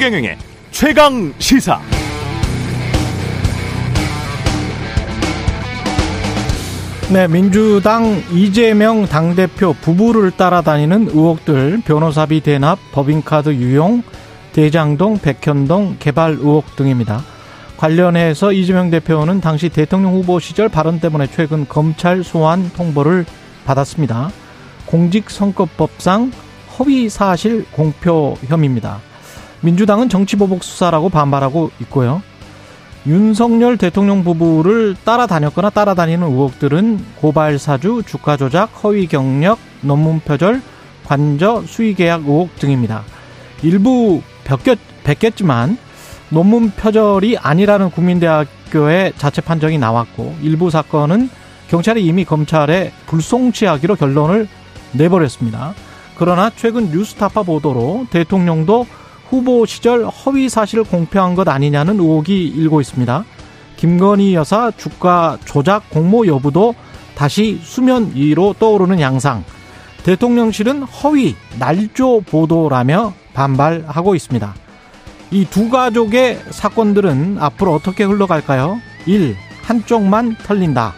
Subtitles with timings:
[0.00, 0.38] 최경영의
[0.70, 1.78] 최강 시사.
[7.12, 14.02] 네, 민주당 이재명 당대표 부부를 따라다니는 의혹들, 변호사비 대납, 법인카드 유용,
[14.54, 17.22] 대장동, 백현동 개발 의혹 등입니다.
[17.76, 23.26] 관련해서 이재명 대표는 당시 대통령 후보 시절 발언 때문에 최근 검찰 소환 통보를
[23.66, 24.30] 받았습니다.
[24.86, 26.32] 공직선거법상
[26.78, 29.09] 허위 사실 공표 혐의입니다.
[29.60, 32.22] 민주당은 정치보복 수사라고 반발하고 있고요.
[33.06, 40.60] 윤석열 대통령 부부를 따라다녔거나 따라다니는 의혹들은 고발 사주, 주가 조작, 허위 경력, 논문 표절,
[41.04, 43.02] 관저, 수의 계약 의혹 등입니다.
[43.62, 44.78] 일부 벗겼,
[45.34, 45.78] 지만
[46.28, 51.28] 논문 표절이 아니라는 국민대학교의 자체 판정이 나왔고 일부 사건은
[51.68, 54.46] 경찰이 이미 검찰에 불송치하기로 결론을
[54.92, 55.74] 내버렸습니다.
[56.16, 58.86] 그러나 최근 뉴스타파 보도로 대통령도
[59.30, 63.24] 후보 시절 허위 사실을 공표한 것 아니냐는 의혹이 일고 있습니다.
[63.76, 66.74] 김건희 여사 주가 조작 공모 여부도
[67.14, 69.44] 다시 수면 위로 떠오르는 양상.
[70.02, 74.54] 대통령실은 허위 날조 보도라며 반발하고 있습니다.
[75.30, 78.80] 이 두 가족의 사건들은 앞으로 어떻게 흘러갈까요?
[79.06, 79.36] 1.
[79.62, 80.92] 한쪽만 털린다.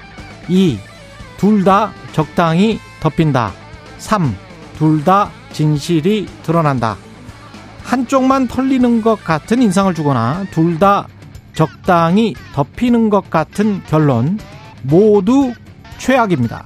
[0.48, 0.78] 2.
[1.36, 3.52] 둘 다 적당히 덮인다.
[3.98, 4.34] 3.
[4.78, 6.96] 둘 다 진실이 드러난다.
[7.84, 11.06] 한쪽만 털리는 것 같은 인상을 주거나 둘 다
[11.54, 14.38] 적당히 덮이는 것 같은 결론
[14.82, 15.52] 모두
[15.98, 16.64] 최악입니다.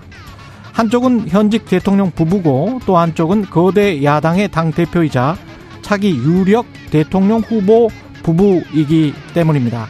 [0.72, 5.36] 한쪽은 현직 대통령 부부고 또 한쪽은 거대 야당의 당 대표이자
[5.82, 7.88] 차기 유력 대통령 후보
[8.22, 9.86] 부부이기 때문입니다.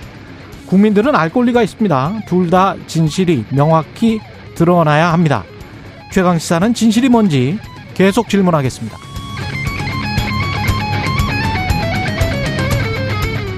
[0.66, 2.20] 국민들은 알 권리가 있습니다.
[2.27, 4.20] 둘 다 진실이 명확히
[4.54, 5.44] 드러나야 합니다.
[6.10, 7.58] 최강 시사는 진실이 뭔지
[7.94, 9.06] 계속 질문하겠습니다.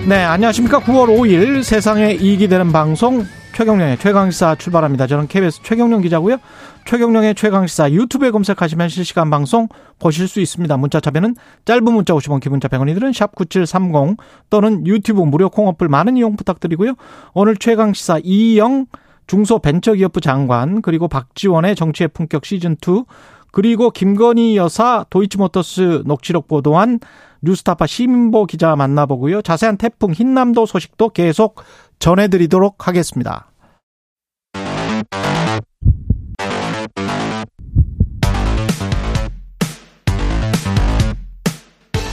[0.09, 0.81] 네, 안녕하십니까.
[0.81, 5.07] 9월 5일 세상에 이익이 되는 방송 최경령의 최강시사 출발합니다.
[5.07, 6.39] 저는 KBS 최경령 기자고요.
[6.87, 10.75] 최경령의 최강시사 유튜브에 검색하시면 실시간 방송 보실 수 있습니다.
[10.79, 11.37] 문자 참여는
[11.67, 14.17] 짧은 문자 50원, 기본자 100원이 들은 샵9730
[14.49, 16.95] 또는 유튜브 무료 콩어플 많은 이용 부탁드리고요.
[17.35, 18.87] 오늘 최강시사 이영
[19.27, 23.05] 중소벤처기업부 장관 그리고 박지원의 정치의 품격 시즌2
[23.51, 27.01] 그리고 김건희 여사 도이치모터스 녹취록 보도한
[27.43, 29.43] 뉴스타파 시민보 기자 만나보고요.
[29.43, 31.63] 자세한 태풍 흰남도 소식도 계속
[31.99, 33.51] 전해드리도록 하겠습니다.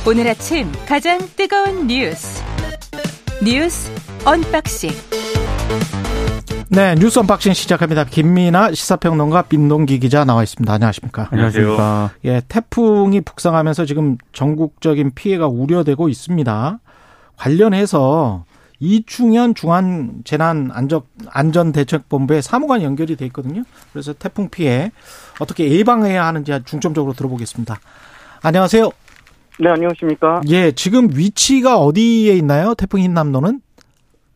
[0.07, 2.43] 오늘 아침 가장 뜨거운 뉴스
[3.43, 3.91] 뉴스
[4.23, 4.91] unboxing
[6.69, 8.05] 네, 뉴스 unboxing 시작합니다.
[8.05, 10.73] 김민아 시사평론가 민동기 기자 나와 있습니다.
[10.73, 11.27] 안녕하십니까?
[11.31, 12.11] 안녕하십니까?
[12.25, 16.79] 예, 태풍이 북상하면서 지금 전국적인 피해가 우려되고 있습니다.
[17.37, 18.45] 관련해서
[18.79, 23.63] 이충현 중앙 재난 안전 안전 대책 본부에 사무관 연결이 돼 있거든요.
[23.93, 24.91] 그래서 태풍 피해
[25.39, 27.79] 어떻게 예방해야 하는지 중점적으로 들어보겠습니다.
[28.41, 28.89] 안녕하세요.
[29.59, 30.41] 네, 안녕하십니까?
[30.49, 32.73] 예, 지금 위치가 어디에 있나요?
[32.73, 33.61] 태풍 흰남노는?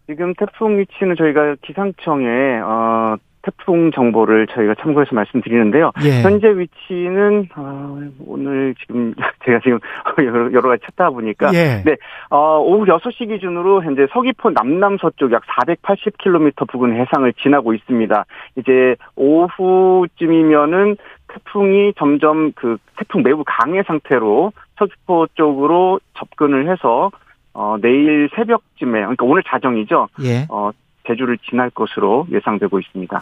[0.10, 2.26] 지금 태풍 위치는 저희가 기상청에
[2.64, 5.92] 어, 태풍 정보를 저희가 참고해서 말씀드리는데요.
[6.04, 6.24] 예.
[6.24, 9.14] 현재 위치는 어, 오늘 지금
[9.46, 9.78] 제가 지금
[10.18, 11.84] 여러, 여러 가지 찾다 보니까 예.
[11.86, 11.96] 네
[12.32, 18.26] 어, 오후 6시 기준으로 현재 서귀포 남남 서쪽 약 480km 부근 해상을 지나고 있습니다.
[18.58, 20.98] 이제 오후쯤이면은
[21.28, 27.12] 태풍이 점점 그 태풍 매우 강해 상태로 서귀포 쪽으로 접근을 해서
[27.54, 30.08] 어, 내일 새벽쯤에, 그러니까 오늘 자정이죠.
[30.24, 30.46] 예.
[30.50, 30.72] 어,
[31.08, 33.22] 제주를 지날 것으로 예상되고 있습니다.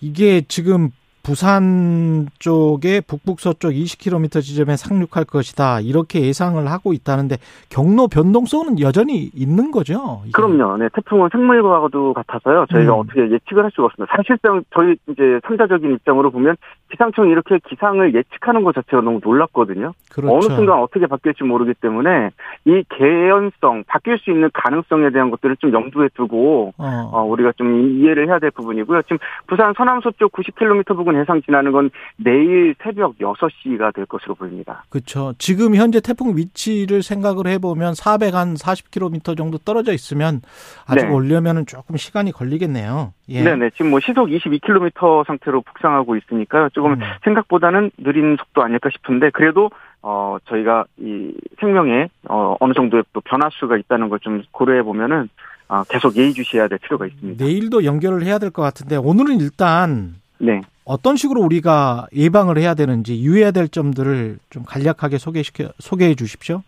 [0.00, 0.90] 이게 지금
[1.24, 5.80] 부산 쪽에 북북서쪽 20km 지점에 상륙할 것이다.
[5.80, 7.36] 이렇게 예상을 하고 있다는데
[7.70, 10.20] 경로 변동성은 여전히 있는 거죠?
[10.24, 10.32] 이게.
[10.32, 10.76] 그럼요.
[10.76, 12.66] 네, 태풍은 생물과도 같아서요.
[12.70, 13.00] 저희가 음.
[13.00, 14.14] 어떻게 예측을 할 수가 없습니다.
[14.14, 16.56] 사실상 저희 이제 상자적인 입장으로 보면
[16.90, 19.92] 기상청이 이렇게 기상을 예측하는 것 자체가 너무 놀랐거든요.
[20.12, 20.34] 그렇죠.
[20.34, 22.30] 어느 순간 어떻게 바뀔지 모르기 때문에
[22.66, 27.10] 이 개연성, 바뀔 수 있는 가능성에 대한 것들을 좀 염두에 두고 어.
[27.12, 29.02] 어 우리가 좀 이해를 해야 될 부분이고요.
[29.02, 29.16] 지금
[29.46, 34.84] 부산 서남서쪽 90km 부근 해상 지나는 건 내일 새벽 6시가 될 것으로 보입니다.
[34.88, 35.34] 그렇죠.
[35.38, 40.40] 지금 현재 태풍 위치를 생각을 해보면 400한 40km 정도 떨어져 있으면
[40.86, 41.12] 아직 네.
[41.12, 43.12] 오려면 조금 시간이 걸리겠네요.
[43.28, 43.42] 예.
[43.42, 43.70] 네네.
[43.70, 47.00] 지금 뭐 시속 22km 상태로 북상하고 있으니까 조금 음.
[47.24, 49.70] 생각보다는 느린 속도 아닐까 싶은데 그래도
[50.02, 55.28] 어 저희가 이 생명에 어 어느 정도의 또 변화수가 있다는 걸 좀 고려해 보면은
[55.68, 57.42] 어, 계속 예의주시해야 될 필요가 있습니다.
[57.44, 60.60] 내일도 연결을 해야 될 것 같은데 오늘은 일단 네.
[60.84, 66.62] 어떤 식으로 우리가 예방을 해야 되는지 유의해야 될 점들을 좀 간략하게 소개시켜 소개해 주십시오.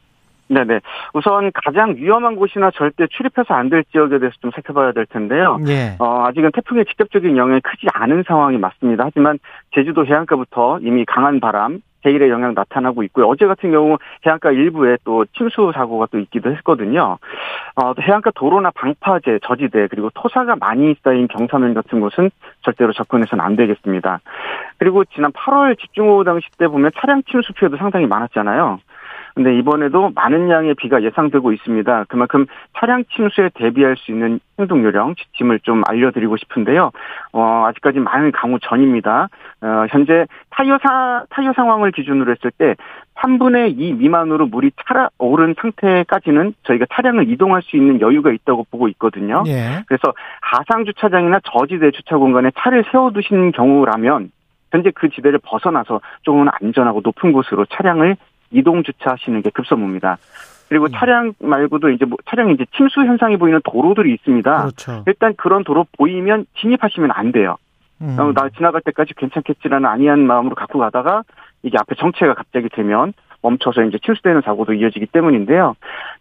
[0.48, 0.78] 네네.
[1.12, 5.58] 우선 가장 위험한 곳이나 절대 출입해서 안 될 지역에 대해서 좀 살펴봐야 될 텐데요.
[5.66, 5.96] 예.
[5.98, 9.04] 어, 아직은 태풍의 직접적인 영향이 크지 않은 상황이 맞습니다.
[9.06, 9.40] 하지만
[9.74, 13.26] 제주도 해안가부터 이미 강한 바람, 해일의 영향 나타나고 있고요.
[13.26, 17.18] 어제 같은 경우 해안가 일부에 또 침수 사고가 또 있기도 했거든요.
[17.76, 22.30] 어, 해안가 도로나 방파제, 저지대 그리고 토사가 많이 쌓인 경사면 같은 곳은
[22.62, 24.20] 절대로 접근해서는 안 되겠습니다.
[24.78, 28.78] 그리고 지난 8월 집중호우 당시 때 보면 차량 침수 피해도 상당히 많았잖아요.
[29.36, 32.04] 근데 이번에도 많은 양의 비가 예상되고 있습니다.
[32.08, 32.46] 그만큼
[32.78, 36.90] 차량 침수에 대비할 수 있는 행동 요령 지침을 좀 알려드리고 싶은데요.
[37.32, 39.28] 어, 아직까지 많은 강우 전입니다.
[39.60, 42.76] 어, 현재 타이어 사, 타이어 상황을 기준으로 했을 때
[43.16, 48.88] 3분의 2 미만으로 물이 차라 오른 상태까지는 저희가 차량을 이동할 수 있는 여유가 있다고 보고
[48.88, 49.44] 있거든요.
[49.48, 49.82] 예.
[49.86, 54.30] 그래서 하상 주차장이나 저지대 주차 공간에 차를 세워두신 경우라면
[54.72, 58.16] 현재 그 지대를 벗어나서 조금 안전하고 높은 곳으로 차량을
[58.50, 60.18] 이동 주차하시는 게 급선무입니다.
[60.68, 60.90] 그리고 음.
[60.94, 64.58] 차량 말고도 이제 뭐 차량 이제 침수 현상이 보이는 도로들이 있습니다.
[64.58, 65.04] 그렇죠.
[65.06, 67.56] 일단 그런 도로 보이면 진입하시면 안 돼요.
[68.02, 68.16] 음.
[68.18, 71.22] 어, 나 지나갈 때까지 괜찮겠지라는 안이한 마음으로 갖고 가다가
[71.62, 73.12] 이게 앞에 정체가 갑자기 되면
[73.42, 75.76] 멈춰서 이제 침수되는 사고도 이어지기 때문인데요.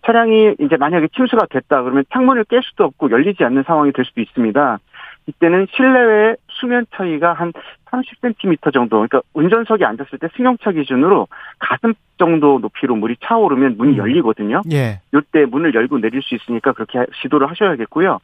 [0.05, 4.21] 차량이 이제 만약에 침수가 됐다 그러면 창문을 깰 수도 없고 열리지 않는 상황이 될 수도
[4.21, 4.79] 있습니다.
[5.27, 6.35] 이때는 실내외
[6.65, 7.53] 수면 차이가 한
[7.91, 11.27] 30cm 정도, 그러니까 운전석에 앉았을 때 승용차 기준으로
[11.59, 13.97] 가슴 정도 높이로 물이 차오르면 문이 음.
[13.97, 14.61] 열리거든요.
[14.71, 14.99] 예.
[15.13, 18.19] 요때 문을 열고 내릴 수 있으니까 그렇게 시도를 하셔야겠고요.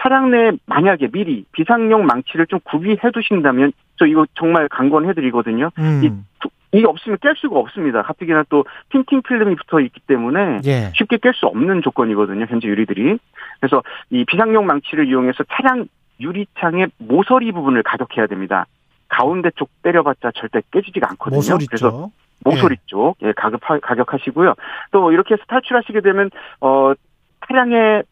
[0.00, 5.70] 차량 내 만약에 미리 비상용 망치를 좀 구비해 두신다면 저 이거 정말 강권해 드리거든요.
[5.78, 6.24] 음.
[6.74, 8.02] 이게 없으면 깰 수가 없습니다.
[8.02, 10.90] 가뜩이나 또 틴팅 필름이 붙어 있기 때문에 예.
[10.94, 12.46] 쉽게 깰 수 없는 조건이거든요.
[12.48, 13.18] 현재 유리들이.
[13.60, 15.86] 그래서 이 비상용 망치를 이용해서 차량
[16.20, 18.66] 유리창의 모서리 부분을 가격해야 됩니다.
[19.08, 21.36] 가운데 쪽 때려봤자 절대 깨지지가 않거든요.
[21.38, 22.12] 모서리 그래서 쪽.
[22.44, 24.54] 모서리 쪽, 예, 가격, 가격하시고요.
[24.90, 26.28] 또 이렇게 해서 탈출하시게 되면,
[26.60, 26.92] 어,
[27.46, 28.02] 차량의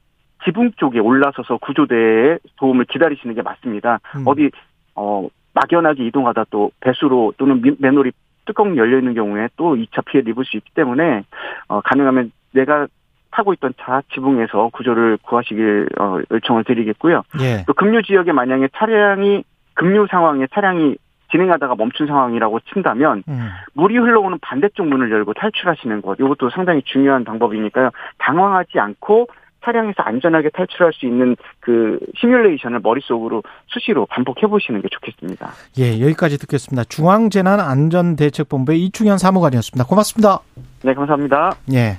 [0.44, 3.98] 지붕 쪽에 올라서서 구조대의 도움을 기다리시는 게 맞습니다.
[4.16, 4.22] 음.
[4.26, 4.50] 어디,
[4.94, 8.12] 어, 막연하게 이동하다 또 배수로 또는 미- 맨홀이
[8.44, 11.24] 뚜껑 열려 있는 경우에 또 2차 피해를 입을 수 있기 때문에,
[11.68, 12.86] 어, 가능하면 내가
[13.30, 17.22] 타고 있던 차 지붕에서 구조를 구하시길, 어, 요청을 드리겠고요.
[17.40, 17.64] 예.
[17.66, 19.44] 또 급류 지역에 만약에 차량이,
[19.74, 20.96] 급류 상황에 차량이
[21.30, 23.48] 진행하다가 멈춘 상황이라고 친다면, 음.
[23.74, 26.18] 물이 흘러오는 반대쪽 문을 열고 탈출하시는 것.
[26.18, 27.90] 이것도 상당히 중요한 방법이니까요.
[28.18, 29.28] 당황하지 않고
[29.64, 35.50] 차량에서 안전하게 탈출할 수 있는 그 시뮬레이션을 머릿속으로 수시로 반복해 보시는 게 좋겠습니다.
[35.78, 36.84] 예, 여기까지 듣겠습니다.
[36.84, 39.86] 중앙재난안전대책본부의 이충현 사무관이었습니다.
[39.86, 40.40] 고맙습니다.
[40.82, 41.52] 네, 감사합니다.
[41.74, 41.98] 예.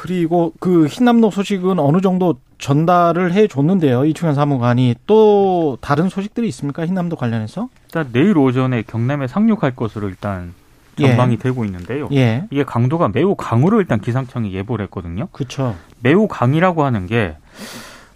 [0.00, 4.06] 그리고 그 흰남노 소식은 어느 정도 전달을 해 줬는데요.
[4.06, 6.86] 이충현 사무관이 또 다른 소식들이 있습니까?
[6.86, 7.68] 흰남도 관련해서?
[7.84, 10.54] 일단 내일 오전에 경남에 상륙할 것으로 일단
[11.00, 11.08] 예.
[11.08, 12.08] 전망이 되고 있는데요.
[12.12, 12.46] 예.
[12.50, 15.28] 이게 강도가 매우 강으로 일단 기상청이 예보를 했거든요.
[15.32, 15.76] 그렇죠.
[16.02, 17.36] 매우 강이라고 하는 게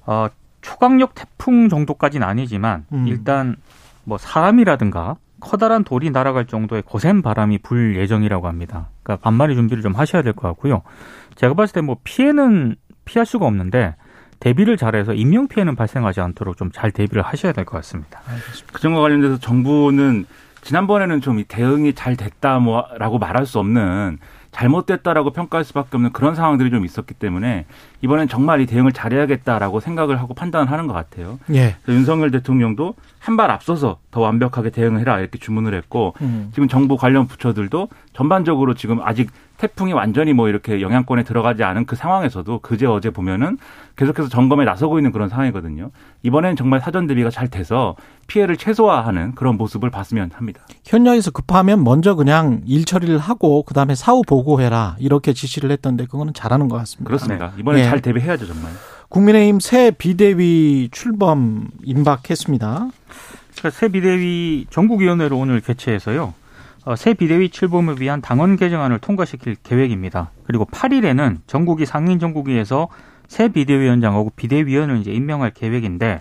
[0.06, 0.28] 어,
[0.62, 3.06] 초강력 태풍 정도까지는 아니지만 음.
[3.08, 3.56] 일단
[4.04, 8.88] 뭐 사람이라든가 커다란 돌이 날아갈 정도의 거센 바람이 불 예정이라고 합니다.
[9.04, 10.82] 그러니까 반만의 준비를 좀 하셔야 될 것 같고요.
[11.36, 12.74] 제가 봤을 때 뭐 피해는
[13.04, 13.94] 피할 수가 없는데
[14.40, 18.20] 대비를 잘해서 인명 피해는 발생하지 않도록 좀 잘 대비를 하셔야 될 것 같습니다.
[18.72, 20.26] 그 점과 관련돼서 정부는
[20.62, 24.18] 지난번에는 좀이 대응이 잘 됐다 뭐라고 말할 수 없는
[24.54, 27.66] 잘못됐다라고 평가할 수밖에 없는 그런 상황들이 좀 있었기 때문에
[28.02, 31.38] 이번엔 정말 이 대응을 잘해야겠다라고 생각을 하고 판단을 하는 것 같아요.
[31.52, 31.76] 예.
[31.82, 36.50] 그래서 윤석열 대통령도 한 발 앞서서 더 완벽하게 대응을 해라 이렇게 주문을 했고 음.
[36.54, 41.96] 지금 정부 관련 부처들도 전반적으로 지금 아직 태풍이 완전히 뭐 이렇게 영향권에 들어가지 않은 그
[41.96, 43.56] 상황에서도 그제 어제 보면은
[43.96, 45.90] 계속해서 점검에 나서고 있는 그런 상황이거든요.
[46.22, 47.94] 이번엔 정말 사전 대비가 잘 돼서
[48.26, 50.66] 피해를 최소화하는 그런 모습을 봤으면 합니다.
[50.84, 56.68] 현장에서 급하면 먼저 그냥 일 처리를 하고 그다음에 사후 보고해라 이렇게 지시를 했던데 그거는 잘하는
[56.68, 57.08] 것 같습니다.
[57.08, 57.52] 그렇습니다.
[57.58, 57.84] 이번에 예.
[57.84, 58.72] 잘 대비해야죠 정말.
[59.08, 62.88] 국민의힘 새 비대위 출범 임박했습니다.
[63.56, 66.34] 그러니까 새 비대위 전국위원회를 오늘 개최해서요.
[66.84, 70.30] 어, 새 비대위 출범을 위한 당원 개정안을 통과시킬 계획입니다.
[70.44, 72.88] 그리고 8일에는 전국위 상임 전국위에서
[73.26, 76.20] 새 비대위원장하고 비대위원을 이제 임명할 계획인데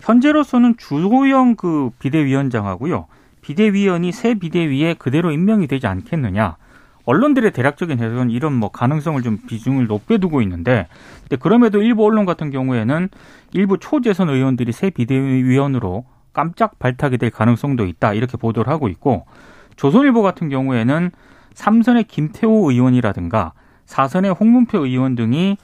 [0.00, 3.06] 현재로서는 주호영 그 비대위원장하고요.
[3.42, 6.56] 비대위원이 새 비대위에 그대로 임명이 되지 않겠느냐.
[7.04, 10.86] 언론들의 대략적인 해석은 이런 뭐 가능성을 좀 비중을 높게 두고 있는데,
[11.22, 13.08] 근데 그럼에도 일부 언론 같은 경우에는
[13.52, 19.26] 일부 초재선 의원들이 새 비대위원으로 깜짝 발탁이 될 가능성도 있다 이렇게 보도를 하고 있고,
[19.76, 21.10] 조선일보 같은 경우에는
[21.54, 23.52] 삼선의 김태호 의원이라든가
[23.86, 25.58] 사선의 홍문표 의원 등이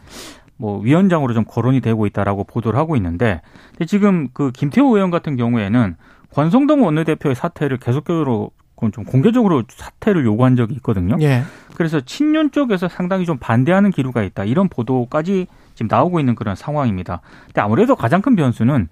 [0.57, 5.37] 뭐 위원장으로 좀 거론이 되고 있다라고 보도를 하고 있는데, 근데 지금 그 김태호 의원 같은
[5.37, 5.97] 경우에는
[6.33, 8.51] 권성동 원내대표의 사퇴를 계속적으로
[8.93, 11.17] 좀 공개적으로 사퇴를 요구한 적이 있거든요.
[11.21, 11.43] 예.
[11.75, 14.45] 그래서 친윤 쪽에서 상당히 좀 반대하는 기류가 있다.
[14.45, 17.21] 이런 보도까지 지금 나오고 있는 그런 상황입니다.
[17.47, 18.89] 근데 아무래도 가장 큰 변수는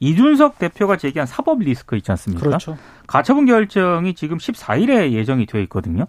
[0.00, 2.44] 이준석 대표가 제기한 사법 리스크 있지 않습니까?
[2.44, 2.76] 그렇죠.
[3.06, 6.06] 가처분 결정이 지금 14일에 예정이 되어 있거든요.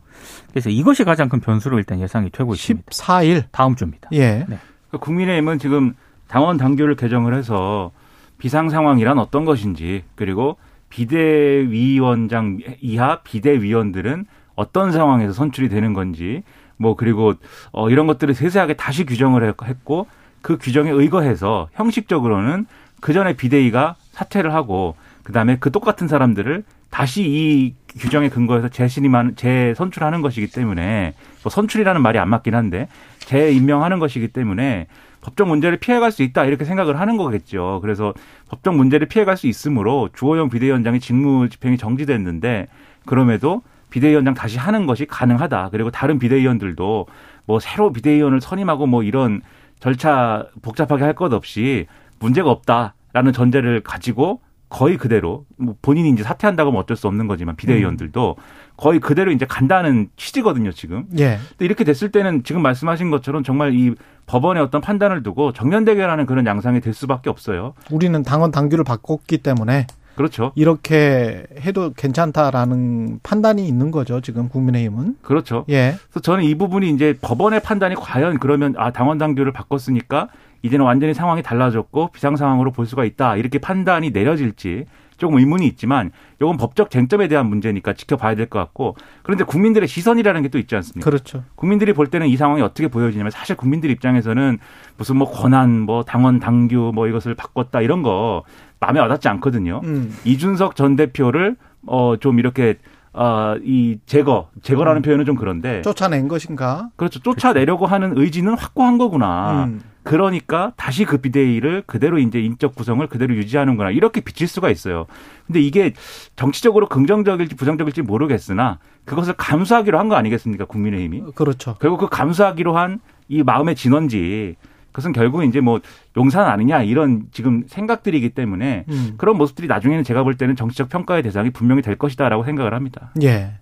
[0.50, 2.90] 그래서 이것이 가장 큰 변수로 일단 예상이 되고 있습니다.
[2.90, 3.44] 14일.
[3.52, 4.10] 다음 주입니다.
[4.14, 4.46] 예.
[4.48, 4.58] 네.
[4.92, 5.94] 국민의힘은 지금
[6.28, 7.92] 당원 당규를 개정을 해서
[8.38, 10.58] 비상 상황이란 어떤 것인지 그리고
[10.90, 16.44] 비대위원장 이하 비대위원들은 어떤 상황에서 선출이 되는 건지
[16.78, 17.34] 뭐 그리고
[17.72, 20.08] 어 이런 것들을 세세하게 다시 규정을 했고
[20.42, 22.66] 그 규정에 의거해서 형식적으로는
[23.02, 30.22] 그 전에 비대위가 사퇴를 하고 그다음에 그 똑같은 사람들을 다시 이 규정에 근거해서 재신임하는 재선출하는
[30.22, 32.88] 것이기 때문에 뭐 선출이라는 말이 안 맞긴 한데
[33.20, 34.88] 재임명하는 것이기 때문에
[35.22, 37.80] 법적 문제를 피해갈 수 있다 이렇게 생각을 하는 거겠죠.
[37.82, 38.14] 그래서
[38.50, 42.68] 법적 문제를 피해갈 수 있으므로 주호영 비대위원장의 직무 집행이 정지됐는데
[43.06, 45.70] 그럼에도 비대위원장 다시 하는 것이 가능하다.
[45.72, 47.08] 그리고 다른 비대위원들도
[47.46, 49.42] 뭐 새로 비대위원을 선임하고 뭐 이런
[49.80, 51.88] 절차 복잡하게 할 것 없이
[52.22, 57.58] 문제가 없다라는 전제를 가지고 거의 그대로 뭐 본인이 이제 사퇴한다고 하면 어쩔 수 없는 거지만
[57.58, 58.38] 비대위원들도
[58.78, 61.06] 거의 그대로 이제 간다는 취지거든요 지금.
[61.20, 61.40] 예.
[61.50, 63.94] 근데 이렇게 됐을 때는 지금 말씀하신 것처럼 정말 이
[64.28, 67.74] 법원의 어떤 판단을 두고 정면 대결하는 그런 양상이 될 수밖에 없어요.
[67.92, 70.52] 우리는 당원 당규를 바꿨기 때문에 그렇죠.
[70.56, 75.18] 이렇게 해도 괜찮다라는 판단이 있는 거죠 지금 국민의힘은.
[75.22, 75.66] 그렇죠.
[75.70, 75.96] 예.
[76.10, 80.30] 그래서 저는 이 부분이 이제 법원의 판단이 과연 그러면 아 당원 당규를 바꿨으니까
[80.62, 84.86] 이제는 완전히 상황이 달라졌고 비상 상황으로 볼 수가 있다 이렇게 판단이 내려질지
[85.18, 86.10] 조금 의문이 있지만
[86.42, 90.76] 이건 법적 쟁점에 대한 문제니까 지켜봐야 될 것 같고 그런데 국민들의 시선이라는 게 또 있지
[90.76, 91.08] 않습니까?
[91.08, 91.44] 그렇죠.
[91.56, 94.58] 국민들이 볼 때는 이 상황이 어떻게 보여지냐면 사실 국민들 입장에서는
[94.98, 98.44] 무슨 뭐 권한 뭐 당원 당규 뭐 이것을 바꿨다 이런 거
[98.80, 99.82] 마음에 와닿지 않거든요.
[99.84, 100.18] 음.
[100.26, 102.78] 이준석 전 대표를 어 좀 이렇게
[103.14, 105.04] 어이 제거 제거라는 음.
[105.04, 106.90] 표현은 좀 그런데 쫓아낸 것인가?
[106.96, 109.66] 그렇죠 쫓아내려고 하는 의지는 확고한 거구나.
[109.66, 109.82] 음.
[110.04, 115.06] 그러니까 다시 그 비대위를 그대로 이제 인적 구성을 그대로 유지하는구나 이렇게 비칠 수가 있어요.
[115.48, 115.94] 근데 이게
[116.36, 121.24] 정치적으로 긍정적일지 부정적일지 모르겠으나 그것을 감수하기로 한 거 아니겠습니까 국민의힘이?
[121.36, 121.76] 그렇죠.
[121.80, 124.58] 결국 그 감수하기로 한 이 마음의 진원지
[124.92, 125.80] 그것은 결국 이제 뭐
[126.18, 129.14] 용산 아니냐 이런 지금 생각들이기 때문에 음.
[129.18, 133.12] 그런 모습들이 나중에는 제가 볼 때는 정치적 평가의 대상이 분명히 될 것이다라고 생각을 합니다.
[133.22, 133.54] 예.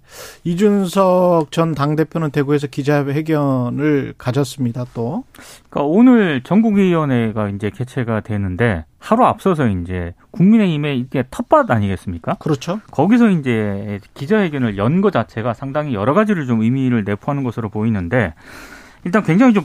[0.43, 5.23] 이준석 전 당대표는 대구에서 기자회견을 가졌습니다, 또.
[5.69, 12.35] 그러니까 오늘 전국위원회가 이제 개최가 되는데 하루 앞서서 이제 국민의힘의 이게 텃밭 아니겠습니까?
[12.35, 12.81] 그렇죠.
[12.91, 18.33] 거기서 이제 기자회견을 연것 자체가 상당히 여러 가지를 좀 의미를 내포하는 것으로 보이는데
[19.05, 19.63] 일단 굉장히 좀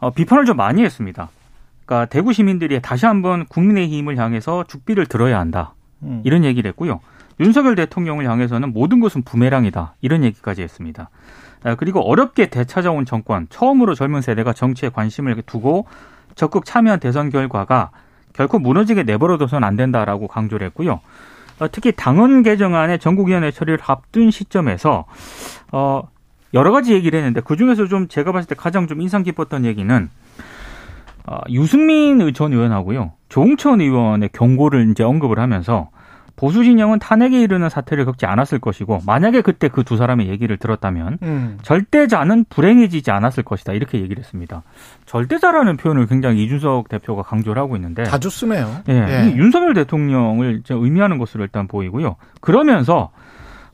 [0.00, 1.28] 어, 비판을 좀 많이 했습니다.
[1.84, 5.74] 그러니까 대구 시민들이 다시 한번 국민의힘을 향해서 죽비를 들어야 한다.
[6.02, 6.20] 음.
[6.24, 7.00] 이런 얘기를 했고요.
[7.40, 9.94] 윤석열 대통령을 향해서는 모든 것은 부메랑이다.
[10.00, 11.10] 이런 얘기까지 했습니다.
[11.64, 15.86] 아, 그리고 어렵게 되찾아온 정권, 처음으로 젊은 세대가 정치에 관심을 두고
[16.34, 17.90] 적극 참여한 대선 결과가
[18.32, 21.00] 결코 무너지게 내버려둬서는 안 된다라고 강조를 했고요.
[21.58, 25.06] 어, 특히 당헌 개정안의 전국위원회 처리를 앞둔 시점에서
[25.72, 26.02] 어,
[26.54, 30.08] 여러 가지 얘기를 했는데 그 중에서 좀 제가 봤을 때 가장 좀 인상 깊었던 얘기는
[31.26, 35.90] 어, 유승민 전 의원하고요 조홍천 의원의 경고를 이제 언급을 하면서
[36.36, 41.18] 보수 진영은 탄핵에 이르는 사태를 겪지 않았을 것이고 만약에 그때 그 두 사람의 얘기를 들었다면
[41.22, 41.58] 음.
[41.62, 44.62] 절대자는 불행해지지 않았을 것이다 이렇게 얘기를 했습니다.
[45.06, 48.82] 절대자라는 표현을 굉장히 이준석 대표가 강조를 하고 있는데 자주 쓰네요.
[48.88, 49.30] 예, 예.
[49.30, 52.16] 이 윤석열 대통령을 이제 의미하는 것으로 일단 보이고요.
[52.40, 53.10] 그러면서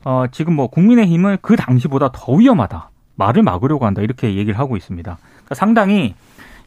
[0.05, 2.89] 어, 지금 뭐 국민의힘은 그 당시보다 더 위험하다.
[3.15, 4.01] 말을 막으려고 한다.
[4.01, 5.17] 이렇게 얘기를 하고 있습니다.
[5.17, 6.15] 그러니까 상당히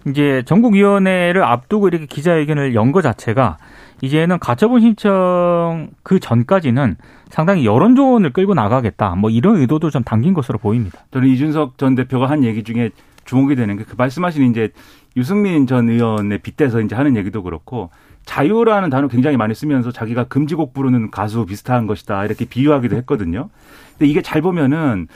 [0.06, 3.56] 이제 전국위원회를 앞두고 이렇게 기자회견을 연것 자체가
[4.02, 6.96] 이제는 가처분 신청 그 전까지는
[7.28, 9.16] 상당히 여론조언을 끌고 나가겠다.
[9.16, 11.00] 뭐 이런 의도도 좀 담긴 것으로 보입니다.
[11.10, 12.90] 저는 이준석 전 대표가 한 얘기 중에
[13.24, 14.70] 주목이 되는 게 그 말씀하신 이제
[15.16, 17.90] 유승민 전 의원의 빗대서 이제 하는 얘기도 그렇고
[18.26, 23.48] 자유라는 단어 굉장히 많이 쓰면서 자기가 금지곡 부르는 가수 비슷한 것이다 이렇게 비유하기도 했거든요.
[23.92, 25.08] 근데 이게 잘 보면은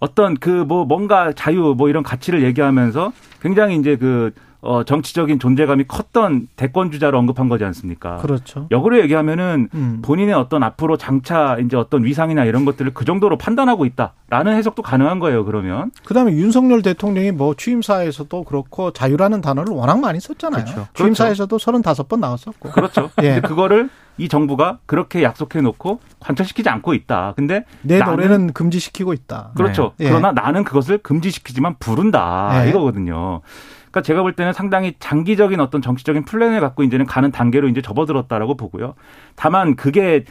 [0.00, 4.32] 어떤 그 뭐 뭔가 자유 뭐 이런 가치를 얘기하면서 굉장히 이제 그
[4.66, 8.16] 어, 정치적인 존재감이 컸던 대권 주자를 언급한 거지 않습니까?
[8.16, 8.66] 그렇죠.
[8.70, 10.02] 역으로 얘기하면은 음.
[10.02, 15.20] 본인의 어떤 앞으로 장차 이제 어떤 위상이나 이런 것들을 그 정도로 판단하고 있다라는 해석도 가능한
[15.20, 15.44] 거예요.
[15.44, 20.64] 그러면 그다음에 윤석열 대통령이 뭐 취임사에서도 그렇고 자유라는 단어를 워낙 많이 썼잖아요.
[20.64, 20.86] 그렇죠.
[20.94, 22.70] 취임사에서도 35번 나왔었고.
[22.70, 23.10] 그렇죠.
[23.22, 23.34] 예.
[23.34, 27.34] 근데 그거를 이 정부가 그렇게 약속해 놓고 관철시키지 않고 있다.
[27.36, 29.50] 근데 내 나는- 노래는 금지시키고 있다.
[29.54, 29.92] 그렇죠.
[29.98, 30.06] 네.
[30.06, 30.08] 예.
[30.08, 32.62] 그러나 나는 그것을 금지시키지만 부른다.
[32.62, 32.70] 네.
[32.70, 33.42] 이거거든요.
[33.96, 38.56] 그러니까 제가 볼 때는 상당히 장기적인 어떤 정치적인 플랜을 갖고 이제는 가는 단계로 이제 접어들었다라고
[38.56, 38.94] 보고요.
[39.36, 40.24] 다만 그게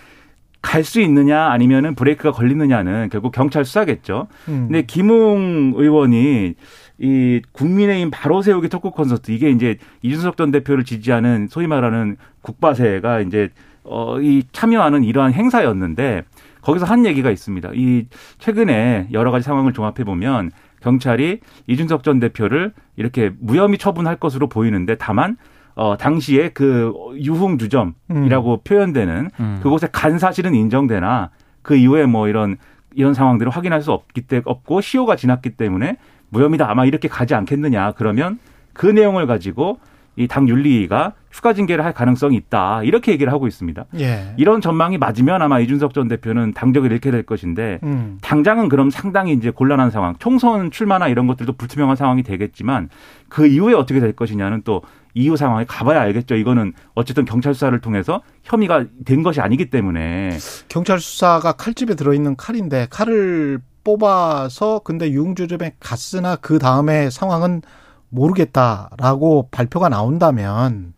[0.61, 4.27] 갈수 있느냐 아니면은 브레이크가 걸리느냐는 결국 경찰 수사겠죠.
[4.49, 4.67] 음.
[4.67, 6.53] 근데 김웅 의원이
[6.99, 13.21] 이 국민의힘 바로 세우기 특구 콘서트 이게 이제 이준석 전 대표를 지지하는 소위 말하는 국바세가
[13.21, 13.49] 이제
[13.83, 16.23] 어이 참여하는 이러한 행사였는데
[16.61, 17.71] 거기서 한 얘기가 있습니다.
[17.73, 18.05] 이
[18.39, 20.51] 최근에 여러 가지 상황을 종합해 보면
[20.85, 25.35] 경찰이 이준석 전 대표를 이렇게 무혐의 처분할 것으로 보이는데 다만
[25.73, 28.57] 어 당시에 그 유흥주점이라고 음.
[28.63, 29.59] 표현되는 음.
[29.63, 31.31] 그곳에 간 사실은 인정되나
[31.63, 32.57] 그 이후에 뭐 이런
[32.93, 35.97] 이런 상황들을 확인할 수 없기 때문에 없고 시효가 지났기 때문에
[36.29, 38.37] 무혐의다 아마 이렇게 가지 않겠느냐 그러면
[38.73, 39.79] 그 내용을 가지고
[40.17, 43.85] 이 당 윤리가 추가 징계를 할 가능성이 있다 이렇게 얘기를 하고 있습니다.
[43.99, 44.33] 예.
[44.37, 48.17] 이런 전망이 맞으면 아마 이준석 전 대표는 당적을 잃게 될 것인데 음.
[48.21, 52.89] 당장은 그럼 상당히 이제 곤란한 상황, 총선 출마나 이런 것들도 불투명한 상황이 되겠지만
[53.27, 54.81] 그 이후에 어떻게 될 것이냐는 또
[55.13, 56.35] 이후 상황에 가봐야 알겠죠.
[56.35, 60.37] 이거는 어쨌든 경찰 수사를 통해서 혐의가 된 것이 아니기 때문에
[60.69, 67.61] 경찰 수사가 칼집에 들어있는 칼인데 칼을 뽑아서 근데 유흥주점에 갔으나 그 다음에 상황은
[68.09, 70.93] 모르겠다라고 발표가 나온다면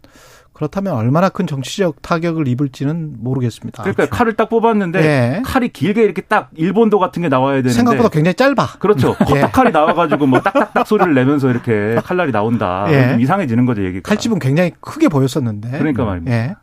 [0.57, 3.83] 그렇다면 얼마나 큰 정치적 타격을 입을지는 모르겠습니다.
[3.83, 4.09] 그러니까 아주.
[4.09, 5.41] 칼을 딱 뽑았는데 예.
[5.45, 8.79] 칼이 길게 이렇게 딱 일본도 같은 게 나와야 되는데 생각보다 굉장히 짧아.
[8.79, 9.15] 그렇죠.
[9.35, 9.41] 예.
[9.41, 12.87] 칼이 나와가지고 뭐 딱딱딱 소리를 내면서 이렇게 칼날이 나온다.
[12.89, 13.09] 예.
[13.09, 14.09] 좀 이상해지는 거죠 얘기가.
[14.09, 15.77] 칼집은 굉장히 크게 보였었는데.
[15.77, 16.35] 그러니까 말입니다.
[16.35, 16.55] 예.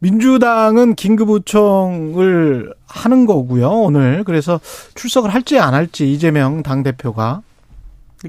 [0.00, 4.60] 민주당은 긴급요청을 하는 거고요 오늘 그래서
[4.94, 7.40] 출석을 할지 안 할지 이재명 당 대표가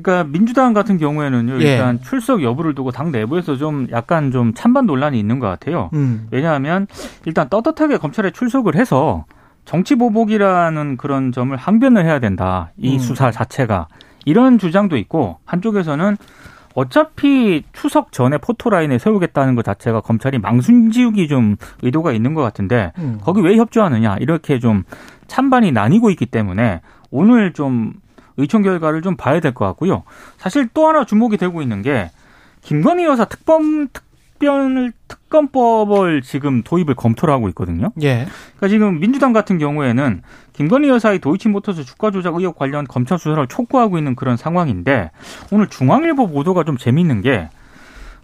[0.01, 1.74] 그러니까 민주당 같은 경우에는요 예.
[1.74, 5.89] 일단 출석 여부를 두고 당 내부에서 좀 약간 좀 찬반 논란이 있는 것 같아요.
[5.94, 6.27] 음.
[6.32, 6.88] 왜냐하면
[7.25, 9.25] 일단 떳떳하게 검찰에 출석을 해서
[9.66, 12.72] 정치 보복이라는 그런 점을 항변을 해야 된다.
[12.77, 13.00] 이 음.
[13.00, 13.88] 수사 자체가
[14.25, 16.18] 이런 주장도 있고 한쪽에서는
[16.74, 23.18] 어차피 추석 전에 포토라인에 세우겠다는 것 자체가 검찰이 망순지우기 좀 의도가 있는 것 같은데 음.
[23.22, 24.84] 거기 왜 협조하느냐 이렇게 좀
[25.25, 27.94] 찬반이 나뉘고 있기 때문에 오늘 좀
[28.37, 30.03] 의총 결과를 좀 봐야 될 것 같고요.
[30.37, 32.11] 사실 또 하나 주목이 되고 있는 게
[32.61, 37.91] 김건희 여사 특검 특별 특검법을 지금 도입을 검토를 하고 있거든요.
[38.01, 38.27] 예.
[38.57, 40.21] 그러니까 지금 민주당 같은 경우에는
[40.53, 45.11] 김건희 여사의 도이치모터스 주가 조작 의혹 관련 검찰 수사를 촉구하고 있는 그런 상황인데
[45.51, 47.50] 오늘 중앙일보 보도가 좀 재미있는 게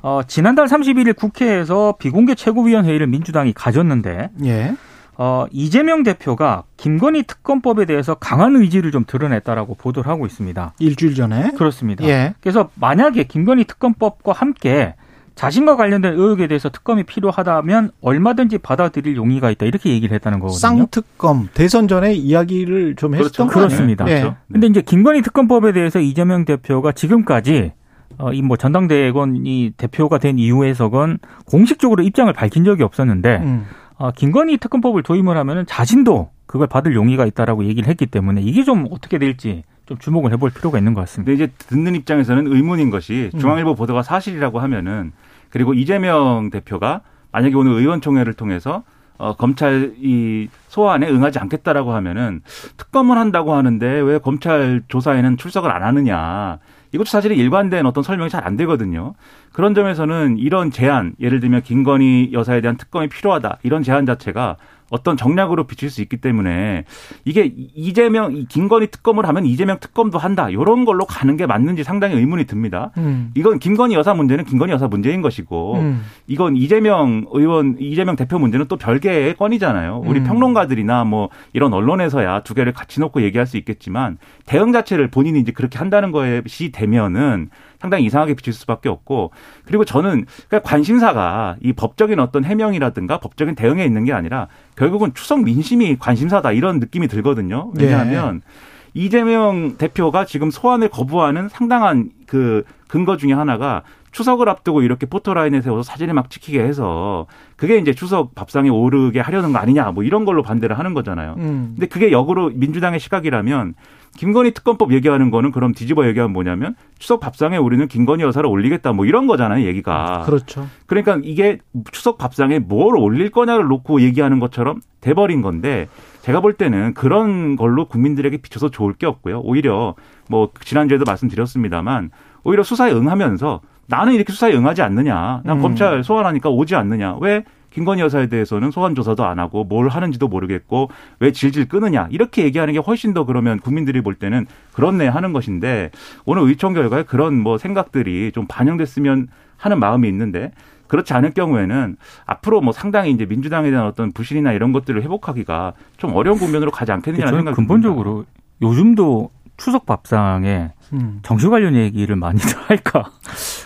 [0.03, 4.75] 어, 지난달 31일 국회에서 비공개 최고위원회의를 민주당이 가졌는데 예.
[5.17, 10.73] 어, 이재명 대표가 김건희 특검법에 대해서 강한 의지를 좀 드러냈다라고 보도를 하고 있습니다.
[10.79, 11.51] 일주일 전에?
[11.51, 12.03] 그렇습니다.
[12.05, 12.33] 예.
[12.41, 14.95] 그래서 만약에 김건희 특검법과 함께
[15.35, 20.59] 자신과 관련된 의혹에 대해서 특검이 필요하다면 얼마든지 받아들일 용의가 있다 이렇게 얘기를 했다는 거거든요.
[20.59, 23.67] 쌍특검 대선 전에 이야기를 좀 했었던 그렇죠.
[23.67, 24.05] 그렇습니다.
[24.09, 24.19] 예.
[24.21, 24.35] 그렇죠.
[24.51, 27.71] 근데 이제 김건희 특검법에 대해서 이재명 대표가 지금까지
[28.19, 33.65] 어, 이 뭐 전당대회건 이 대표가 된 이후에서건 공식적으로 입장을 밝힌 적이 없었는데 음.
[34.03, 38.85] 어, 김건희 특검법을 도입을 하면은 자신도 그걸 받을 용의가 있다라고 얘기를 했기 때문에 이게 좀
[38.91, 41.31] 어떻게 될지 좀 주목을 해볼 필요가 있는 것 같습니다.
[41.31, 43.39] 근데 이제 듣는 입장에서는 의문인 것이 음.
[43.39, 45.13] 중앙일보 보도가 사실이라고 하면은
[45.49, 46.99] 그리고 이재명 대표가
[47.31, 48.83] 만약에 오늘 의원총회를 통해서
[49.17, 52.41] 어, 검찰 이 소환에 응하지 않겠다라고 하면은
[52.75, 56.59] 특검을 한다고 하는데 왜 검찰 조사에는 출석을 안 하느냐.
[56.93, 59.13] 이것도 사실은 일관된 어떤 설명이 잘 안 되거든요.
[59.53, 63.59] 그런 점에서는 이런 제안, 예를 들면 김건희 여사에 대한 특검이 필요하다.
[63.63, 64.57] 이런 제안 자체가
[64.93, 66.85] 어떤 정략으로 비칠 수 있기 때문에
[67.25, 72.45] 이게 이재명 김건희 특검을 하면 이재명 특검도 한다 이런 걸로 가는 게 맞는지 상당히 의문이
[72.45, 72.91] 듭니다.
[72.97, 73.31] 음.
[73.33, 76.03] 이건 김건희 여사 문제는 김건희 여사 문제인 것이고 음.
[76.27, 80.03] 이건 이재명 의원 이재명 대표 문제는 또 별개의 건이잖아요.
[80.05, 80.25] 우리 음.
[80.25, 85.51] 평론가들이나 뭐 이런 언론에서야 두 개를 같이 놓고 얘기할 수 있겠지만 대응 자체를 본인이 이제
[85.51, 87.49] 그렇게 한다는 것이 되면은
[87.83, 89.31] 상당히 이상하게 비칠 수밖에 없고
[89.65, 95.43] 그리고 저는 그러니까 관심사가 이 법적인 어떤 해명이라든가 법적인 대응에 있는 게 아니라 결국은 추석
[95.43, 97.73] 민심이 관심사다 이런 느낌이 들거든요.
[97.77, 99.01] 왜냐하면 네.
[99.01, 105.83] 이재명 대표가 지금 소환을 거부하는 상당한 그 근거 중에 하나가 추석을 앞두고 이렇게 포토라인에 세워서
[105.83, 107.25] 사진을 막 찍히게 해서
[107.57, 111.35] 그게 이제 추석 밥상에 오르게 하려는 거 아니냐 뭐 이런 걸로 반대를 하는 거잖아요.
[111.39, 111.73] 음.
[111.75, 113.73] 근데 그게 역으로 민주당의 시각이라면
[114.17, 119.05] 김건희 특검법 얘기하는 거는 그럼 뒤집어 얘기하면 뭐냐면 추석 밥상에 우리는 김건희 여사를 올리겠다 뭐
[119.05, 120.23] 이런 거잖아요 얘기가.
[120.25, 120.67] 그렇죠.
[120.85, 121.59] 그러니까 이게
[121.91, 125.87] 추석 밥상에 뭘 올릴 거냐를 놓고 얘기하는 것처럼 돼버린 건데
[126.21, 129.41] 제가 볼 때는 그런 걸로 국민들에게 비춰서 좋을 게 없고요.
[129.41, 129.95] 오히려
[130.29, 132.11] 뭐 지난주에도 말씀드렸습니다만
[132.43, 135.41] 오히려 수사에 응하면서 나는 이렇게 수사에 응하지 않느냐.
[135.43, 135.61] 난 음.
[135.61, 137.17] 검찰 소환하니까 오지 않느냐.
[137.19, 137.43] 왜
[137.73, 142.73] 김건희 여사에 대해서는 소환 조사도 안 하고 뭘 하는지도 모르겠고 왜 질질 끄느냐 이렇게 얘기하는
[142.73, 145.89] 게 훨씬 더 그러면 국민들이 볼 때는 그렇네 하는 것인데
[146.25, 150.51] 오늘 의총 결과에 그런 뭐 생각들이 좀 반영됐으면 하는 마음이 있는데
[150.87, 156.13] 그렇지 않을 경우에는 앞으로 뭐 상당히 이제 민주당에 대한 어떤 부실이나 이런 것들을 회복하기가 좀
[156.13, 158.31] 어려운 국면으로 가지 않겠느냐는 생각이 근본적으로 듭니다.
[158.61, 161.19] 요즘도 추석 밥상에 음.
[161.23, 163.05] 정치 관련 얘기를 많이들 할까?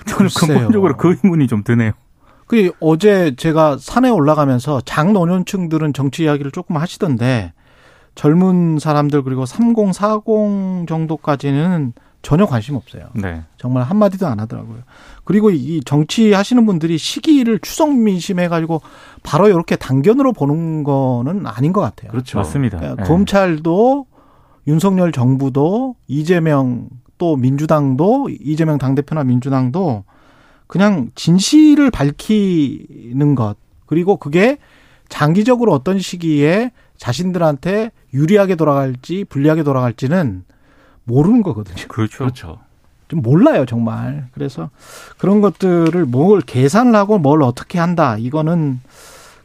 [0.05, 0.57] 저는 글쎄요.
[0.59, 1.91] 근본적으로 그 의문이 좀 드네요.
[2.47, 7.53] 그 어제 제가 산에 올라가면서 장노년층들은 정치 이야기를 조금 하시던데
[8.15, 13.05] 젊은 사람들 그리고 30, 40 정도까지는 전혀 관심 없어요.
[13.13, 13.43] 네.
[13.57, 14.79] 정말 한마디도 안 하더라고요.
[15.23, 18.81] 그리고 이 정치 하시는 분들이 시기를 추석 민심해 가지고
[19.23, 22.11] 바로 이렇게 단견으로 보는 거는 아닌 것 같아요.
[22.11, 22.39] 그렇죠.
[22.39, 22.79] 맞습니다.
[22.79, 23.03] 네.
[23.03, 24.07] 검찰도
[24.67, 30.03] 윤석열 정부도 이재명 또 민주당도 이재명 당대표나 민주당도
[30.67, 34.57] 그냥 진실을 밝히는 것 그리고 그게
[35.09, 40.43] 장기적으로 어떤 시기에 자신들한테 유리하게 돌아갈지 불리하게 돌아갈지는
[41.05, 41.87] 모르는 거거든요.
[41.87, 42.17] 그렇죠.
[42.19, 42.59] 그렇죠.
[43.07, 44.27] 좀 몰라요, 정말.
[44.33, 44.69] 그래서
[45.17, 48.17] 그런 것들을 뭘 계산을 하고 뭘 어떻게 한다.
[48.17, 48.81] 이거는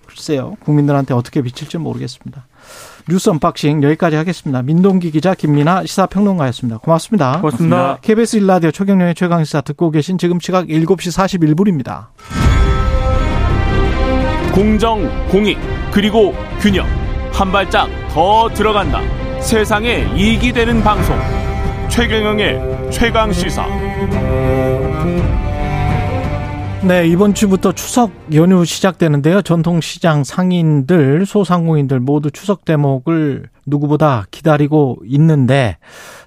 [0.07, 0.57] 글쎄요.
[0.61, 2.47] 국민들한테 어떻게 비칠지 모르겠습니다.
[3.09, 4.63] 뉴스 unboxing 여기까지 하겠습니다.
[4.63, 6.79] 민동기 기자 김민아 시사평론가였습니다.
[6.79, 7.41] 고맙습니다.
[7.41, 7.99] 고맙습니다.
[8.01, 12.07] KBS 일라디오 최경영의 최강시사 듣고 계신 지금 시각 7시 41분입니다.
[14.53, 15.59] 공정, 공익,
[15.91, 16.87] 그리고 균형.
[17.33, 19.01] 한 발짝 더 들어간다.
[19.41, 21.19] 세상에 이익이 되는 방송.
[21.89, 23.67] 최경영의 최강 시사.
[26.87, 29.43] 네, 이번 주부터 추석 연휴 시작되는데요.
[29.43, 35.77] 전통시장 상인들, 소상공인들 모두 추석 대목을 누구보다 기다리고 있는데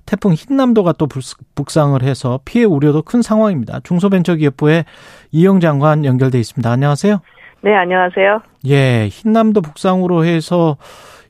[0.05, 1.07] 태풍 흰남도가 또
[1.55, 3.81] 북상을 해서 피해 우려도 큰 상황입니다.
[3.83, 4.85] 중소벤처기업부의
[5.33, 6.71] 이영 장관 연결돼 있습니다.
[6.71, 7.19] 안녕하세요.
[7.61, 8.41] 네, 안녕하세요.
[8.67, 10.77] 예, 흰남도 북상으로 해서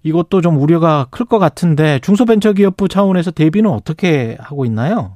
[0.04, 5.16] 이것도 좀 우려가 클 것 같은데 중소벤처기업부 차원에서 대비는 어떻게 하고 있나요?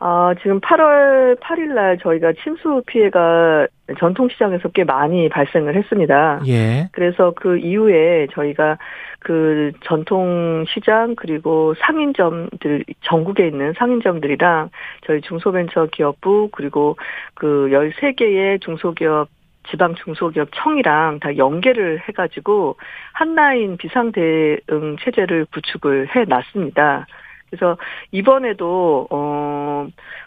[0.00, 3.66] 아, 지금 8월 8일 날 저희가 침수 피해가
[3.98, 6.40] 전통시장에서 꽤 많이 발생을 했습니다.
[6.46, 6.88] 예.
[6.92, 8.78] 그래서 그 이후에 저희가
[9.18, 14.70] 그 전통시장 그리고 상인점들 전국에 있는 상인점들이랑
[15.06, 16.96] 저희 중소벤처기업부 그리고
[17.34, 19.28] 그 13개의 중소기업
[19.70, 22.76] 지방 중소기업 청이랑 다 연계를 해가지고
[23.12, 27.06] 한라인 비상 대응 체제를 구축을 해 놨습니다.
[27.50, 27.76] 그래서
[28.12, 29.86] 이번에도 어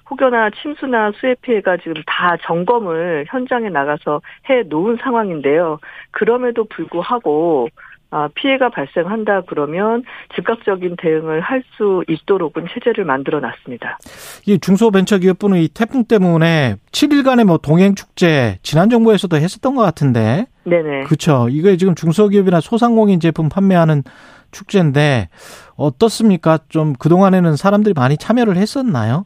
[0.10, 5.80] 혹여나 침수나 수해 피해가 지금 다 점검을 현장에 나가서 해 놓은 상황인데요.
[6.12, 7.70] 그럼에도 불구하고
[8.14, 10.04] 아, 피해가 발생한다 그러면
[10.36, 13.98] 즉각적인 대응을 할 수 있도록은 체제를 만들어 놨습니다.
[14.46, 20.48] 이 중소벤처기업부는 이 태풍 때문에 7일간의 뭐 동행 축제 지난 정부에서도 했었던 것 같은데.
[20.66, 21.04] 네네.
[21.06, 21.48] 그렇죠.
[21.50, 24.04] 이게 지금 중소기업이나 소상공인 제품 판매하는
[24.52, 25.30] 축제인데
[25.76, 26.60] 어떻습니까?
[26.70, 29.26] 좀 그동안에는 사람들이 많이 참여를 했었나요?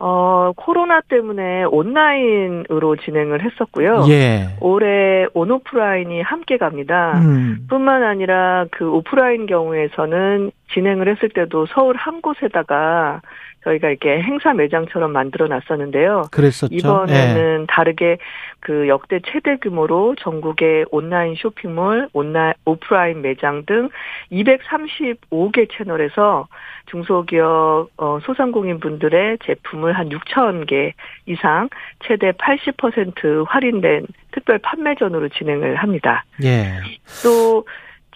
[0.00, 4.04] 어, 코로나 때문에 온라인으로 진행을 했었고요.
[4.08, 4.56] 예.
[4.60, 7.18] 올해 온오프라인이 함께 갑니다.
[7.18, 7.66] 음.
[7.68, 13.22] 뿐만 아니라 그 오프라인 경우에서는 진행을 했을 때도 서울 한 곳에다가
[13.64, 16.28] 저희가 이렇게 행사 매장처럼 만들어 놨었는데요.
[16.30, 16.74] 그랬었죠.
[16.74, 17.66] 이번에는 예.
[17.68, 18.18] 다르게
[18.60, 23.88] 그 역대 최대 규모로 전국의 온라인 쇼핑몰, 온라인 오프라인 매장 등
[24.32, 26.48] 235개 채널에서
[26.86, 30.94] 중소기업 어, 소상공인 분들의 제품을 한 6천 개
[31.26, 31.68] 이상
[32.00, 36.24] 최대 80% 할인된 특별 판매전으로 진행을 합니다.
[36.44, 36.78] 예.
[37.22, 37.64] 또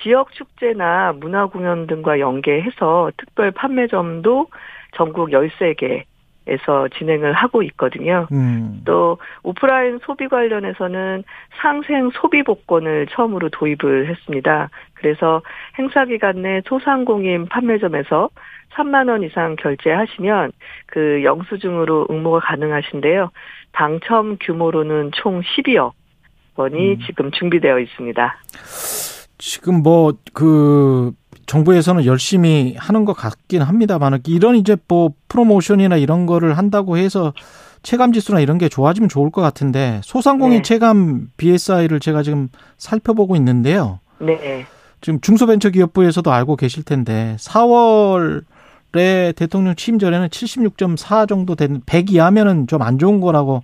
[0.02, 4.48] 지역 축제나 문화 공연 등과 연계해서 특별 판매점도
[4.92, 6.04] 전국 13개
[6.48, 8.26] 에서 진행을 하고 있거든요.
[8.32, 8.82] 음.
[8.84, 11.22] 또 오프라인 소비 관련해서는
[11.60, 14.68] 상생 소비 복권을 처음으로 도입을 했습니다.
[14.94, 15.40] 그래서
[15.78, 18.28] 행사 기간 내 소상공인 판매점에서
[18.74, 20.50] 3만 원 이상 결제하시면
[20.86, 23.30] 그 영수증으로 응모가 가능하신데요.
[23.70, 25.92] 당첨 규모로는 총 12억
[26.56, 26.98] 원이 음.
[27.06, 28.36] 지금 준비되어 있습니다.
[29.38, 31.12] 지금 뭐 그
[31.46, 37.32] 정부에서는 열심히 하는 것 같긴 합니다만 이런 이제 뭐 프로모션이나 이런 거를 한다고 해서
[37.82, 40.62] 체감 지수나 이런 게 좋아지면 좋을 것 같은데 소상공인 네.
[40.62, 43.98] 체감 BSI를 제가 지금 살펴보고 있는데요.
[44.20, 44.66] 네.
[45.00, 52.82] 지금 중소벤처기업부에서도 알고 계실 텐데 4월에 대통령 취임 전에는 76.4 정도 된 100 이하면은 좀
[52.82, 53.62] 안 좋은 거라고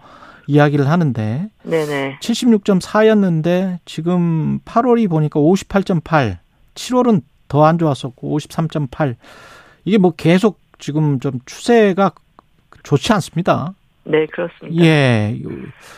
[0.48, 2.18] 이야기를 하는데 네네.
[2.20, 6.38] 76.4였는데 지금 8월이 보니까 58.8,
[6.74, 9.16] 7월은 더 안 좋았었고 53.8
[9.84, 12.12] 이게 뭐 계속 지금 좀 추세가
[12.82, 13.72] 좋지 않습니다.
[14.04, 14.84] 네, 그렇습니다.
[14.84, 15.36] 예.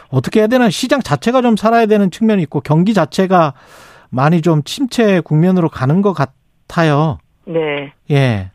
[0.09, 3.55] 어떻게 해야 되나 시장 자체가 좀 살아야 되는 측면이 있고 경기 자체가
[4.09, 7.19] 많이 좀 침체 국면으로 가는 것 같아요.
[7.45, 7.93] 네.
[8.11, 8.51] 예.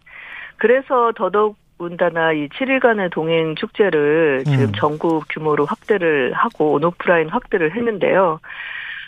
[0.57, 4.71] 그래서 더더욱 더군다나 이 7일간의 동행 축제를 지금 음.
[4.77, 8.39] 전국 규모로 확대를 하고 온오프라인 확대를 했는데요.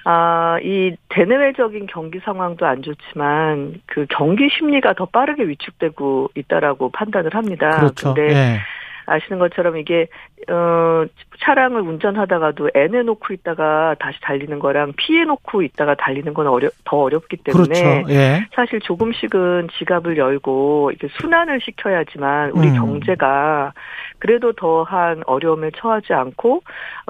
[0.05, 7.33] 아, 이 대내외적인 경기 상황도 안 좋지만 그 경기 심리가 더 빠르게 위축되고 있다라고 판단을
[7.33, 7.71] 합니다.
[7.71, 8.13] 그렇죠.
[8.13, 8.59] 근데 예.
[9.07, 10.07] 아시는 것처럼 이게
[10.49, 11.05] 어
[11.39, 16.97] 차량을 운전하다가도 N해 놓고 있다가 다시 달리는 거랑 P해 놓고 있다가 달리는 건 어려 더
[16.97, 18.09] 어렵기 때문에 그렇죠.
[18.13, 18.45] 예.
[18.53, 22.75] 사실 조금씩은 지갑을 열고 이렇게 순환을 시켜야지만 우리 음.
[22.75, 23.71] 경제가
[24.19, 26.63] 그래도 더한 어려움에 처하지 않고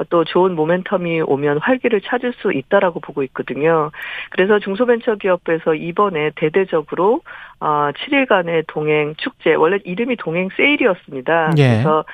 [0.10, 3.92] 또 좋은 모멘텀이 오면 활기를 찾을 수 있다라고 보고 있거든요.
[4.30, 7.22] 그래서 중소벤처기업부에서 이번에 대대적으로
[7.60, 11.54] 어 7일간의 동행 축제 원래 이름이 동행 세일이었습니다.
[11.58, 11.68] 예.
[11.70, 12.06] 그래서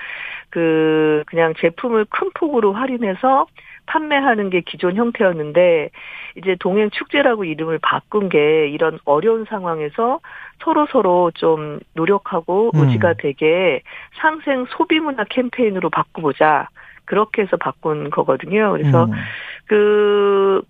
[0.49, 3.47] 그 그냥 제품을 큰 폭으로 할인해서
[3.85, 5.89] 판매하는 게 기존 형태였는데
[6.37, 10.19] 이제 동행 축제라고 이름을 바꾼 게 이런 어려운 상황에서
[10.63, 12.79] 서로 서로 좀 노력하고 음.
[12.79, 13.81] 의지가 되게
[14.19, 16.69] 상생 소비 문화 캠페인으로 바꾸보자.
[17.05, 18.71] 그렇게 해서 바꾼 거거든요.
[18.71, 19.11] 그래서 음.
[19.67, 20.61] 그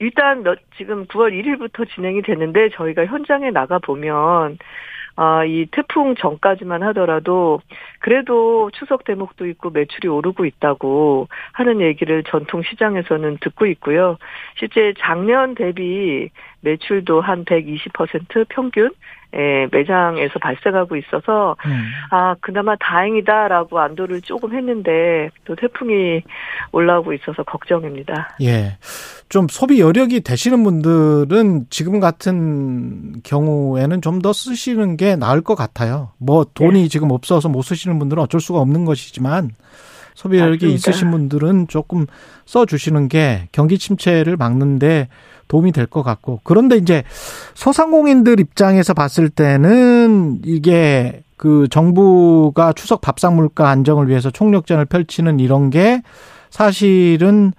[0.00, 0.42] 일단
[0.76, 4.58] 지금 9월 1일부터 진행이 됐는데 저희가 현장에 나가 보면
[5.16, 7.60] 아, 이 태풍 전까지만 하더라도
[8.00, 14.16] 그래도 추석 대목도 있고 매출이 오르고 있다고 하는 얘기를 전통 시장에서는 듣고 있고요.
[14.56, 16.30] 실제 작년 대비
[16.62, 18.90] 매출도 한 120% 평균
[19.34, 21.84] 예, 매장에서 발생하고 있어서 음.
[22.10, 26.22] 아 그나마 다행이다라고 안도를 조금 했는데 또 태풍이
[26.70, 28.36] 올라오고 있어서 걱정입니다.
[28.42, 28.76] 예,
[29.30, 36.10] 좀 소비 여력이 되시는 분들은 지금 같은 경우에는 좀 더 쓰시는 게 나을 것 같아요.
[36.18, 36.88] 뭐 돈이 네.
[36.88, 39.50] 지금 없어서 못 쓰시는 분들은 어쩔 수가 없는 것이지만
[40.14, 40.74] 소비 여력이 맞습니다.
[40.76, 42.06] 있으신 분들은 조금
[42.44, 45.08] 써 주시는 게 경기 침체를 막는데
[45.52, 47.02] 도움이 될 것 같고 그런데 이제
[47.52, 55.68] 소상공인들 입장에서 봤을 때는 이게 그 정부가 추석 밥상 물가 안정을 위해서 총력전을 펼치는 이런
[55.68, 56.00] 게
[56.48, 57.52] 사실은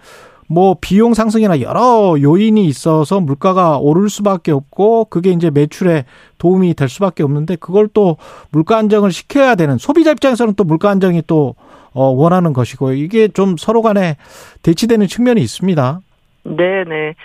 [0.48, 6.06] 뭐 비용 상승이나 여러 요인이 있어서 물가가 오를 수밖에 없고 그게 이제 매출에
[6.40, 8.18] 도움이 될 수밖에 없는데 그걸 또
[8.52, 11.54] 물가 안정을 시켜야 되는 소비자 입장에서는 또 물가 안정이 또
[11.94, 14.18] 어, 원하는 것이고 이게 좀 서로 간에
[14.64, 16.00] 대치되는 측면이 있습니다.
[16.46, 17.16] 네 네.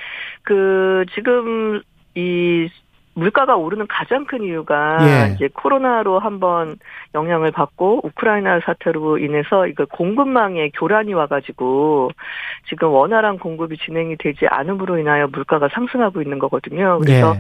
[0.49, 1.83] 그 지금
[2.15, 2.71] 이
[3.13, 5.35] 물가가 오르는 가장 큰 이유가 예.
[5.35, 6.77] 이제 코로나로 한번
[7.15, 12.13] 영향을 받고 우크라이나 사태로 인해서 이거 공급망에 교란이 와가지고
[12.69, 16.99] 지금 원활한 공급이 진행이 되지 않음으로 인하여 물가가 상승하고 있는 거거든요.
[17.01, 17.39] 그래서 예.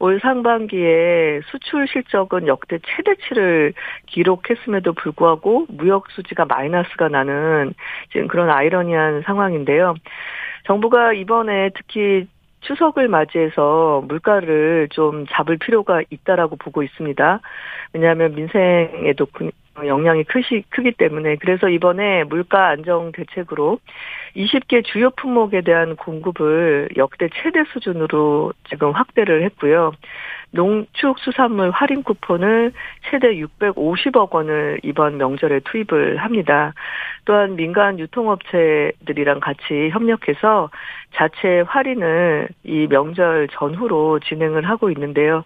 [0.00, 3.72] 올 상반기에 수출 실적은 역대 최대치를
[4.06, 7.72] 기록했음에도 불구하고 무역 수지가 마이너스가 나는
[8.12, 9.94] 지금 그런 아이러니한 상황인데요.
[10.66, 12.26] 정부가 이번에 특히
[12.60, 17.40] 추석을 맞이해서 물가를 좀 잡을 필요가 있다라고 보고 있습니다.
[17.92, 19.26] 왜냐하면 민생에도
[19.84, 23.78] 영향이 크시, 크기 때문에 그래서 이번에 물가 안정 대책으로
[24.36, 29.92] 20개 주요 품목에 대한 공급을 역대 최대 수준으로 지금 확대를 했고요.
[30.52, 32.72] 농축수산물 할인 쿠폰을
[33.08, 36.74] 최대 650억 원을 이번 명절에 투입을 합니다.
[37.24, 40.70] 또한 민간 유통업체들이랑 같이 협력해서
[41.14, 45.44] 자체 할인을 이 명절 전후로 진행을 하고 있는데요.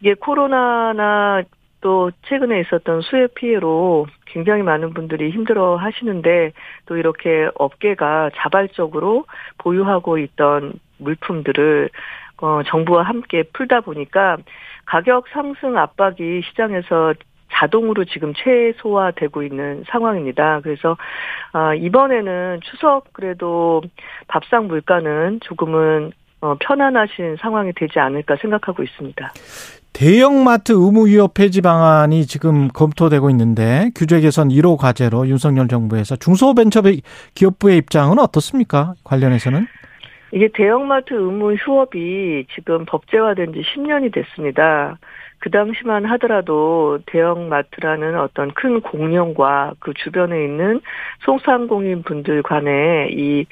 [0.00, 1.42] 이게 코로나나
[1.80, 6.52] 또 최근에 있었던 수해 피해로 굉장히 많은 분들이 힘들어 하시는데
[6.86, 9.24] 또 이렇게 업계가 자발적으로
[9.58, 11.90] 보유하고 있던 물품들을
[12.42, 14.36] 어, 정부와 함께 풀다 보니까
[14.86, 17.14] 가격 상승 압박이 시장에서
[17.52, 20.60] 자동으로 지금 최소화되고 있는 상황입니다.
[20.62, 20.96] 그래서
[21.52, 23.82] 아, 이번에는 추석 그래도
[24.28, 26.12] 밥상 물가는 조금은
[26.42, 29.32] 어, 편안하신 상황이 되지 않을까 생각하고 있습니다.
[30.00, 37.76] 대형마트 의무 위협 폐지 방안이 지금 검토되고 있는데 규제 개선 1호 과제로 윤석열 정부에서 중소벤처기업부의
[37.76, 38.94] 입장은 어떻습니까?
[39.04, 39.66] 관련해서는?
[40.32, 44.96] 이게 대형마트 의무 휴업이 지금 법제화된 지 10년이 됐습니다.
[45.38, 50.80] 그 당시만 하더라도 대형마트라는 어떤 큰 공룡과 그 주변에 있는
[51.26, 53.44] 소상공인 분들 간에 이,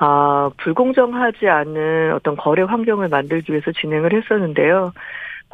[0.00, 4.92] 아, 불공정하지 않은 어떤 거래 환경을 만들기 위해서 진행을 했었는데요.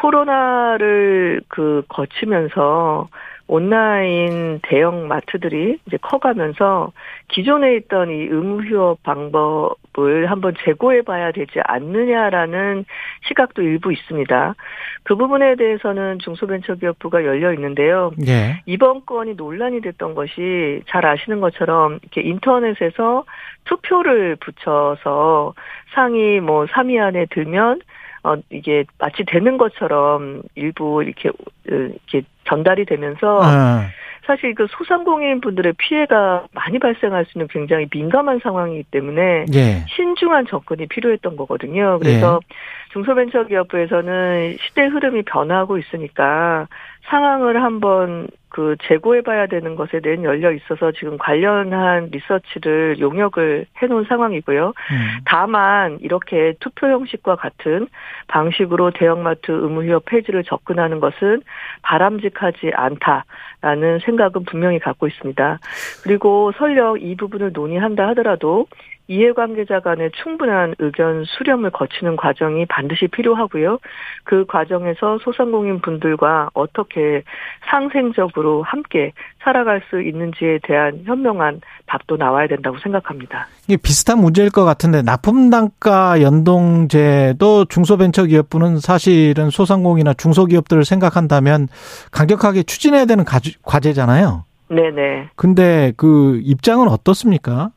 [0.00, 3.08] 코로나를 그 거치면서
[3.50, 6.92] 온라인 대형 마트들이 이제 커가면서
[7.28, 12.84] 기존에 있던 이 의무 휴업 방법을 한번 재고해 봐야 되지 않느냐라는
[13.26, 14.54] 시각도 일부 있습니다.
[15.02, 18.12] 그 부분에 대해서는 중소벤처기업부가 열려 있는데요.
[18.16, 18.62] 네.
[18.66, 23.24] 이번 건이 논란이 됐던 것이 잘 아시는 것처럼 이렇게 인터넷에서
[23.64, 25.54] 투표를 붙여서
[25.92, 27.80] 상위 뭐 3위 안에 들면
[28.22, 31.30] 어 이게 마치 되는 것처럼 일부 이렇게
[31.64, 33.86] 이렇게 전달이 되면서 아.
[34.26, 39.84] 사실 그 소상공인 분들의 피해가 많이 발생할 수 있는 굉장히 민감한 상황이기 때문에 예.
[39.88, 41.98] 신중한 접근이 필요했던 거거든요.
[41.98, 42.54] 그래서 예.
[42.92, 46.66] 중소벤처기업부에서는 시대 흐름이 변화하고 있으니까
[47.08, 54.66] 상황을 한번 그 재고해봐야 되는 것에 대한 열려 있어서 지금 관련한 리서치를 용역을 해놓은 상황이고요.
[54.66, 55.20] 음.
[55.24, 57.86] 다만 이렇게 투표 형식과 같은
[58.26, 61.42] 방식으로 대형마트 의무휴업 폐지를 접근하는 것은
[61.82, 65.58] 바람직하지 않다라는 생각은 분명히 갖고 있습니다.
[66.02, 68.66] 그리고 설령 이 부분을 논의한다 하더라도
[69.10, 73.80] 이해관계자 간의 충분한 의견 수렴을 거치는 과정이 반드시 필요하고요.
[74.22, 77.24] 그 과정에서 소상공인 분들과 어떻게
[77.68, 83.48] 상생적으로 함께 살아갈 수 있는지에 대한 현명한 답도 나와야 된다고 생각합니다.
[83.66, 91.66] 이게 비슷한 문제일 것 같은데 납품 단가 연동제도 중소벤처기업부는 사실은 소상공이나 중소기업들을 생각한다면
[92.12, 93.24] 강력하게 추진해야 되는
[93.64, 94.44] 과제잖아요.
[94.68, 95.30] 네네.
[95.34, 97.72] 근데 그 입장은 어떻습니까?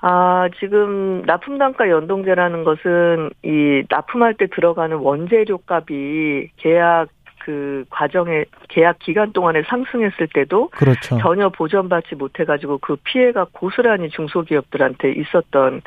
[0.00, 7.08] 아, 지금 납품단가 연동제라는 것은 이 납품할 때 들어가는 원재료 값이 계약
[7.46, 11.16] 그 과정에 계약 기간 동안에 상승했을 때도 그렇죠.
[11.18, 15.80] 전혀 보전받지 못해가지고 그 피해가 고스란히 중소기업들한테 있었던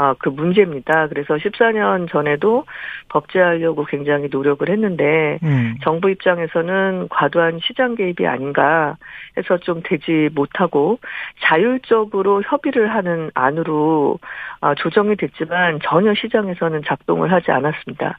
[0.00, 1.08] 아, 그 문제입니다.
[1.08, 2.64] 그래서 14년 전에도
[3.08, 5.74] 법제하려고 굉장히 노력을 했는데 음.
[5.82, 8.96] 정부 입장에서는 과도한 시장 개입이 아닌가
[9.36, 11.00] 해서 좀 되지 못하고
[11.42, 14.20] 자율적으로 협의를 하는 안으로
[14.60, 18.18] 아, 조정이 됐지만 전혀 시장에서는 작동을 하지 않았습니다.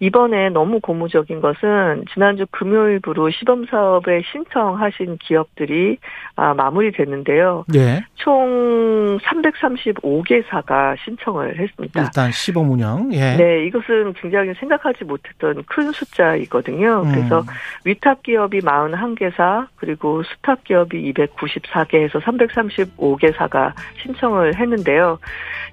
[0.00, 5.98] 이번에 너무 고무적인 것은 지난주 금요일부로 시범 사업에 신청하신 기업들이
[6.36, 7.64] 아, 마무리됐는데요.
[7.68, 8.04] 네.
[8.14, 12.00] 총 335개사가 신청을 했습니다.
[12.02, 13.08] 일단 시범 운영.
[13.12, 13.36] 예.
[13.36, 17.02] 네, 이것은 굉장히 생각하지 못했던 큰 숫자이거든요.
[17.02, 17.12] 음.
[17.12, 17.44] 그래서
[17.84, 25.18] 위탁 기업이 41개사 그리고 수탁 기업이 294개에서 335개사가 신청을 했는데요.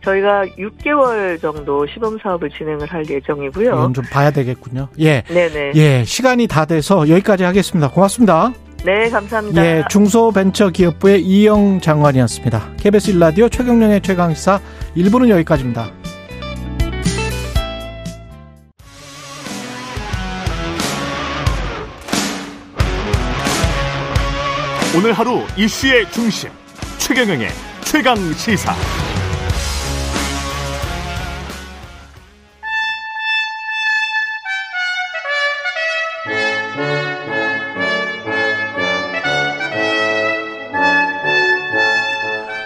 [0.01, 3.69] 저희가 6개월 정도 시범 사업을 진행을 할 예정이고요.
[3.69, 4.87] 이건 좀 봐야 되겠군요.
[4.99, 5.21] 예.
[5.23, 5.73] 네네.
[5.75, 7.89] 예, 시간이 다 돼서 여기까지 하겠습니다.
[7.89, 8.53] 고맙습니다.
[8.85, 9.65] 네, 감사합니다.
[9.65, 12.73] 예, 중소벤처기업부의 이영 장관이었습니다.
[12.77, 14.61] KBS 일라디오 최경령의 최강시사
[14.95, 15.91] 1부는 여기까지입니다.
[24.95, 26.51] 오늘 하루 이슈의 중심
[26.99, 27.49] 최경영의
[27.81, 29.04] 최강 시사.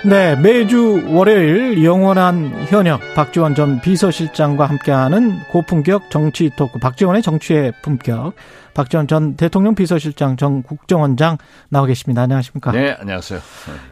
[0.10, 8.34] 네, 매주 월요일 영원한 현역 박지원 전 비서실장과 함께하는 고품격 정치 토크 박지원의 정치의 품격
[8.74, 11.38] 박지원 전 대통령 비서실장 전 국정원장
[11.70, 12.24] 나와 계십니다.
[12.24, 12.72] 안녕하십니까?
[12.72, 13.40] 네, 안녕하세요.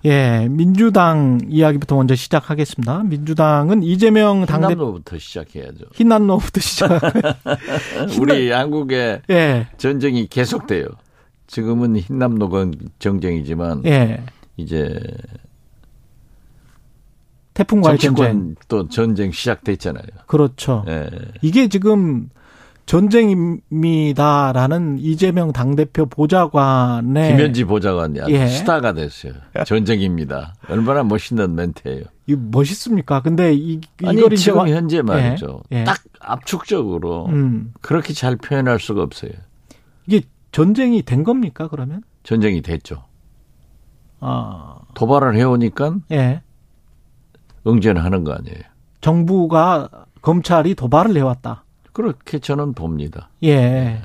[0.05, 3.03] 예, 민주당 이야기부터 먼저 시작하겠습니다.
[3.03, 5.85] 민주당은 이재명 당대 흰남노부터 시작해야죠.
[5.93, 6.99] 흰남노부터 시작.
[8.19, 9.67] 우리 한국의 예.
[9.77, 10.87] 전쟁이 계속돼요.
[11.45, 12.49] 지금은 흰남노
[12.97, 14.23] 정쟁이지만 예.
[14.55, 14.99] 이제
[17.57, 20.05] 태풍과의 전쟁 또 전쟁 시작됐잖아요.
[20.27, 20.85] 그렇죠.
[20.87, 21.09] 예.
[21.41, 22.29] 이게 지금
[22.85, 28.45] 전쟁입니다라는 이재명 당대표 보좌관의 김현지 보좌관이 예.
[28.45, 29.33] 스타가 됐어요.
[29.65, 30.53] 전쟁입니다.
[30.69, 32.03] 얼마나 멋있는 멘트예요.
[32.27, 33.23] 이 멋있습니까?
[33.23, 34.69] 근데 이 아니, 이걸 지금 와...
[34.69, 35.63] 현재 말이죠.
[35.71, 35.79] 예.
[35.79, 35.83] 예.
[35.83, 37.73] 딱 압축적으로 음.
[37.81, 39.31] 그렇게 잘 표현할 수가 없어요.
[40.05, 41.69] 이게 전쟁이 된 겁니까?
[41.69, 43.03] 그러면 전쟁이 됐죠.
[44.19, 46.43] 아 도발을 해오니까 예.
[47.67, 48.61] 응전을 하는 거 아니에요.
[49.01, 49.89] 정부가
[50.21, 51.63] 검찰이 도발을 해왔다.
[51.93, 53.29] 그렇게 저는 봅니다.
[53.43, 53.55] 예.
[53.55, 54.01] 네.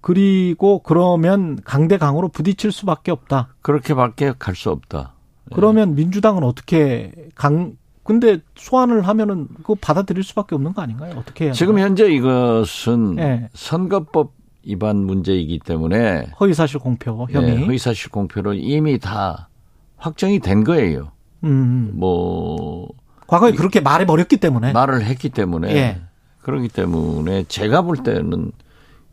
[0.00, 3.48] 그리고 그러면 강대강으로 부딪힐 수밖에 없다.
[3.62, 5.14] 그렇게밖에 갈 수 없다.
[5.50, 5.54] 예.
[5.54, 6.02] 그러면 네.
[6.02, 11.14] 민주당은 어떻게 강 근데 소환을 하면은 그거 받아들일 수밖에 없는 거 아닌가요?
[11.16, 13.48] 어떻게 해야 지금 현재 이것은 네.
[13.54, 14.32] 선거법
[14.64, 19.48] 위반 문제이기 때문에 허위사실 공표 혐의 네, 허위사실 공표를 이미 다
[19.96, 21.12] 확정이 된 거예요.
[21.44, 21.90] 음.
[21.94, 22.88] 뭐
[23.26, 26.00] 과거에 그렇게 말해 버렸기 때문에 말을 했기 때문에 예.
[26.42, 28.52] 그렇기 때문에 제가 볼 때는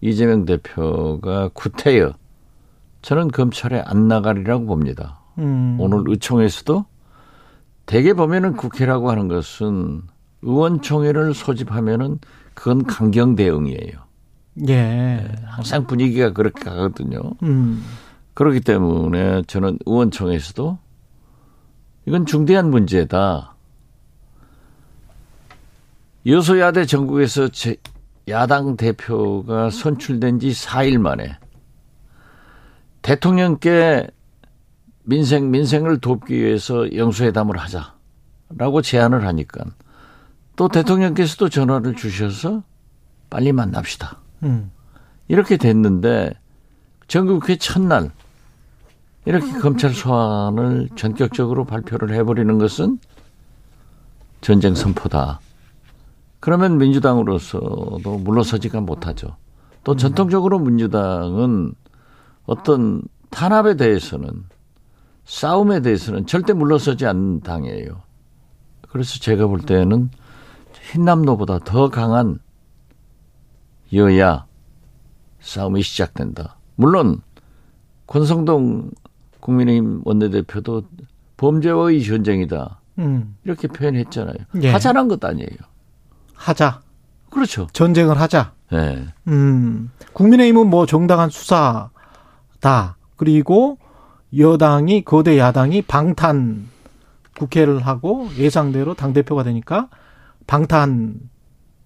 [0.01, 2.13] 이재명 대표가 구태여
[3.01, 5.19] 저는 검찰에 안 나가리라고 봅니다.
[5.37, 5.77] 음.
[5.79, 6.85] 오늘 의총에서도
[7.85, 10.01] 대개 보면은 국회라고 하는 것은
[10.41, 12.19] 의원총회를 소집하면은
[12.53, 14.09] 그건 강경 대응이에요.
[14.67, 14.75] 예.
[14.75, 17.19] 네, 항상 분위기가 그렇게 가거든요.
[17.43, 17.83] 음.
[18.33, 20.77] 그렇기 때문에 저는 의원총회에서도
[22.09, 23.53] 이건 중대한 문제다.
[26.25, 27.75] 여소야대 전국에서 제,
[28.27, 31.37] 야당 대표가 선출된 지 4일 만에
[33.03, 34.07] 대통령께
[35.03, 39.65] 민생 민생을 돕기 위해서 영수회담을 하자라고 제안을 하니까
[40.55, 42.63] 또 대통령께서도 전화를 주셔서
[43.29, 44.17] 빨리 만납시다.
[44.45, 44.71] 음.
[45.27, 46.33] 이렇게 됐는데
[47.07, 48.09] 전국회 첫날
[49.25, 52.99] 이렇게 검찰 소환을 전격적으로 발표를 해버리는 것은
[54.41, 55.39] 전쟁 선포다.
[56.39, 59.35] 그러면 민주당으로서도 물러서지가 못하죠.
[59.83, 61.73] 또 전통적으로 민주당은
[62.45, 64.45] 어떤 탄압에 대해서는
[65.25, 68.01] 싸움에 대해서는 절대 물러서지 않는 당이에요.
[68.89, 70.09] 그래서 제가 볼 때는
[70.91, 72.39] 흰남노보다 더 강한
[73.93, 74.45] 여야
[75.41, 76.57] 싸움이 시작된다.
[76.75, 77.21] 물론
[78.07, 78.89] 권성동
[79.39, 80.83] 국민의힘 원내대표도
[81.37, 82.79] 범죄와의 전쟁이다.
[82.99, 83.35] 음.
[83.43, 84.35] 이렇게 표현했잖아요.
[84.61, 84.71] 예.
[84.71, 85.49] 하자란 것 아니에요.
[86.33, 86.81] 하자.
[87.29, 87.67] 그렇죠.
[87.73, 88.53] 전쟁을 하자.
[88.71, 89.05] 네.
[89.27, 89.91] 음.
[90.13, 92.97] 국민의힘은 뭐 정당한 수사다.
[93.15, 93.77] 그리고
[94.37, 96.67] 여당이 거대 야당이 방탄
[97.37, 99.89] 국회를 하고 예상대로 당 대표가 되니까
[100.45, 101.19] 방탄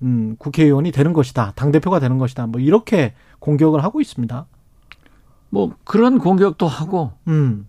[0.02, 1.54] 음, 국회의원이 되는 것이다.
[1.56, 2.48] 당 대표가 되는 것이다.
[2.48, 4.46] 뭐 이렇게 공격을 하고 있습니다.
[5.54, 7.68] 뭐 그런 공격도 하고 음.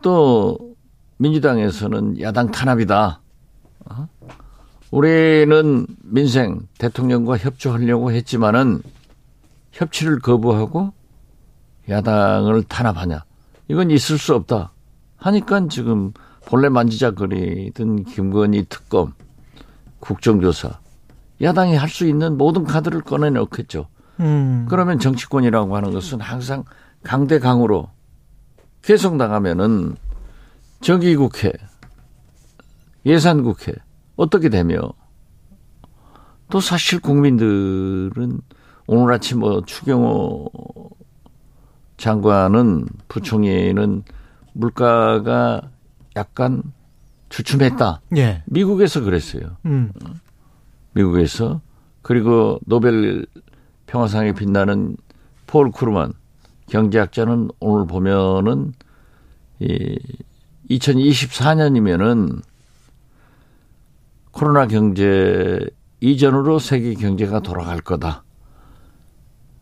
[0.00, 0.74] 또
[1.18, 3.20] 민주당에서는 야당 탄압이다.
[3.90, 4.08] 어?
[4.90, 8.80] 우리는 민생 대통령과 협조하려고 했지만은
[9.72, 10.94] 협치를 거부하고
[11.86, 13.24] 야당을 탄압하냐.
[13.68, 14.72] 이건 있을 수 없다.
[15.18, 16.14] 하니까 지금
[16.46, 19.12] 본래 만지작거리던 김건희 특검,
[20.00, 20.78] 국정조사,
[21.42, 23.86] 야당이 할 수 있는 모든 카드를 꺼내놓겠죠.
[24.20, 24.64] 음.
[24.70, 26.64] 그러면 정치권이라고 하는 것은 항상
[27.06, 27.88] 강대 강으로
[28.82, 29.94] 계속 나가면은
[30.80, 31.52] 정기국회,
[33.06, 33.74] 예산국회
[34.16, 34.76] 어떻게 되며
[36.50, 38.40] 또 사실 국민들은
[38.88, 40.50] 오늘 아침 뭐 추경호
[41.96, 44.02] 장관은 부총리는
[44.52, 45.62] 물가가
[46.16, 46.64] 약간
[47.28, 48.00] 주춤했다.
[48.16, 48.42] 예.
[48.46, 49.56] 미국에서 그랬어요.
[49.64, 49.92] 음.
[50.92, 51.60] 미국에서
[52.02, 53.26] 그리고 노벨
[53.86, 54.96] 평화상에 빛나는
[55.46, 56.12] 폴 크루만
[56.68, 58.72] 경제학자는 오늘 보면은
[59.60, 59.98] 이
[60.70, 62.42] 2024년이면은
[64.32, 65.60] 코로나 경제
[66.00, 68.24] 이전으로 세계 경제가 돌아갈 거다.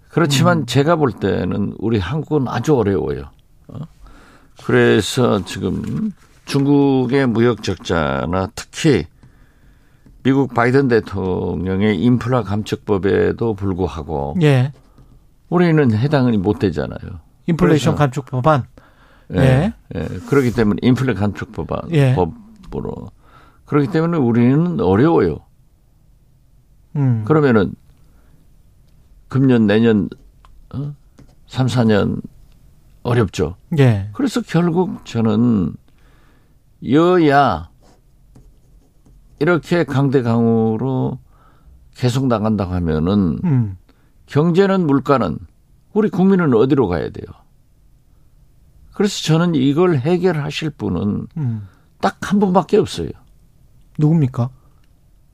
[0.08, 0.66] 그렇지만 음.
[0.66, 3.30] 제가 볼 때는 우리 한국은 아주 어려워요.
[3.68, 3.80] 어?
[4.64, 6.12] 그래서 지금
[6.44, 9.06] 중국의 무역 적자나 특히
[10.22, 14.72] 미국 바이든 대통령의 인플라 감축법에도 불구하고 예.
[15.48, 17.20] 우리는 해당이 못 되잖아요.
[17.46, 18.64] 인플레이션 감축 법안.
[19.34, 19.38] 예.
[19.38, 19.72] 예.
[19.94, 20.04] 예.
[20.28, 22.14] 그렇기 때문에 인플레 감축 법안 예.
[22.14, 23.10] 법으로
[23.64, 25.38] 그렇기 때문에 우리는 어려워요.
[26.96, 27.24] 음.
[27.24, 27.74] 그러면은
[29.28, 30.08] 금년 내년
[30.74, 30.94] 어?
[31.46, 32.20] 3, 4년
[33.02, 33.56] 어렵죠.
[33.78, 34.08] 예.
[34.12, 35.74] 그래서 결국 저는
[36.90, 37.70] 여야
[39.38, 41.18] 이렇게 강대강으로
[41.94, 43.76] 계속 나간다고 하면은 음.
[44.26, 45.38] 경제는 물가는
[45.92, 47.26] 우리 국민은 어디로 가야 돼요?
[48.92, 51.68] 그래서 저는 이걸 해결하실 분은 음.
[52.00, 53.08] 딱한 분밖에 없어요.
[53.98, 54.50] 누굽니까?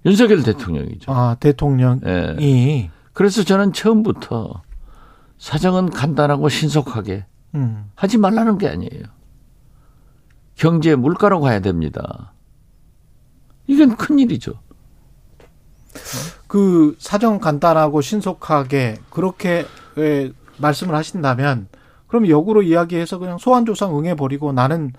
[0.06, 1.12] 윤석열 대통령이죠.
[1.12, 2.00] 아, 대통령이.
[2.40, 2.90] 예.
[3.12, 4.62] 그래서 저는 처음부터
[5.38, 7.90] 사정은 간단하고 신속하게 음.
[7.94, 9.02] 하지 말라는 게 아니에요.
[10.54, 12.32] 경제 물가로 가야 됩니다.
[13.66, 14.54] 이건 큰일이죠.
[16.46, 19.66] 그 사정 간단하고 신속하게 그렇게
[20.58, 21.68] 말씀을 하신다면
[22.06, 24.92] 그럼 역으로 이야기해서 그냥 소환 조상 응해 버리고 나는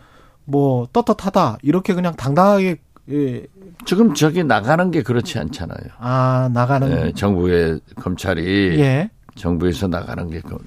[0.45, 2.77] 뭐 떳떳하다 이렇게 그냥 당당하게
[3.09, 3.45] 예.
[3.85, 5.89] 지금 저기 나가는 게 그렇지 않잖아요.
[5.99, 9.09] 아 나가는 예, 정부의 검찰이 예.
[9.35, 10.57] 정부에서 나가는 게 그,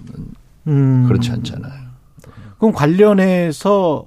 [0.67, 1.07] 음.
[1.07, 1.85] 그렇지 않잖아요.
[2.59, 4.07] 그럼 관련해서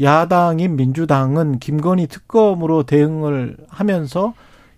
[0.00, 4.34] 야당인 민주당은 김건희 특검으로 대응을 하면서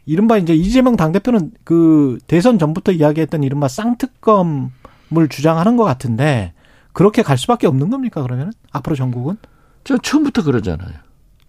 [0.07, 6.53] 이른바 이제 이재명 당대표는 그 대선 전부터 이야기했던 이른바 쌍특검을 주장하는 것 같은데
[6.93, 9.37] 그렇게 갈 수밖에 없는 겁니까 그러면 앞으로 전국은?
[9.85, 10.93] 저 처음부터 그러잖아요.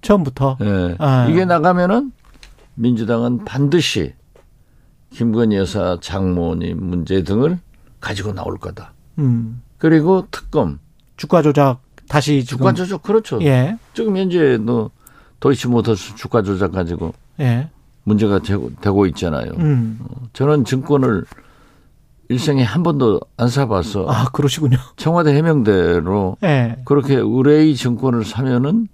[0.02, 0.58] 처음부터.
[0.60, 0.96] 네.
[1.00, 1.28] 아.
[1.30, 2.12] 이게 나가면은
[2.76, 4.14] 민주당은 반드시
[5.12, 7.60] 김건희 여사 장모님 문제 등을
[8.02, 8.94] 가지고 나올 거다.
[9.20, 9.62] 음.
[9.78, 10.80] 그리고 특검.
[11.18, 11.80] 주가 조작
[12.10, 13.40] 다시 주가 조작 그렇죠.
[13.42, 13.78] 예.
[13.94, 14.92] 지금 현재 너
[15.40, 17.70] 도이치모터스 주가 조작 가지고 예.
[18.06, 19.52] 문제가 되고, 되고 있잖아요.
[19.58, 20.00] 음.
[20.02, 21.26] 어, 저는 증권을
[22.30, 24.08] 일생에 한 번도 안 사봐서.
[24.08, 24.78] 아, 그러시군요.
[24.96, 26.38] 청와대 해명대로.
[26.44, 26.78] 예.
[26.86, 28.88] 그렇게 의뢰의 증권을 사면은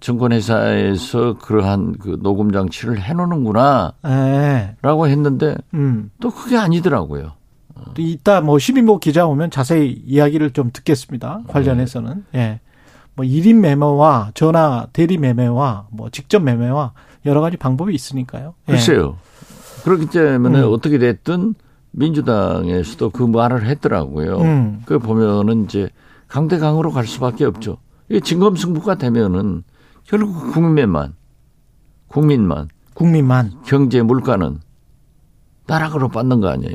[0.00, 3.94] 증권회사에서 그러한 그 녹음 장치를 해놓는구나.
[4.04, 4.76] 네.
[4.82, 6.10] 라고 했는데, 음.
[6.20, 7.32] 또 그게 아니더라고요.
[7.94, 11.42] 또 이따 뭐 시민보 기자 오면 자세히 이야기를 좀 듣겠습니다.
[11.48, 12.24] 관련해서는.
[12.34, 12.38] 예.
[12.38, 12.60] 네.
[13.14, 16.92] 뭐 1인 매매와 전화 대리 매매와 뭐 직접 매매와
[17.26, 18.54] 여러 가지 방법이 있으니까요.
[18.68, 18.72] 예.
[18.72, 19.16] 글쎄요.
[19.84, 20.72] 그렇기 때문에 음.
[20.72, 21.54] 어떻게 됐든
[21.92, 24.38] 민주당에서도 그 말을 했더라고요.
[24.40, 24.82] 음.
[24.86, 25.88] 그 보면은 이제
[26.28, 27.78] 강대강으로 갈 수밖에 없죠.
[28.10, 29.64] 이 진검승부가 되면은
[30.04, 31.14] 결국 국민만,
[32.06, 34.60] 국민만, 국민만 경제 물가는
[35.66, 36.74] 나락으로 빠는 거 아니에요.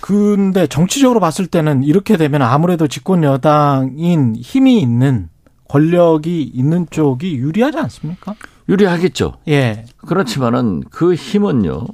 [0.00, 5.28] 근데 정치적으로 봤을 때는 이렇게 되면 아무래도 집권 여당인 힘이 있는
[5.68, 8.34] 권력이 있는 쪽이 유리하지 않습니까?
[8.68, 9.34] 유리하겠죠.
[9.48, 9.84] 예.
[9.98, 11.86] 그렇지만은 그 힘은요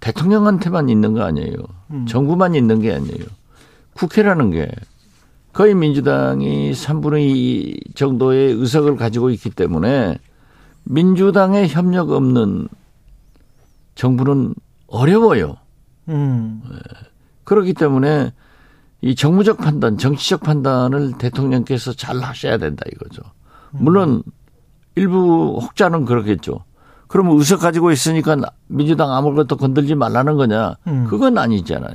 [0.00, 1.54] 대통령한테만 있는 거 아니에요.
[1.90, 2.06] 음.
[2.06, 3.24] 정부만 있는 게 아니에요.
[3.94, 4.70] 국회라는 게
[5.52, 10.18] 거의 민주당이 3분의 2 정도의 의석을 가지고 있기 때문에
[10.84, 12.68] 민주당의 협력 없는
[13.94, 14.54] 정부는
[14.86, 15.56] 어려워요.
[16.08, 16.62] 음.
[16.68, 16.76] 네.
[17.44, 18.32] 그렇기 때문에
[19.02, 23.22] 이 정무적 판단, 정치적 판단을 대통령께서 잘 하셔야 된다 이거죠.
[23.72, 24.22] 물론
[24.94, 26.64] 일부 혹자는 그렇겠죠.
[27.08, 28.36] 그러면 의석 가지고 있으니까
[28.68, 30.76] 민주당 아무것도 건들지 말라는 거냐?
[30.86, 31.06] 음.
[31.08, 31.94] 그건 아니잖아요.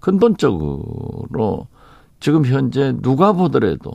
[0.00, 1.68] 근본적으로
[2.20, 3.92] 지금 현재 누가 보더라도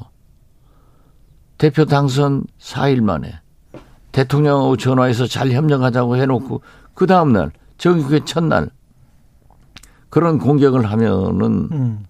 [1.57, 3.39] 대표 당선 4일 만에
[4.11, 6.61] 대통령하고 전화해서 잘 협력하자고 해놓고
[6.93, 8.69] 그 다음날 정기 첫날
[10.09, 12.05] 그런 공격을 하면은 음.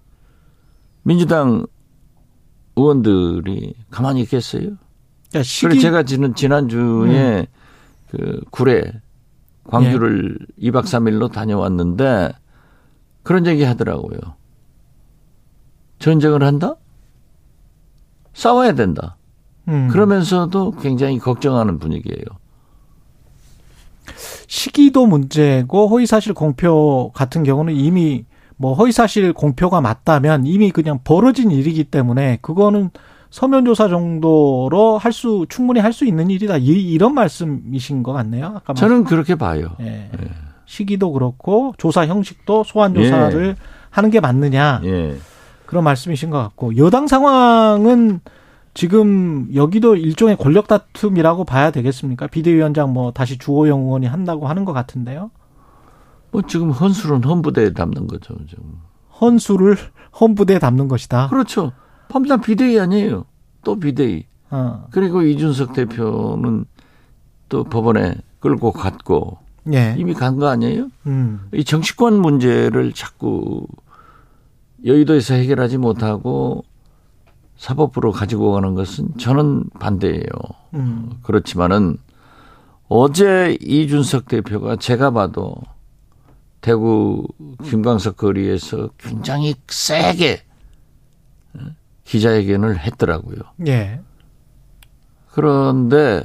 [1.02, 1.66] 민주당
[2.76, 4.70] 의원들이 가만히 있겠어요?
[5.34, 5.68] 야, 시기...
[5.68, 7.46] 그래서 제가 지난 지난주에 음.
[8.10, 8.92] 그 구례
[9.64, 10.70] 광주를 예.
[10.70, 12.32] 2박 3일로 다녀왔는데
[13.22, 14.18] 그런 얘기 하더라고요.
[15.98, 16.74] 전쟁을 한다?
[18.34, 19.16] 싸워야 된다.
[19.68, 19.88] 음.
[19.88, 22.24] 그러면서도 굉장히 걱정하는 분위기예요.
[24.48, 28.24] 시기도 문제고 허위사실 공표 같은 경우는 이미
[28.62, 32.90] 뭐 허위사실 공표가 맞다면 이미 그냥 벌어진 일이기 때문에 그거는
[33.28, 38.52] 서면 조사 정도로 할 수 충분히 할 수 있는 일이다 이, 런 말씀이신 것 같네요.
[38.54, 39.70] 아까 저는 그렇게 봐요.
[39.80, 40.08] 예.
[40.12, 40.28] 예.
[40.64, 43.56] 시기도 그렇고 조사 형식도 소환 조사를 예.
[43.90, 45.16] 하는 게 맞느냐 예.
[45.66, 48.20] 그런 말씀이신 것 같고 여당 상황은
[48.74, 52.28] 지금 여기도 일종의 권력 다툼이라고 봐야 되겠습니까?
[52.28, 55.30] 비대위원장 뭐 다시 주호영 의원이 한다고 하는 것 같은데요.
[56.32, 58.34] 뭐 지금 헌수는 헌부대에 담는 거죠.
[58.48, 58.64] 지금.
[59.20, 59.76] 헌수를
[60.18, 61.28] 헌부대에 담는 것이다.
[61.28, 61.72] 그렇죠.
[62.08, 63.24] 범상 비대위 아니에요.
[63.62, 64.24] 또 비대위.
[64.50, 64.86] 어.
[64.90, 66.64] 그리고 이준석 대표는
[67.48, 69.38] 또 법원에 끌고 갔고
[69.72, 69.94] 예.
[69.96, 70.88] 이미 간 거 아니에요?
[71.06, 71.48] 음.
[71.54, 73.66] 이 정치권 문제를 자꾸
[74.84, 76.64] 여의도에서 해결하지 못하고
[77.56, 80.26] 사법부로 가지고 가는 것은 저는 반대예요.
[80.74, 81.10] 음.
[81.22, 81.98] 그렇지만은
[82.88, 85.54] 어제 이준석 대표가 제가 봐도
[86.62, 87.26] 대구
[87.64, 90.42] 김광석 거리에서 굉장히 세게
[92.04, 93.38] 기자회견을 했더라고요.
[93.66, 94.00] 예.
[95.32, 96.22] 그런데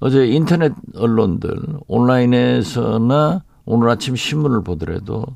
[0.00, 5.26] 어제 인터넷 언론들 온라인에서나 오늘 아침 신문을 보더라도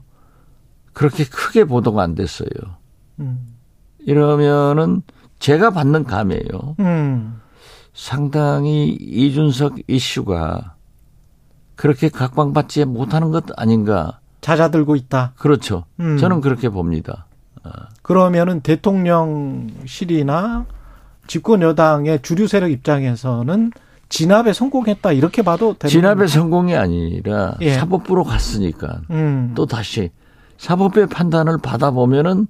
[0.94, 2.48] 그렇게 크게 보도가 안 됐어요.
[3.18, 3.46] 음.
[3.98, 5.02] 이러면은
[5.38, 6.76] 제가 받는 감이에요.
[6.80, 7.40] 음.
[7.92, 10.73] 상당히 이준석 이슈가
[11.76, 14.18] 그렇게 각광받지 못하는 것 아닌가.
[14.40, 15.32] 잦아들고 있다.
[15.38, 15.84] 그렇죠.
[16.00, 16.18] 음.
[16.18, 17.26] 저는 그렇게 봅니다.
[17.64, 17.70] 어.
[18.02, 20.66] 그러면은 대통령실이나
[21.26, 23.72] 집권 여당의 주류 세력 입장에서는
[24.10, 27.72] 진압에 성공했다 이렇게 봐도 되는 진압에 성공이 아니라 예.
[27.74, 29.52] 사법부로 갔으니까 음.
[29.54, 30.10] 또 다시
[30.58, 32.46] 사법부의 판단을 받아보면은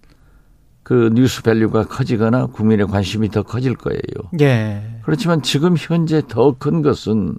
[0.83, 4.01] 그 news value가 커지거나 국민의 관심이 더 커질 거예요.
[4.41, 4.99] 예.
[5.05, 7.39] 그렇지만 지금 현재 더 큰 것은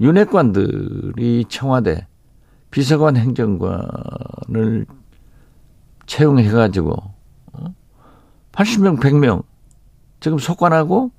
[0.00, 2.06] 윤핵관들이 청와대
[2.70, 4.86] 비서관 행정관을
[6.06, 6.96] 채용해가지고
[8.52, 9.00] 80명, 어?
[9.00, 9.42] 100명
[10.20, 11.10] 지금 솎아내고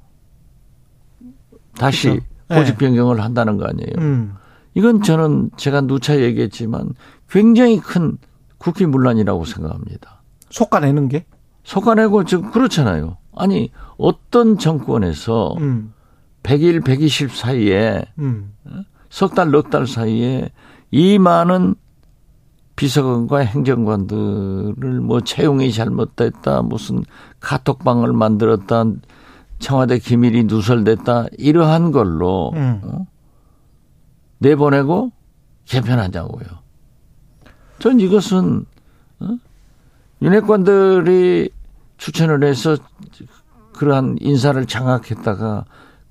[1.77, 2.25] 다시 그렇죠.
[2.49, 3.93] 보직 변경을 한다는 거 아니에요.
[3.97, 4.33] 음.
[4.73, 6.93] 이건 저는 제가 누차 얘기했지만
[7.29, 8.17] 굉장히 큰
[8.57, 10.21] 국회 문란이라고 생각합니다.
[10.49, 11.25] 속아내는 게?
[11.63, 13.17] 속아내고 지금 그렇잖아요.
[13.35, 15.93] 아니 어떤 정권에서 음.
[16.43, 18.53] 100일, 120 사이에 음.
[19.09, 20.49] 석 달, 넉 달 사이에
[20.91, 21.75] 이 많은
[22.75, 27.03] 비서관과 행정관들을 뭐 채용이 잘못됐다, 무슨
[27.41, 28.85] 카톡방을 만들었다,
[29.59, 32.81] 청와대 기밀이 누설됐다, 이러한 걸로 음.
[32.85, 33.05] 어?
[34.37, 35.11] 내보내고
[35.65, 36.45] 개편하자고요.
[37.79, 38.65] 전 이것은
[39.19, 39.37] 어?
[40.21, 41.49] 윤핵관들이
[41.97, 42.77] 추천을 해서
[43.73, 45.65] 그러한 인사를 장악했다가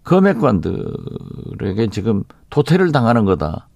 [0.08, 3.68] 검액관들에게 지금 도태를 당하는 거다.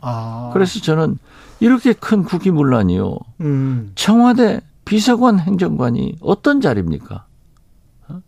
[0.00, 0.50] 아.
[0.52, 1.18] 그래서 저는
[1.60, 3.18] 이렇게 큰 국기문란이요.
[3.42, 3.92] 음.
[3.94, 7.26] 청와대 비서관 행정관이 어떤 자리입니까?
[8.08, 8.20] 어?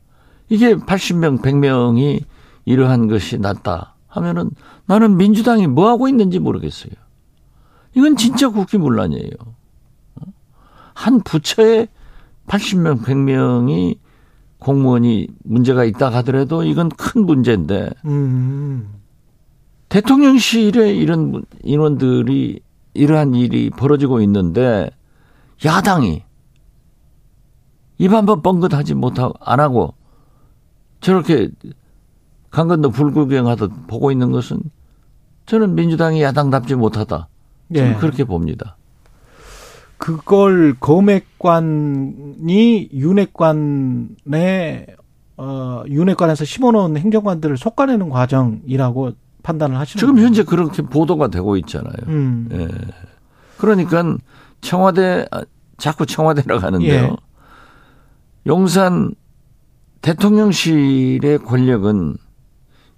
[0.50, 2.24] 이게 80명, 100명이
[2.66, 4.50] 이러한 것이 낫다 하면은
[4.84, 6.92] 나는 민주당이 뭐 하고 있는지 모르겠어요.
[7.94, 9.30] 이건 진짜 국기문란이에요.
[9.40, 10.24] 어?
[10.94, 11.88] 한 부처에
[12.48, 13.96] 80명, 100명이
[14.58, 18.88] 공무원이 문제가 있다 하더라도 이건 큰 문제인데 음.
[19.88, 22.60] 대통령실에 이런 인원들이
[22.94, 24.90] 이러한 일이 벌어지고 있는데
[25.64, 26.22] 야당이
[27.98, 29.94] 입 한 번 뻥긋하지 못하고 안 하고
[31.00, 31.50] 저렇게
[32.50, 34.60] 강건도 불구경하듯 보고 있는 것은
[35.46, 37.28] 저는 민주당이 야당답지 못하다.
[37.74, 37.94] 저는 예.
[37.96, 38.76] 그렇게 봅니다.
[39.98, 42.40] 그걸 검액관이
[42.92, 44.16] 윤핵관의
[45.38, 51.94] 어 윤핵관에서 심어놓은 행정관들을 속아내는 과정이라고 판단을 하시는 지금 현재 그렇게 보도가 되고 있잖아요.
[52.08, 52.48] 음.
[52.52, 52.68] 예.
[53.58, 54.16] 그러니까
[54.60, 55.42] 청와대 아,
[55.78, 57.04] 자꾸 청와대라고 하는데요.
[57.04, 57.16] 예.
[58.46, 59.14] 용산
[60.02, 62.16] 대통령실의 권력은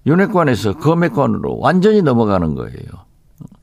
[0.07, 3.08] 윤핵관에서 검핵관으로 완전히 넘어가는 거예요.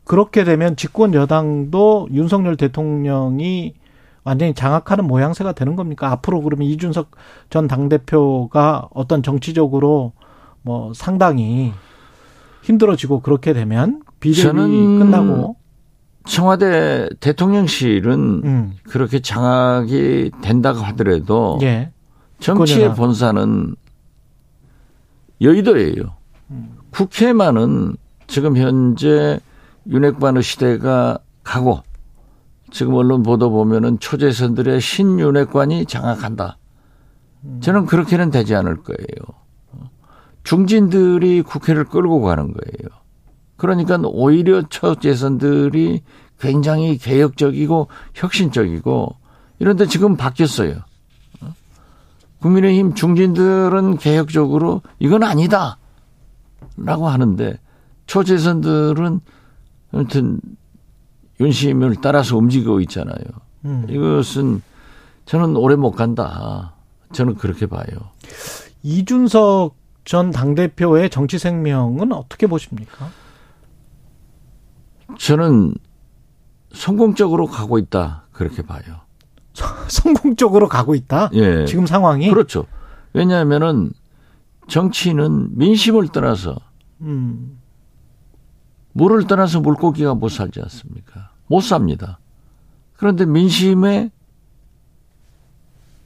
[0.06, 3.74] 그렇게 되면 집권 여당도 윤석열 대통령이
[4.24, 6.12] 완전히 장악하는 모양새가 되는 겁니까?
[6.12, 7.12] 앞으로 그러면 이준석
[7.50, 10.14] 전 당대표가 어떤 정치적으로
[10.62, 11.74] 뭐 상당히
[12.64, 15.56] 힘들어지고 그렇게 되면 비대위 끝나고
[16.26, 18.74] 청와대 대통령실은 음.
[18.84, 21.92] 그렇게 장악이 된다고 하더라도 예.
[22.40, 23.76] 정치의 본사는
[25.42, 26.16] 여의도예요.
[26.50, 26.78] 음.
[26.90, 27.96] 국회만은
[28.28, 29.40] 지금 현재
[29.88, 31.82] 윤핵관의 시대가 가고
[32.72, 36.58] 지금 언론 보도 보면은 초재선들의 신윤핵관이 장악한다.
[37.62, 39.06] 저는 그렇게는 되지 않을 거예요.
[40.44, 42.90] 중진들이 국회를 끌고 가는 거예요.
[43.58, 46.02] 그러니까 오히려 초재선들이
[46.40, 49.16] 굉장히 개혁적이고 혁신적이고
[49.60, 50.76] 이런데 지금 바뀌었어요.
[52.42, 55.78] 국민의힘 중진들은 개혁적으로 이건 아니다.
[56.78, 57.58] 라고 하는데
[58.06, 59.22] 초재선들은
[59.96, 60.40] 아무튼
[61.40, 63.16] 윤심을 따라서 움직이고 있잖아요.
[63.66, 63.86] 음.
[63.90, 64.62] 이것은
[65.26, 66.76] 저는 오래 못 간다.
[67.14, 67.86] 저는 그렇게 봐요.
[68.84, 73.10] 이준석 전 당대표의 정치 생명은 어떻게 보십니까?
[75.18, 75.74] 저는
[76.74, 78.26] 성공적으로 가고 있다.
[78.32, 78.84] 그렇게 봐요.
[79.88, 81.30] 성공적으로 가고 있다?
[81.34, 81.66] 예.
[81.66, 82.30] 지금 상황이?
[82.30, 82.66] 그렇죠.
[83.14, 83.92] 왜냐하면은
[84.68, 86.56] 정치는 민심을 떠나서
[87.02, 87.60] 음.
[88.98, 91.32] 물을 떠나서 물고기가 못 살지 않습니까?
[91.48, 92.18] 못 삽니다.
[92.96, 94.10] 그런데 민심의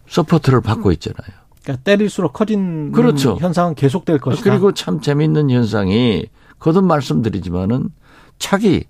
[0.08, 1.40] support를 받고 있잖아요.
[1.62, 3.38] 그러니까 때릴수록 커진 그렇죠.
[3.40, 4.44] 현상은 계속될 것이다.
[4.44, 6.26] 그리고 참 재미있는 현상이
[6.58, 7.90] 거듭 말씀드리지만은
[8.40, 8.86] 차기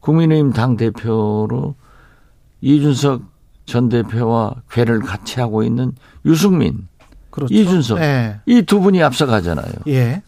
[0.00, 1.76] 국민의힘 당 대표로
[2.60, 3.22] 이준석
[3.66, 5.92] 전 대표와 궤를 같이 하고 있는
[6.24, 6.88] 유승민,
[7.30, 7.54] 그렇죠.
[7.54, 8.40] 이준석 네.
[8.46, 9.74] 이두 분이 앞서가잖아요.
[9.86, 10.22] 예.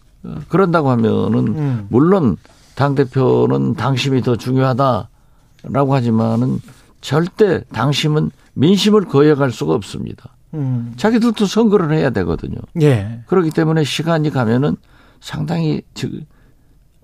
[0.48, 1.86] 그런다고 하면은 음.
[1.88, 2.36] 물론
[2.78, 5.08] 당 대표는 당심이 더 중요하다라고
[5.94, 6.60] 하지만은
[7.00, 10.36] 절대 당심은 민심을 거역할 수가 없습니다.
[10.54, 10.92] 음.
[10.96, 12.56] 자기들도 선거를 해야 되거든요.
[12.80, 13.24] 예.
[13.26, 14.76] 그렇기 때문에 시간이 가면은
[15.20, 15.82] 상당히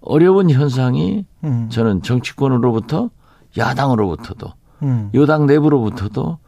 [0.01, 1.69] 어려운 현상이 음.
[1.71, 3.11] 저는 정치권으로부터
[3.59, 4.53] 야당으로부터도
[4.85, 5.11] 음.
[5.15, 6.39] 여당 내부로부터도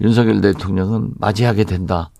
[0.00, 2.10] 윤석열 대통령은 맞이하게 된다.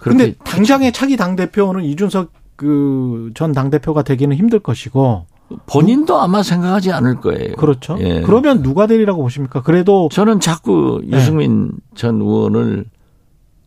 [0.00, 5.26] 그런데 당장의 차기 당 대표는 이준석 그 전 당 대표가 되기는 힘들 것이고
[5.66, 7.56] 본인도 아마 생각하지 않을 거예요.
[7.56, 7.96] 그렇죠.
[8.00, 8.22] 예.
[8.22, 9.62] 그러면 누가 되리라고 보십니까?
[9.62, 11.16] 그래도 저는 자꾸 예.
[11.16, 12.86] 유승민 전 의원을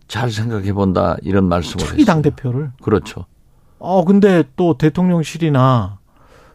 [0.07, 3.25] 잘 생각해 본다 이런 말씀을 차기 당 대표를 그렇죠.
[3.79, 5.99] 어 근데 또 대통령실이나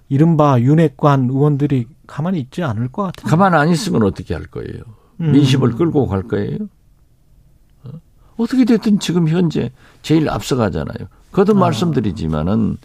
[0.08, 3.30] 이른바 윤핵관 의원들이 가만히 있지 않을 것 같아요.
[3.30, 4.82] 가만 안 있으면 어떻게 할 거예요?
[5.20, 5.32] 음.
[5.32, 6.58] 민심을 끌고 갈 거예요?
[7.84, 7.90] 어?
[8.36, 9.70] 어떻게 됐든 지금 현재
[10.02, 11.06] 제일 앞서가잖아요.
[11.32, 11.60] 거듭 아.
[11.60, 12.76] 말씀드리지만은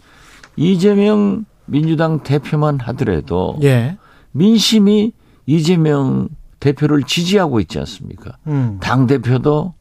[0.55, 3.97] 이재명 민주당 대표만 하더라도 예.
[4.31, 5.13] 민심이
[5.45, 6.29] 이재명
[6.59, 8.37] 대표를 지지하고 있지 않습니까?
[8.47, 8.77] 음.
[8.81, 9.73] 당 대표도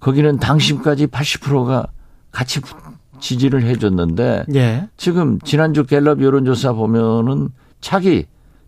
[0.00, 1.86] 거기는 당심까지 80%가
[2.30, 2.60] 같이
[3.20, 4.88] 지지를 해줬는데 예.
[4.96, 7.48] 지금 지난주 갤럽 여론조사 보면은
[7.80, 8.26] 차기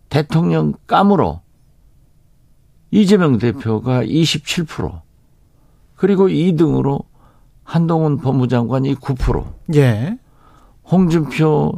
[0.09, 1.41] 대통령 감으로
[2.91, 5.01] 이재명 대표가 27%
[5.95, 7.03] 그리고 2등으로
[7.67, 9.45] 한동훈 법무장관이 9%.
[9.75, 10.17] 예.
[10.89, 11.73] 홍준표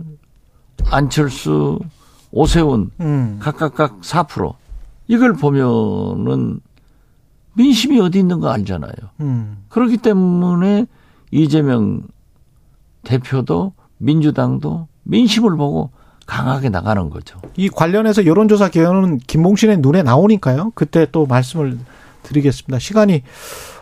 [0.92, 1.80] 안철수,
[2.32, 3.40] 오세훈 음.
[3.42, 4.54] 각각각 4%
[5.08, 6.60] 이걸 보면은
[7.56, 8.94] 민심이 어디 있는 거 알잖아요.
[9.22, 9.64] 음.
[9.70, 10.86] 그렇기 때문에
[11.32, 12.04] 이재명
[13.04, 15.90] 대표도 민주당도 민심을 보고
[16.28, 17.42] 강하게 나가는 거죠.
[17.58, 20.72] 이 관련해서 여론조사 개요는 김봉신의 눈에 나오니까요.
[20.76, 21.80] 그때 또 말씀을
[22.22, 22.78] 드리겠습니다.
[22.78, 23.24] 시간이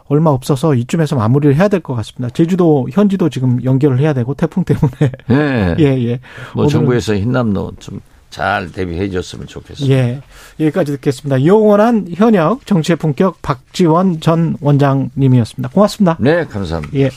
[0.09, 2.33] 얼마 없어서 이쯤에서 마무리를 해야 될 것 같습니다.
[2.33, 6.07] 제주도 현지도 지금 연결을 해야 되고 태풍 때문에 예, 예.
[6.07, 6.19] 예.
[6.55, 7.99] 뭐 정부에서 흰남노 좀
[8.29, 9.95] 잘 대비해 줬으면 좋겠습니다.
[9.95, 10.21] 예.
[10.59, 11.45] 여기까지 듣겠습니다.
[11.45, 15.69] 영원한 현역 정치의 품격 박지원 전 원장님이었습니다.
[15.69, 16.17] 고맙습니다.
[16.19, 16.95] 네, 감사합니다.
[16.97, 17.09] 예.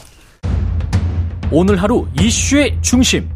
[1.51, 3.29] 오늘 하루 이슈의 중심.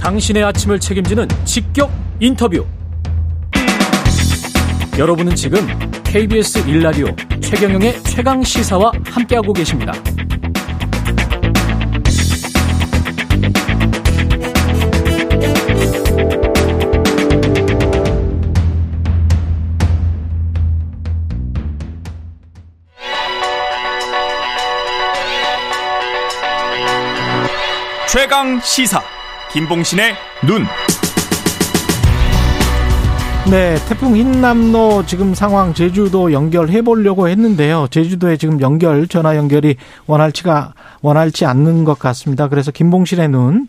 [0.00, 1.90] 당신의 아침을 책임지는 직격
[2.20, 2.64] 인터뷰.
[4.98, 5.58] 여러분은 지금
[6.04, 7.06] KBS 일라디오
[7.40, 9.92] 최경영의 최강 시사와 함께하고 계십니다.
[28.06, 29.02] 최강 시사
[29.52, 30.14] 김봉신의
[30.46, 30.66] 눈.
[33.50, 37.88] 네, 태풍 힌남노 지금 상황 제주도 연결해 보려고 했는데요.
[37.90, 39.76] 제주도에 지금 연결 전화 연결이
[40.06, 42.48] 원활치가 원활치 않는 것 같습니다.
[42.48, 43.66] 그래서 김봉신의 눈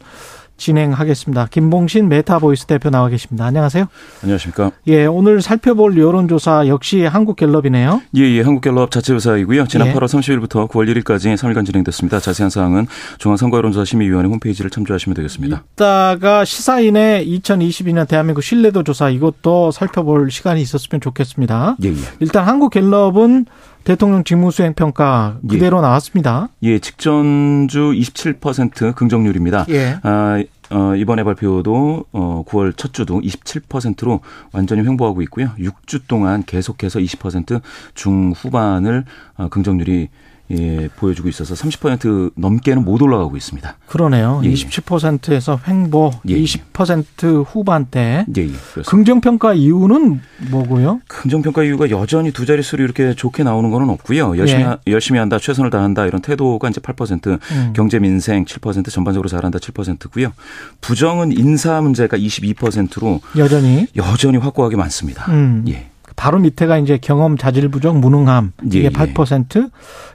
[0.58, 1.48] 진행하겠습니다.
[1.52, 3.46] 김봉신 메타보이스 대표 나와 계십니다.
[3.46, 3.86] 안녕하세요.
[4.22, 4.72] 안녕하십니까.
[4.88, 8.02] 예, 오늘 살펴볼 여론조사 역시 한국갤럽이네요.
[8.18, 9.68] 예, 예, 한국갤럽 자체조사이고요.
[9.68, 9.94] 지난 예.
[9.94, 12.20] 8월 30일부터 9월 1일까지 3일간 진행됐습니다.
[12.20, 12.88] 자세한 사항은
[13.18, 15.64] 중앙선거여론조사심의위원회 홈페이지를 참조하시면 되겠습니다.
[15.74, 21.78] 이따가 시사인의 2022년 대한민국 신뢰도 조사 이것도 살펴볼 시간이 있었으면 좋겠습니다.
[21.84, 21.96] 예, 예.
[22.20, 23.46] 일단 한국갤럽은
[23.84, 25.82] 대통령 직무수행 평가 그대로 예.
[25.82, 26.50] 나왔습니다.
[26.64, 29.66] 예, 직전주 27% 긍정률입니다.
[29.70, 29.98] 예.
[30.04, 34.22] 아, 어, 이번에 발표도 어, 9월 첫 주도 27%로
[34.54, 35.52] 완전히 횡보하고 있고요.
[35.60, 37.62] 6주 동안 계속해서 20%
[37.94, 39.06] 중후반을
[39.38, 40.10] 어, 긍정률이
[40.52, 43.76] 예, 보여주고 있어서 30% 넘게는 못 올라가고 있습니다.
[43.88, 44.42] 그러네요.
[44.44, 44.52] 예.
[44.52, 46.36] 27%에서 횡보, 예.
[46.36, 48.26] 20% 후반대.
[48.36, 48.52] 예, 예.
[48.86, 50.20] 긍정평가 이유는
[50.52, 51.00] 뭐고요?
[51.08, 54.38] 긍정평가 이유가 여전히 두 자릿수로 이렇게 좋게 나오는 건 없고요.
[54.38, 54.78] 열심히, 예.
[54.88, 57.74] 열심히 한다, 최선을 다한다 이런 태도가 이제 8%, 음.
[57.76, 60.34] 경제 민생 7%, 전반적으로 잘한다 7%고요.
[60.82, 65.32] 부정은 인사 문제가 22%로 여전히 여전히 확고하게 많습니다.
[65.32, 65.64] 음.
[65.70, 65.93] 예.
[66.16, 69.70] 바로 밑에가 이제 경험 자질 부족 무능함 이게 예, 8%, 예.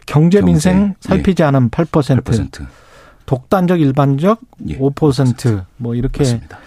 [0.07, 1.47] 경제 민생 살피지 예.
[1.47, 2.67] 않은 8%, 8%.
[3.27, 4.79] 독단적 일반적 예.
[4.79, 6.59] 5%뭐 이렇게 맞습니다.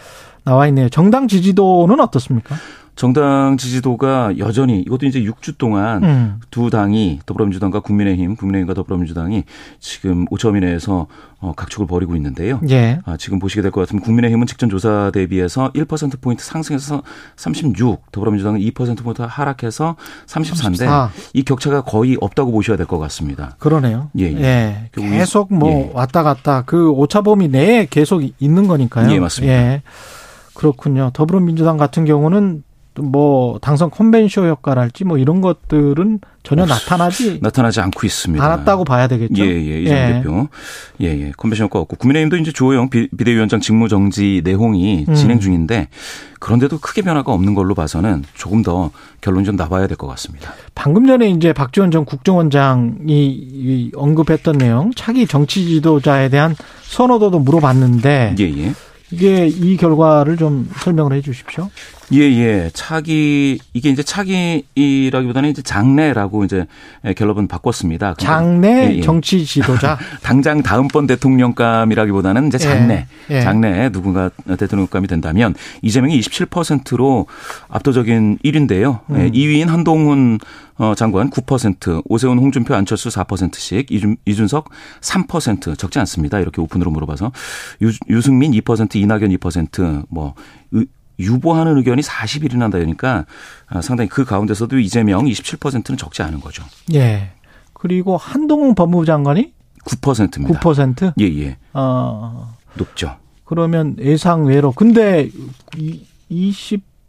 [0.43, 0.89] 나와 있네요.
[0.89, 2.55] 정당 지지도는 어떻습니까?
[2.95, 6.39] 정당 지지도가 여전히 이것도 이제 6주 동안 음.
[6.51, 9.43] 두 당이 더불어민주당과 국민의힘, 국민의힘과 더불어민주당이
[9.79, 11.07] 지금 5점 이내에서
[11.39, 12.59] 어, 각축을 벌이고 있는데요.
[12.69, 12.99] 예.
[13.05, 17.01] 아, 지금 보시게 될 것 같으면 국민의힘은 직전 조사 대비해서 1% 포인트 상승해서
[17.37, 19.95] 36, 더불어민주당은 2% 포인트 하락해서
[20.27, 21.09] 34인데 34.
[21.33, 23.55] 이 격차가 거의 없다고 보셔야 될 것 같습니다.
[23.57, 24.11] 그러네요.
[24.19, 24.25] 예.
[24.33, 24.41] 예.
[24.41, 24.89] 예.
[24.93, 25.91] 계속 뭐 예.
[25.93, 29.11] 왔다 갔다 그 오차범위 내에 계속 있는 거니까요.
[29.11, 29.53] 예, 맞습니다.
[29.53, 29.81] 예.
[30.53, 31.09] 그렇군요.
[31.13, 32.63] 더불어민주당 같은 경우는
[32.95, 38.43] 뭐 당선 컨벤쇼 효과랄지 뭐 이런 것들은 전혀 나타나지 나타나지 않고 있습니다.
[38.43, 39.45] 않았다고 봐야 되겠죠.
[39.45, 40.13] 예, 예, 이정 예.
[40.13, 40.47] 대표.
[41.01, 41.31] 예, 예.
[41.37, 45.13] 컨벤션 효과 없고 국민의힘도 이제 조호영 비대위원장 직무 정지 내홍이 음.
[45.13, 45.87] 진행 중인데
[46.39, 50.53] 그런데도 크게 변화가 없는 걸로 봐서는 조금 더 결론 좀 나봐야 될 것 같습니다.
[50.75, 58.43] 방금 전에 이제 박지원 전 국정원장이 언급했던 내용 차기 정치 지도자에 대한 선호도도 물어봤는데 예,
[58.43, 58.73] 예.
[59.11, 61.69] 이게 이 결과를 좀 설명을 해 주십시오.
[62.13, 62.69] 예, 예.
[62.73, 66.65] 차기, 이게 이제 차기라기보다는 이제 장래라고 이제
[67.15, 68.15] 갤럽은 바꿨습니다.
[68.17, 69.01] 장래 예, 예.
[69.01, 69.97] 정치 지도자?
[70.21, 73.07] 당장 다음번 대통령감이라기보다는 이제 장래.
[73.29, 73.41] 예, 예.
[73.41, 77.27] 장래에 누군가 대통령감이 된다면 이재명이 27%로
[77.69, 78.99] 압도적인 1위인데요.
[79.09, 79.31] 음.
[79.31, 80.39] 2위인 한동훈
[80.70, 84.69] 어, 장관 9%, 오세훈, 홍준표, 안철수 4%씩, 이준, 이준석
[85.01, 86.39] 3% 적지 않습니다.
[86.39, 87.31] 이렇게 오픈으로 물어봐서
[87.81, 90.33] 유, 유승민 2%, 이낙연 2%, 뭐
[91.19, 93.25] 유보하는 의견이 40일이 난다 그러니까
[93.67, 96.63] 아, 상당히 그 가운데서도 이재명 27%는 적지 않은 거죠.
[96.93, 97.31] 예.
[97.73, 99.53] 그리고 한동훈 법무부 장관이
[99.85, 100.59] 9%입니다.
[100.59, 101.13] 9%?
[101.19, 101.57] 예, 예.
[101.73, 102.55] 어.
[102.75, 103.17] 높죠.
[103.43, 105.29] 그러면 예상 외로 근데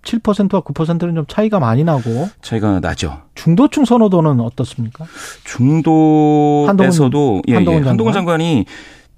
[0.02, 3.22] 27%와 9%는 좀 차이가 많이 나고 차이가 나죠.
[3.34, 5.04] 중도층 선호도는 어떻습니까?
[5.44, 7.84] 중도에서도 한동훈, 예, 한동훈, 예.
[7.84, 7.88] 장관?
[7.90, 8.64] 한동훈 장관이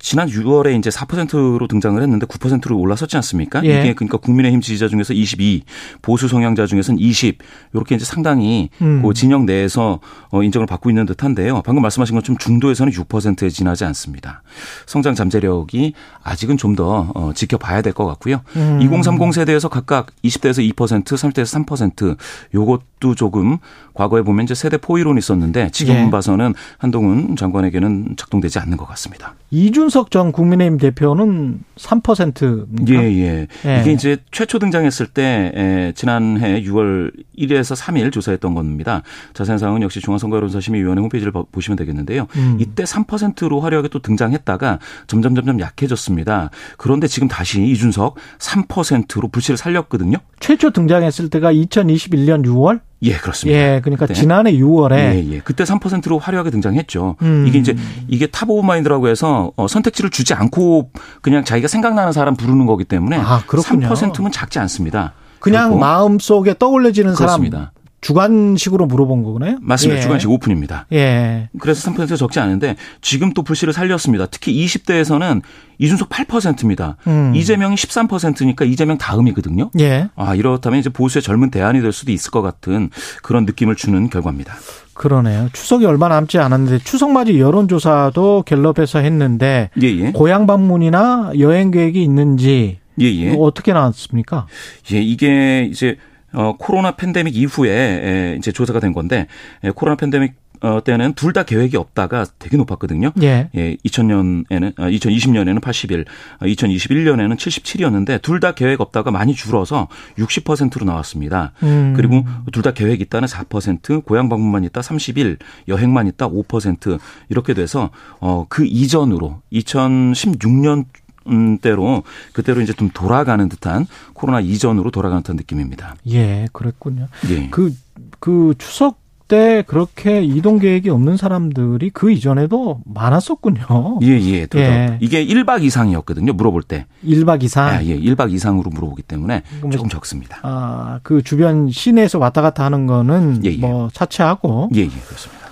[0.05, 3.65] 지난 6월에 이제 4%로 등장을 했는데 9%로 올라섰지 않습니까?
[3.65, 3.81] 예.
[3.81, 5.63] 이게 그러니까 국민의힘 지지자 중에서 22,
[6.03, 7.39] 보수 성향자 중에서는 20
[7.73, 9.01] 이렇게 이제 상당히 음.
[9.01, 10.01] 그 진영 내에서
[10.31, 11.63] 어 인정을 받고 있는 듯한데요.
[11.63, 14.43] 방금 말씀하신 것처럼 중도에서는 6%에 지나지 않습니다.
[14.85, 18.43] 성장 잠재력이 아직은 좀더 어 지켜봐야 될 것 같고요.
[18.57, 18.81] 음.
[18.83, 22.17] 2030 세대에서 각각 20대에서 2%, 30대에서 3%
[22.55, 23.59] 요것도 이 것도 조금
[23.93, 26.11] 과거에 보면 이제 세대 포이론이 있었는데 지금 예.
[26.11, 29.35] 봐서는 한동훈 장관에게는 작동되지 않는 것 같습니다.
[29.51, 33.03] 이준석 전 국민의힘 대표는 3%입니까?
[33.03, 33.81] 예, 예, 예.
[33.81, 39.03] 이게 이제 최초 등장했을 때 에, 지난해 6월 1일에서 3일 조사했던 겁니다.
[39.35, 42.27] 자세한 사항은 역시 중앙선거여론조사심의위원회 홈페이지를 보시면 되겠는데요.
[42.37, 42.57] 음.
[42.59, 46.51] 이때 3%로 화려하게 또 등장했다가 점점 점점 약해졌습니다.
[46.79, 50.19] 그런데 지금 다시 이준석 3%로 불씨를 살렸거든요.
[50.41, 52.81] 최초 등장했을 때가 2021년 6월?
[53.03, 53.61] 예, 그렇습니다.
[53.61, 54.15] 예, 그러니까 네.
[54.15, 55.39] 지난해 6월에 예, 예.
[55.41, 57.17] 그때 3%로 화려하게 등장했죠.
[57.23, 57.45] 음.
[57.47, 57.77] 이게 이제
[58.09, 60.91] 이게 top of mind라고 해서 어, 선택지를 주지 않고
[61.21, 65.13] 그냥 자기가 생각나는 사람 부르는 거기 때문에 아, 3%면 작지 않습니다.
[65.39, 67.59] 그냥 마음속에 떠올려지는 그렇습니다.
[67.59, 69.57] 사람 주관식으로 물어본 거군요.
[69.63, 69.97] 맞습니다.
[69.99, 70.03] 예.
[70.03, 70.87] 주관식 오픈입니다.
[70.93, 71.49] 예.
[71.59, 74.27] 그래서 3%가 적지 않은데 지금 또 불씨를 살렸습니다.
[74.27, 75.41] 특히 20대에서는
[75.79, 76.99] 이준석 8%입니다.
[77.07, 77.33] 음.
[77.35, 79.71] 이재명이 13%니까 이재명 다음이거든요.
[79.81, 80.09] 예.
[80.17, 82.91] 아, 이렇다면 이제 보수의 젊은 대안이 될 수도 있을 것 같은
[83.23, 84.55] 그런 느낌을 주는 결과입니다.
[84.93, 85.49] 그러네요.
[85.55, 90.01] 추석이 얼마 남지 않았는데 추석 맞이 여론조사도 갤럽에서 했는데 예예.
[90.01, 90.13] 예.
[90.13, 93.37] 고향 방문이나 여행 계획이 있는지 예예.
[93.41, 94.47] 어떻게 나왔습니까?
[94.93, 95.97] 예, 이게 이제
[96.35, 99.27] 어, 코로나 팬데믹 이후에 에, 이제 조사가 된 건데
[99.63, 103.13] 에, 코로나 팬데믹 어, 때는 둘 다 계획이 없다가 되게 높았거든요.
[103.23, 103.51] 예.
[103.57, 106.05] 예 2000년에는, 아, 2020년에는 81,
[106.39, 111.53] 아, 2021년에는 77이었는데 둘 다 계획 없다가 많이 줄어서 60%로 나왔습니다.
[111.65, 111.93] 음.
[111.97, 115.37] 그리고 둘 다 계획 있다는 4%, 고향 방문만 있다 31,
[115.69, 120.87] 여행만 있다 5% 이렇게 돼서 어, 그 이전으로 2016년
[121.29, 122.03] 음, 때로
[122.33, 125.97] 그때로 이제 좀 돌아가는 듯한 코로나 이전으로 돌아가는 듯한 느낌입니다.
[126.09, 127.09] 예, 그랬군요.
[127.31, 127.49] 예.
[127.51, 127.75] 그,
[128.21, 134.01] 그 추석 때 그렇게 이동 계획이 없는 사람들이 그 이전에도 많았었군요.
[134.03, 134.47] 예, 예.
[134.55, 134.99] 예.
[135.01, 136.35] 이게 1박 이상이었거든요.
[136.35, 136.87] 물어볼 때.
[137.05, 137.83] 1박 이상?
[137.83, 137.99] 예, 예.
[137.99, 140.41] 1박 이상으로 물어보기 때문에 조금 적습니다.
[140.43, 143.57] 아, 그 주변 시내에서 왔다 갔다 하는 거는 예, 예.
[143.57, 144.71] 뭐 차치하고.
[144.75, 144.89] 예, 예.
[144.89, 145.44] 그렇습니다.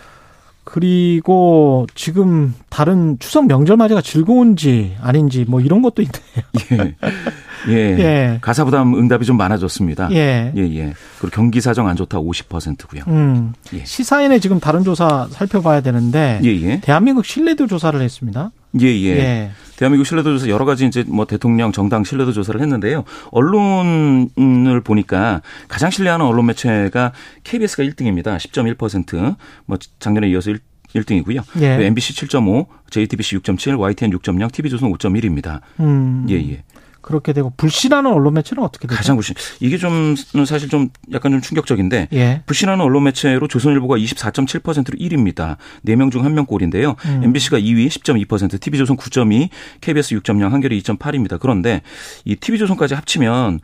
[0.65, 6.93] 그리고 지금 다른 추석 명절 맞이가 즐거운지 아닌지 뭐 이런 것도 있네요.
[7.69, 7.73] 예.
[7.73, 7.75] 예.
[7.75, 8.39] 예.
[8.41, 10.11] 가사 부담 응답이 좀 많아졌습니다.
[10.13, 10.53] 예.
[10.57, 10.95] 예, 예.
[11.19, 13.03] 그리고 경기 사정 안 좋다 50%고요.
[13.09, 13.53] 음.
[13.75, 13.85] 예.
[13.85, 16.81] 시사인의 지금 다른 조사 살펴봐야 되는데 예, 예.
[16.81, 18.51] 대한민국 신뢰도 조사를 했습니다.
[18.81, 19.51] 예, 예.
[19.83, 19.83] 예.
[19.83, 23.05] 대한민국 신뢰도 조사 여러 가지 이제 뭐 대통령 정당 신뢰도 조사를 했는데요.
[23.33, 27.13] 언론을 보니까 가장 신뢰하는 언론 매체가
[27.43, 28.37] KBS가 1등입니다.
[28.37, 29.37] 10.1%.
[29.67, 30.61] 뭐 작년에 이어서 1
[30.95, 31.43] 1등이고요.
[31.63, 31.87] 예.
[31.87, 35.63] MBC 7.5, JTBC 6.7, YTN 6.0, TV조선 5.1입니다.
[35.81, 36.27] 음.
[36.29, 36.63] 예, 예.
[37.03, 38.97] 그렇게 되고 불신하는 언론 매체는 어떻게 되죠?
[38.97, 39.35] 가장 불신.
[39.61, 40.15] 이게 좀
[40.47, 42.43] 사실 좀 약간 좀 충격적인데 예.
[42.47, 45.57] 불신하는 언론 매체로 조선일보가 24.7%로 1위입니다.
[45.85, 46.97] 4명 중 1명 꼴인데요.
[47.05, 47.21] 음.
[47.25, 49.49] MBC가 2위 10.2%, TV조선 9.2,
[49.81, 51.39] KBS 6.0, 한겨레 2.8입니다.
[51.39, 51.83] 그런데
[52.25, 53.61] 이 TV조선까지 합치면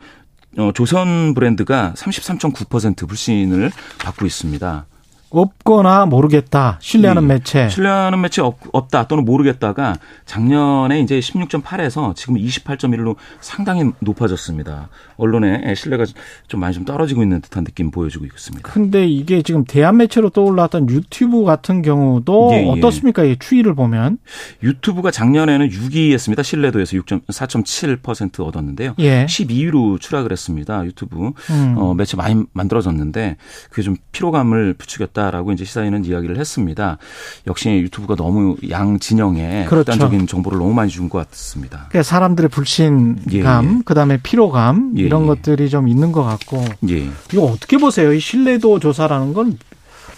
[0.57, 4.85] 어, 조선 브랜드가 33.9% 불신을 받고 있습니다.
[5.29, 6.77] 없거나 모르겠다.
[6.81, 7.27] 신뢰하는 예.
[7.27, 7.69] 매체.
[7.69, 8.57] 신뢰하는 매체 없,
[8.89, 14.89] 다 또는 모르겠다가 작년에 이제 16.8에서 지금 28.1로 상당히 높아졌습니다.
[15.19, 16.05] 언론의 신뢰가
[16.47, 18.71] 좀 많이 좀 떨어지고 있는 듯한 느낌 보여주고 있습니다.
[18.71, 22.69] 근데 이게 지금 대한 매체로 떠올랐던 유튜브 같은 경우도 예, 예.
[22.69, 23.23] 어떻습니까?
[23.23, 24.17] 이 추이를 보면.
[24.63, 26.43] 유튜브가 작년에는 6위였습니다.
[26.43, 28.95] 신뢰도에서 6.4.7% 얻었는데요.
[28.99, 29.25] 예.
[29.25, 30.83] 12위로 추락을 했습니다.
[30.85, 31.31] 유튜브.
[31.49, 31.75] 음.
[31.77, 33.37] 어, 매체 많이 만들어졌는데
[33.69, 35.19] 그게 좀 피로감을 부추겼다.
[35.19, 36.97] 있다라고 이제 시사인은 이야기를 했습니다.
[37.47, 39.91] 역시 유튜브가 너무 양 진영에 그렇죠.
[39.91, 41.87] 극단적인 정보를 너무 많이 준 것 같습니다.
[41.89, 43.77] 그러니까 사람들의 불신감, 예.
[43.79, 43.81] 예.
[43.83, 45.08] 그다음에 피로감 예.
[45.09, 45.27] 이런 예.
[45.27, 47.09] 것들이 좀 있는 것 같고 예.
[47.33, 48.13] 이거 어떻게 보세요?
[48.13, 49.57] 이 신뢰도 조사라는 건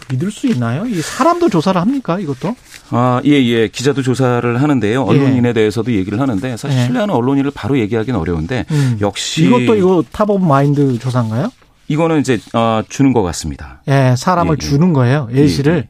[0.09, 0.85] 믿을 수 있나요?
[0.85, 2.19] 이 사람도 조사를 합니까?
[2.19, 2.53] 이것도?
[2.89, 3.69] 아, 예, 예.
[3.69, 5.03] 기자도 조사를 하는데요.
[5.03, 5.53] 언론인에 예.
[5.53, 6.83] 대해서도 얘기를 하는데 사실 예.
[6.85, 8.97] 신뢰하는 언론인을 바로 얘기하기는 어려운데 음.
[8.99, 11.49] 역시 이것도 이거 top of mind 조사인가요?
[11.87, 13.81] 이거는 이제 어, 주는 것 같습니다.
[13.87, 14.69] 예, 사람을 예, 예.
[14.69, 15.29] 주는 거예요.
[15.33, 15.87] 예시를.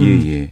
[0.00, 0.40] 예, 예.
[0.40, 0.48] 음.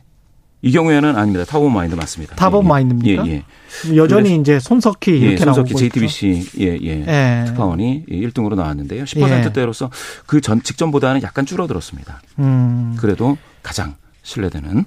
[0.67, 1.45] 예, 이 경우에는 아닙니다.
[1.45, 2.35] top of mind 맞습니다.
[2.37, 3.27] top of mind입니까?
[3.29, 3.97] 예, 예.
[3.97, 7.05] 여전히 이제 손석희 이렇게 예, 손석희 JTBC 예, 예.
[7.07, 7.45] 예.
[7.47, 9.05] 특파원이 1등으로 나왔는데요.
[9.05, 9.91] 10%대로서
[10.27, 12.21] 그 전 직전보다는 약간 줄어들었습니다.
[12.39, 12.95] 음.
[12.99, 14.85] 그래도 가장 신뢰되는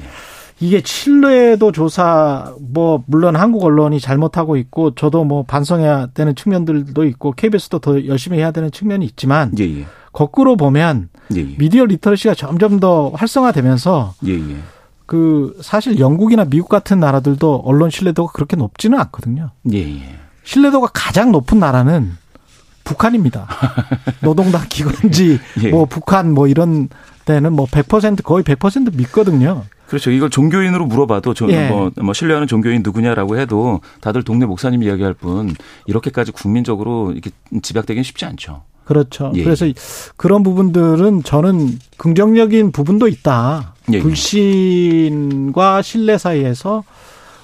[0.00, 0.04] 예.
[0.62, 7.32] 이게 신뢰도 조사 뭐 물론 한국 언론이 잘못하고 있고 저도 뭐 반성해야 되는 측면들도 있고
[7.32, 9.86] KBS도 더 열심히 해야 되는 측면이 있지만 예, 예.
[10.12, 11.56] 거꾸로 보면 예, 예.
[11.56, 14.56] 미디어 리터러시가 점점 더 활성화되면서 예, 예.
[15.10, 19.50] 그 사실 영국이나 미국 같은 나라들도 언론 신뢰도가 그렇게 높지는 않거든요.
[20.44, 22.12] 신뢰도가 가장 높은 나라는
[22.84, 23.48] 북한입니다.
[24.22, 25.40] 노동당 기관지
[25.72, 26.88] 뭐 북한 뭐 이런
[27.24, 29.64] 때는 뭐 100% 거의 100% 믿거든요.
[29.88, 30.12] 그렇죠.
[30.12, 31.68] 이걸 종교인으로 물어봐도 저, 예.
[31.68, 35.56] 뭐, 뭐 신뢰하는 종교인 누구냐라고 해도 다들 동네 목사님 이야기할 뿐
[35.86, 37.32] 이렇게까지 국민적으로 이렇게
[37.62, 38.62] 집약되기는 쉽지 않죠.
[38.90, 39.30] 그렇죠.
[39.36, 39.44] 예.
[39.44, 39.66] 그래서
[40.16, 43.74] 그런 부분들은 저는 긍정적인 부분도 있다.
[43.92, 44.00] 예.
[44.00, 46.82] 불신과 신뢰 사이에서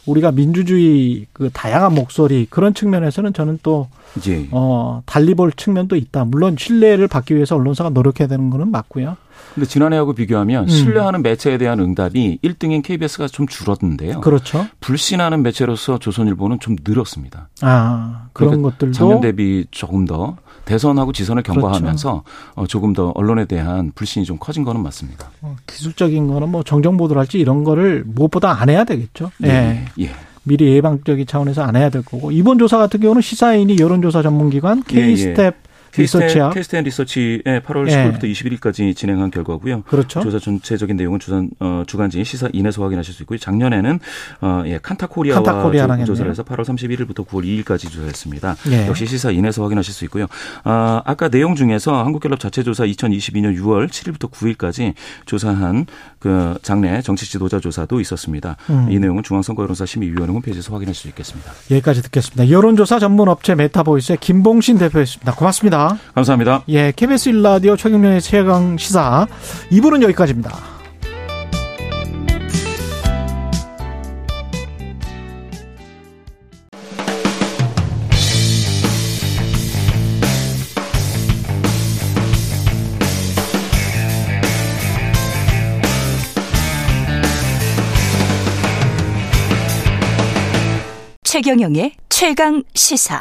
[0.06, 3.88] 우리가 민주주의 그 다양한 목소리 그런 측면에서는 저는 또
[4.26, 4.48] 예.
[4.50, 6.24] 어, 달리 볼 측면도 있다.
[6.24, 9.16] 물론 신뢰를 받기 위해서 언론사가 노력해야 되는 거는 맞고요.
[9.54, 10.68] 근데 지난해하고 비교하면 음.
[10.68, 14.20] 신뢰하는 매체에 대한 응답이 1등인 KBS가 좀 줄었는데요.
[14.20, 14.66] 그렇죠.
[14.80, 17.48] 불신하는 매체로서 조선일보는 좀 늘었습니다.
[17.62, 20.36] 아, 그런 그러니까 것들도 작년 대비 조금 더
[20.66, 22.68] 대선하고 지선을 경과하면서 그렇죠.
[22.68, 25.30] 조금 더 언론에 대한 불신이 좀 커진 거는 맞습니다.
[25.40, 29.30] 어, 기술적인 거는 뭐 정정 보도랄지 이런 거를 무엇보다 안 해야 되겠죠.
[29.44, 29.48] 예.
[29.48, 29.84] 예.
[30.00, 30.10] 예.
[30.42, 35.38] 미리 예방적인 차원에서 안 해야 될 거고 이번 조사 같은 경우는 시사인이 여론조사 전문기관 케이스탯
[35.38, 35.66] 예, 예.
[36.02, 38.10] 리서치 케이스탯 리서치의 8월 예.
[38.10, 39.82] 10일부터 21일까지 진행한 결과고요.
[39.82, 40.20] 그렇죠.
[40.20, 43.38] 조사 전체적인 내용은 주간 어, 주간지 시사 인에서 확인하실 수 있고요.
[43.38, 43.98] 작년에는
[44.40, 48.56] 어, 예, 칸타코리아와 칸타코리아 조사를 해서 8월 31일부터 9월 2일까지 조사했습니다.
[48.70, 48.86] 예.
[48.88, 50.26] 역시 시사 인에서 확인하실 수 있고요.
[50.64, 54.94] 아, 아까 내용 중에서 한국갤럽 자체 조사 2022년 6월 7일부터 9일까지
[55.24, 55.86] 조사한
[56.26, 58.56] 그 장래 정치 지도자 조사도 있었습니다.
[58.68, 58.88] 음.
[58.90, 61.52] 이 내용은 중앙선거여론조사 심의위원회 홈페이지에서 확인할 수 있겠습니다.
[61.70, 62.50] 여기까지 듣겠습니다.
[62.50, 65.36] 여론조사 전문 업체 메타보이스의 김봉신 대표였습니다.
[65.36, 65.96] 고맙습니다.
[66.16, 66.64] 감사합니다.
[66.68, 69.28] 예, KBS 1라디오 최경영의 최강 시사
[69.70, 70.75] 2부는 여기까지입니다.
[91.36, 93.20] 최경영의 최강 시사.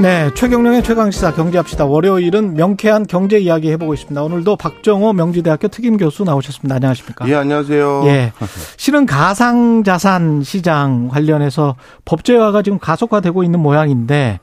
[0.00, 1.84] 네, 최경령의 최강시사 경제합시다.
[1.84, 4.22] 월요일은 명쾌한 경제 이야기 해보고 있습니다.
[4.22, 6.76] 오늘도 박정호 명지대학교 특임 교수 나오셨습니다.
[6.76, 7.28] 안녕하십니까?
[7.28, 8.04] 예, 안녕하세요.
[8.06, 8.32] 예.
[8.78, 14.40] 실은 가상자산 시장 관련해서 법제화가 지금 가속화되고 있는 모양인데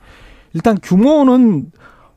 [0.53, 1.71] 일단 규모는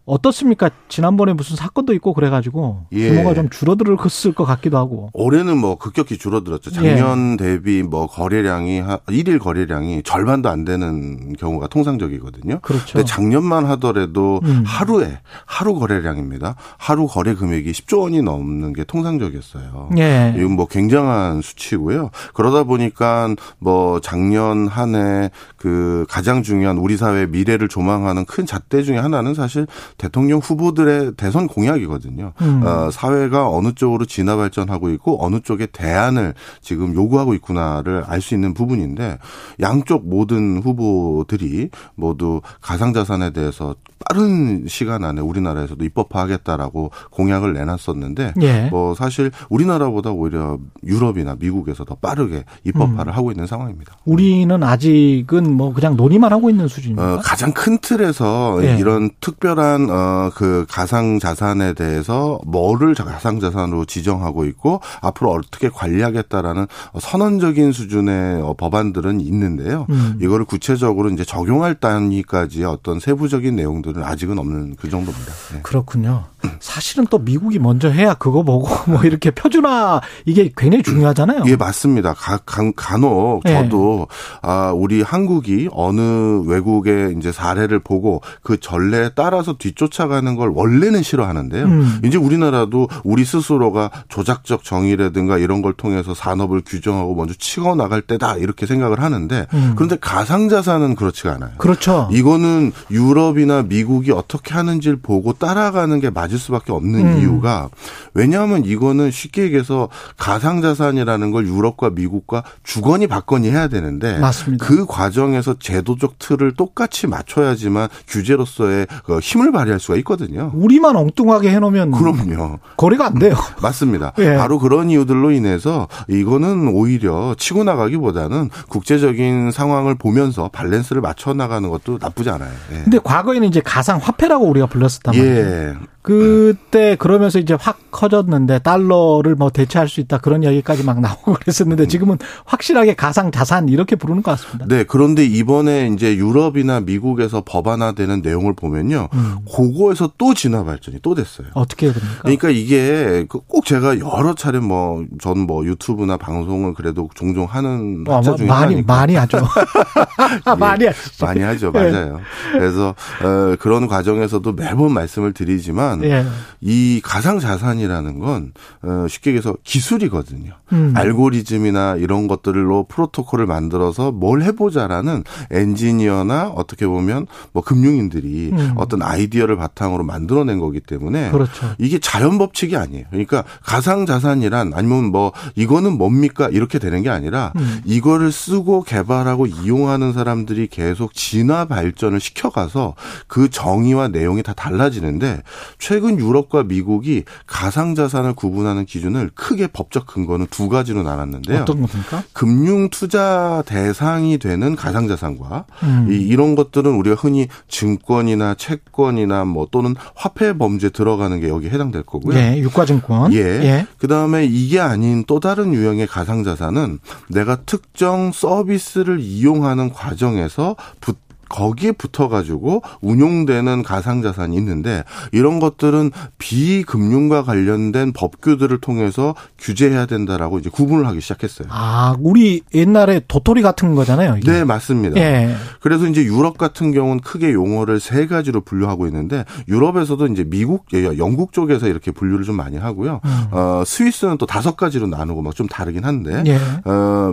[0.09, 0.71] 어떻습니까?
[0.89, 3.11] 지난번에 무슨 사건도 있고 그래가지고 예.
[3.11, 5.11] 규모가 좀 줄어들었을 것 같기도 하고.
[5.13, 6.71] 올해는 뭐 급격히 줄어들었죠.
[6.73, 7.37] 작년 예.
[7.37, 12.61] 대비 뭐 거래량이 일일 거래량이 절반도 안 되는 경우가 통상적이거든요.
[12.61, 12.95] 그렇죠.
[12.95, 14.63] 근데 작년만 하더라도 음.
[14.67, 16.57] 하루에 하루 거래량입니다.
[16.79, 19.91] 하루 거래 금액이 10조 원이 넘는 게 통상적이었어요.
[19.99, 20.35] 예.
[20.37, 22.11] 이건 뭐 굉장한 수치고요.
[22.35, 23.29] 그러다 보니까
[23.59, 29.35] 뭐 작년 한 해 그 가장 중요한 우리 사회 미래를 조망하는 큰 잣대 중에 하나는
[29.35, 29.67] 사실
[29.99, 32.33] 대통령 후보들의 대선 공약이거든요.
[32.41, 32.63] 음.
[32.65, 38.35] 어, 사회가 어느 쪽으로 진화 발전하고 있고 어느 쪽에 대안을 지금 요구하고 있구나를 알 수
[38.35, 39.19] 있는 부분인데
[39.61, 48.69] 양쪽 모든 후보들이 모두 가상자산에 대해서 빠른 시간 안에 우리나라에서도 입법화하겠다라고 공약을 내놨었는데 예.
[48.71, 53.17] 뭐 사실 우리나라보다 오히려 유럽이나 미국에서 더 빠르게 입법화를 음.
[53.17, 53.97] 하고 있는 상황입니다.
[54.05, 57.15] 우리는 아직은 뭐 그냥 논의만 하고 있는 수준입니다.
[57.15, 58.77] 어, 가장 큰 틀에서 예.
[58.79, 66.67] 이런 특별한 어, 그 가상 자산에 대해서 뭐를 가상 자산으로 지정하고 있고 앞으로 어떻게 관리하겠다라는
[66.99, 69.87] 선언적인 수준의 어, 법안들은 있는데요.
[69.91, 70.19] 음.
[70.21, 75.33] 이거를 구체적으로 이제 적용할 단위까지 어떤 세부적인 내용들 은 아직은 없는 그 정도입니다.
[75.55, 75.61] 네.
[75.63, 76.25] 그렇군요.
[76.61, 81.45] 사실은 또 미국이 먼저 해야 그거 보고 뭐 이렇게 표준화 이게 굉장히 중요하잖아요.
[81.47, 82.15] 예, 맞습니다.
[82.15, 83.55] 가, 간, 간혹 예.
[83.55, 84.39] 저도 예.
[84.43, 91.65] 아, 우리 한국이 어느 외국의 이제 사례를 보고 그 전례에 따라서 뒤쫓아가는 걸 원래는 싫어하는데요.
[91.65, 92.01] 음.
[92.05, 98.37] 이제 우리나라도 우리 스스로가 조작적 정의라든가 이런 걸 통해서 산업을 규정하고 먼저 치고 나갈 때다
[98.37, 99.73] 이렇게 생각을 하는데 음.
[99.77, 101.51] 그런데 가상 자산은 그렇지가 않아요.
[101.59, 102.09] 그렇죠.
[102.13, 107.21] 이거는 유럽이나 미국이 어떻게 하는지를 보고 따라가는 게 맞을 수밖에 없는 음.
[107.21, 107.69] 이유가
[108.15, 114.65] 왜냐하면 이거는 쉽게 얘기해서 가상자산이라는 걸 유럽과 미국과 주거니 받거니 해야 되는데 맞습니다.
[114.65, 120.51] 그 과정에서 제도적 틀을 똑같이 맞춰야지만 규제로서의 그 힘을 발휘할 수가 있거든요.
[120.55, 122.59] 우리만 엉뚱하게 해놓으면 그럼요.
[122.77, 123.35] 거래가 안 돼요.
[123.63, 124.13] 맞습니다.
[124.19, 124.37] 예.
[124.37, 131.99] 바로 그런 이유들로 인해서 이거는 오히려 치고 나가기보다는 국제적인 상황을 보면서 밸런스를 맞춰 나가는 것도
[132.01, 132.51] 나쁘지 않아요.
[132.73, 132.83] 예.
[132.83, 135.37] 근데 과거에는 이제 가상 화폐라고 우리가 불렀었단 말이에요.
[135.37, 135.75] 예.
[136.09, 141.83] 그때 그러면서 이제 확 커졌는데 달러를 뭐 대체할 수 있다 그런 이야기까지 막 나오고 그랬었는데
[141.83, 141.89] 음.
[141.89, 144.65] 지금은 확실하게 가상 자산 이렇게 부르는 것 같습니다.
[144.67, 149.37] 네, 그런데 이번에 이제 유럽이나 미국에서 법안화되는 내용을 보면요, 음.
[149.55, 151.49] 그거에서 또 진화 발전이 또 됐어요.
[151.53, 152.21] 어떻게 해야 됩니까?
[152.23, 158.47] 그러니까 이게 그꼭 제가 여러 차례 뭐전뭐 유튜브나 방송을 그래도 종종 하는 어, 학자 중에
[158.47, 158.97] 많이 하니까.
[158.97, 159.39] 많이 하죠.
[160.49, 161.27] 예, 많이 하죠.
[161.27, 162.17] 많이 하죠, 맞아요.
[162.17, 162.23] 네.
[162.53, 165.98] 그래서 어, 그런 과정에서도 매번 말씀을 드리지만.
[165.99, 166.27] 보면 예.
[166.61, 170.53] 이 가상 자산이라는 건 어, 쉽게 얘기해서 기술이거든요.
[170.73, 170.93] 음.
[170.95, 178.75] 알고리즘이나 이런 것들로 프로토콜을 만들어서 뭘 해보자라는 엔지니어나 어떻게 보면 뭐 금융인들이 음.
[178.77, 181.75] 어떤 아이디어를 바탕으로 만들어낸 거기 때문에 그렇죠.
[181.79, 183.05] 이게 자연 법칙이 아니에요.
[183.11, 187.81] 그러니까 가상 자산이란 아니면 뭐 이거는 뭡니까 이렇게 되는 게 아니라 음.
[187.85, 192.95] 이거를 쓰고 개발하고 이용하는 사람들이 계속 진화 발전을 시켜가서
[193.27, 195.43] 그 정의와 내용이 다 달라지는데
[195.79, 201.63] 최근 유럽과 미국이 가상 자산을 구분하는 기준을 크게 법적 근거는 두 가지로 나눴는데요.
[201.63, 202.23] 어떤 겁니까?
[202.33, 206.09] 금융 투자 대상이 되는 가상 자산과 음.
[206.11, 212.03] 이, 이런 것들은 우리가 흔히 증권이나 채권이나 뭐 또는 화폐 범죄 들어가는 게 여기 해당될
[212.03, 212.37] 거고요.
[212.39, 213.33] 예, 유가증권.
[213.33, 213.39] 예.
[213.39, 213.87] 예.
[213.99, 216.99] 그다음에 이게 아닌 또 다른 유형의 가상 자산은
[217.29, 228.13] 내가 특정 서비스를 이용하는 과정에서 붙 거기에 붙어가지고 운용되는 가상자산이 있는데 이런 것들은 비금융과 관련된
[228.13, 231.69] 법규들을 통해서 규제해야 된다라고 이제 구분을 하기 시작했어요.
[231.71, 234.37] 아, 우리 옛날에 도토리 같은 거잖아요.
[234.39, 234.51] 이게.
[234.51, 235.21] 네, 맞습니다.
[235.21, 235.55] 예.
[235.81, 241.05] 그래서 이제 유럽 같은 경우는 크게 용어를 세 가지로 분류하고 있는데 유럽에서도 이제 미국, 예,
[241.19, 243.21] 영국 쪽에서 이렇게 분류를 좀 많이 하고요.
[243.25, 243.47] 음.
[243.51, 246.57] 어, 스위스는 또 다섯 가지로 나누고 막 좀 다르긴 한데 예.
[246.89, 247.33] 어,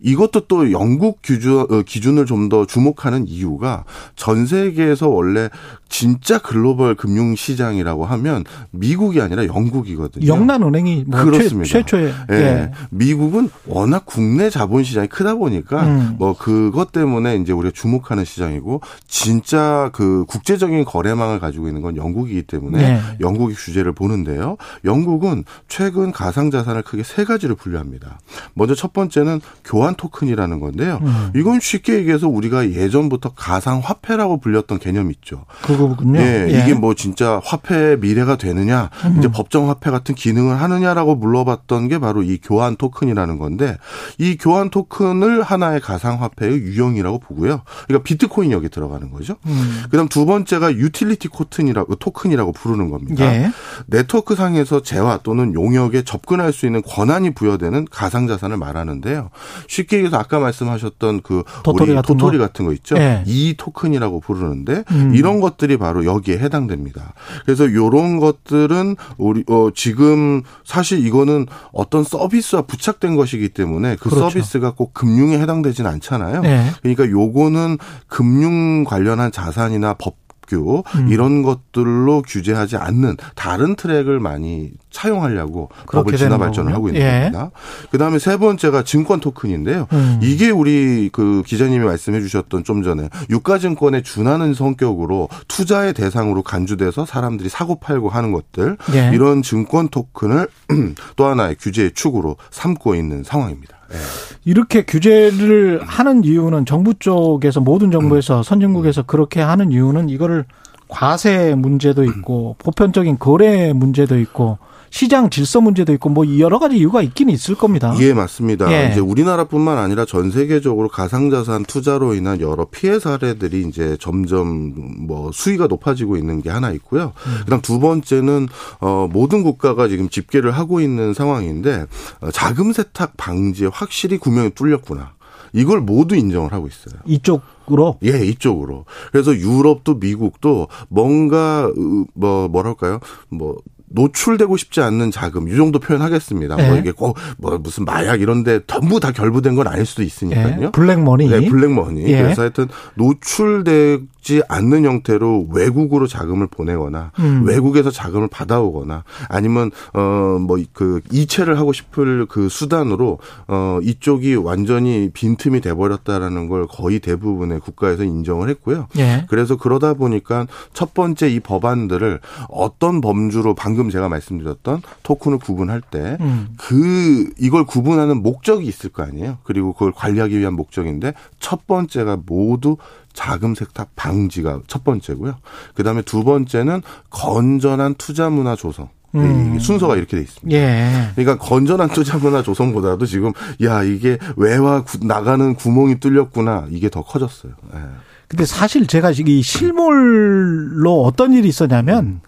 [0.00, 3.84] 이것도 또 영국 기준, 어, 기준을 좀 더 주목하는 이유가
[4.16, 5.48] 전 세계에서 원래
[5.96, 8.42] 진짜 글로벌 금융 시장이라고 하면
[8.72, 10.26] 미국이 아니라 영국이거든요.
[10.26, 11.70] 영란은행이 뭐 그렇습니다.
[11.70, 12.34] 최, 초에 예.
[12.34, 12.70] 예.
[12.90, 16.16] 미국은 워낙 국내 자본 시장이 크다 보니까 음.
[16.18, 22.42] 뭐 그것 때문에 이제 우리가 주목하는 시장이고 진짜 그 국제적인 거래망을 가지고 있는 건 영국이기
[22.42, 23.00] 때문에 네.
[23.20, 24.56] 영국이 규제를 보는데요.
[24.84, 28.18] 영국은 최근 가상 자산을 크게 세 가지를 분류합니다.
[28.54, 30.98] 먼저 첫 번째는 교환 토큰이라는 건데요.
[31.02, 31.30] 음.
[31.36, 35.44] 이건 쉽게 얘기해서 우리가 예전부터 가상 화폐라고 불렸던 개념이 있죠.
[35.62, 36.20] 그거 군요.
[36.20, 36.60] 예, 예.
[36.60, 39.16] 이게 뭐 진짜 화폐의 미래가 되느냐, 음.
[39.18, 43.76] 이제 법정 화폐 같은 기능을 하느냐라고 물어봤던 게 바로 이 교환 토큰이라는 건데
[44.18, 47.62] 이 교환 토큰을 하나의 가상 화폐의 유형이라고 보고요.
[47.86, 49.36] 그러니까 비트코인 여기 들어가는 거죠.
[49.46, 49.82] 음.
[49.90, 53.24] 그다음 두 번째가 유틸리티 코튼이라고 토큰이라고 부르는 겁니다.
[53.24, 53.50] 예.
[53.86, 59.30] 네트워크 상에서 재화 또는 용역에 접근할 수 있는 권한이 부여되는 가상 자산을 말하는데요.
[59.68, 62.44] 쉽게 얘기해서 아까 말씀하셨던 그 도토리 같은 도토리 거?
[62.44, 62.94] 같은 거 있죠.
[62.96, 63.22] 네.
[63.26, 65.14] 이 토큰이라고 부르는데 음.
[65.14, 67.14] 이런 것들 이 바로 여기에 해당됩니다.
[67.44, 74.30] 그래서 이런 것들은 우리 어 지금 사실 이거는 어떤 서비스와 부착된 것이기 때문에 그 그렇죠.
[74.30, 76.42] 서비스가 꼭 금융에 해당되지는 않잖아요.
[76.42, 76.70] 네.
[76.82, 81.08] 그러니까 요거는 금융 관련한 자산이나 법 법규 음.
[81.08, 87.30] 이런 것들로 규제하지 않는 다른 트랙을 많이 차용하려고 법을 진화 발전을 하고 있는 예.
[87.30, 87.50] 겁니다.
[87.90, 89.86] 그다음에 세 번째가 증권 토큰인데요.
[89.92, 90.20] 음.
[90.22, 97.04] 이게 우리 그 기자님이 말씀해 주셨던 좀 전에 유가 증권에 준하는 성격으로 투자의 대상으로 간주돼서
[97.04, 99.10] 사람들이 사고 팔고 하는 것들 예.
[99.12, 100.48] 이런 증권 토큰을
[101.16, 103.73] 또 하나의 규제의 축으로 삼고 있는 상황입니다.
[103.92, 103.96] 예.
[104.44, 108.42] 이렇게 규제를 하는 이유는 정부 쪽에서 모든 정부에서 음.
[108.42, 110.44] 선진국에서 그렇게 하는 이유는 이거를
[110.88, 114.58] 과세 문제도 있고 보편적인 거래 문제도 있고
[114.94, 117.92] 시장 질서 문제도 있고 뭐 여러 가지 이유가 있긴 있을 겁니다.
[117.98, 118.70] 예, 맞습니다.
[118.70, 118.92] 예.
[118.92, 124.72] 이제 우리나라뿐만 아니라 전 세계적으로 가상자산 투자로 인한 여러 피해 사례들이 이제 점점
[125.08, 127.12] 뭐 수위가 높아지고 있는 게 하나 있고요.
[127.26, 127.38] 음.
[127.40, 128.46] 그다음 두 번째는
[128.78, 131.86] 어 모든 국가가 지금 집계를 하고 있는 상황인데
[132.20, 135.14] 어, 자금 세탁 방지에 확실히 구멍이 뚫렸구나.
[135.52, 137.00] 이걸 모두 인정을 하고 있어요.
[137.04, 137.42] 이쪽
[137.72, 137.98] 으로?
[138.04, 138.84] 예, 이쪽으로.
[139.10, 141.70] 그래서 유럽도 미국도 뭔가
[142.12, 143.00] 뭐 뭐랄까요?
[143.30, 143.56] 뭐
[143.94, 146.54] 노출되고 싶지 않는 자금 이 정도 표현하겠습니다.
[146.56, 146.70] 뭐 네.
[146.70, 150.60] 뭐 이게 꼭 뭐 무슨 마약 이런데 전부 다 결부된 건 아닐 수도 있으니까요.
[150.60, 150.70] 네.
[150.72, 151.28] 블랙머니.
[151.28, 152.04] 네, 블랙머니.
[152.04, 152.22] 예.
[152.22, 157.44] 그래서 하여튼 노출되지 않는 형태로 외국으로 자금을 보내거나 음.
[157.46, 163.18] 외국에서 자금을 받아오거나 아니면 어 뭐 그 이체를 하고 싶을 그 수단으로
[163.48, 168.88] 어 이쪽이 완전히 빈틈이 돼 버렸다라는 걸 거의 대부분의 국가에서 인정을 했고요.
[168.98, 169.26] 예.
[169.28, 175.80] 그래서 그러다 보니까 첫 번째 이 법안들을 어떤 범주로 방금 방금 제가 말씀드렸던 토큰을 구분할
[175.82, 177.30] 때그 음.
[177.38, 179.38] 이걸 구분하는 목적이 있을 거 아니에요.
[179.42, 182.76] 그리고 그걸 관리하기 위한 목적인데 첫 번째가 모두
[183.12, 185.36] 자금 세탁 방지가 첫 번째고요.
[185.74, 188.88] 그다음에 두 번째는 건전한 투자 문화 조성.
[189.14, 189.58] 음.
[189.60, 190.58] 순서가 이렇게 돼 있습니다.
[190.58, 191.10] 예.
[191.14, 193.32] 그러니까 건전한 투자 문화 조성보다도 지금
[193.62, 197.52] 야 이게 외화 구, 나가는 구멍이 뚫렸구나 이게 더 커졌어요.
[197.74, 197.78] 예.
[198.26, 202.20] 근데 사실 제가 이 실물로 어떤 일이 있었냐면 음.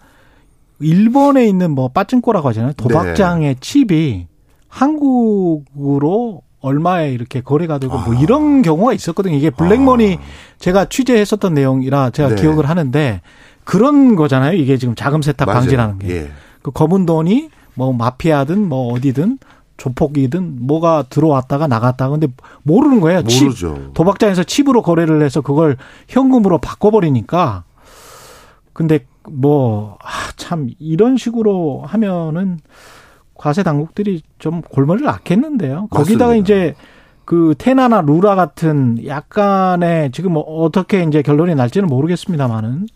[0.79, 2.73] 일본에 있는 뭐 빠찡코라고 하잖아요.
[2.73, 3.59] 도박장의 네.
[3.59, 4.27] 칩이
[4.67, 8.19] 한국으로 얼마에 이렇게 거래가 되고 뭐 아.
[8.19, 9.35] 이런 경우가 있었거든요.
[9.35, 10.23] 이게 블랙머니 아.
[10.59, 12.35] 제가 취재했었던 내용이라 제가 네.
[12.35, 13.21] 기억을 하는데
[13.63, 14.53] 그런 거잖아요.
[14.57, 15.61] 이게 지금 자금 세탁 맞아요.
[15.61, 16.09] 방지라는 게.
[16.09, 16.31] 예.
[16.61, 19.39] 그 검은 돈이 뭐 마피아든 뭐 어디든
[19.77, 22.27] 조폭이든 뭐가 들어왔다가 나갔다가 근데
[22.63, 23.21] 모르는 거예요.
[23.21, 23.53] 모르죠.
[23.53, 25.77] 칩, 도박장에서 칩으로 거래를 해서 그걸
[26.07, 27.63] 현금으로 바꿔버리니까
[28.73, 29.97] 근데 뭐
[30.37, 32.59] 참 아, 이런 식으로 하면은
[33.35, 35.87] 과세 당국들이 좀 골머리를 앓겠는데요.
[35.89, 36.75] 거기다가 이제
[37.25, 42.87] 그 테나나 루라 같은 약간의 지금 뭐 어떻게 이제 결론이 날지는 모르겠습니다만은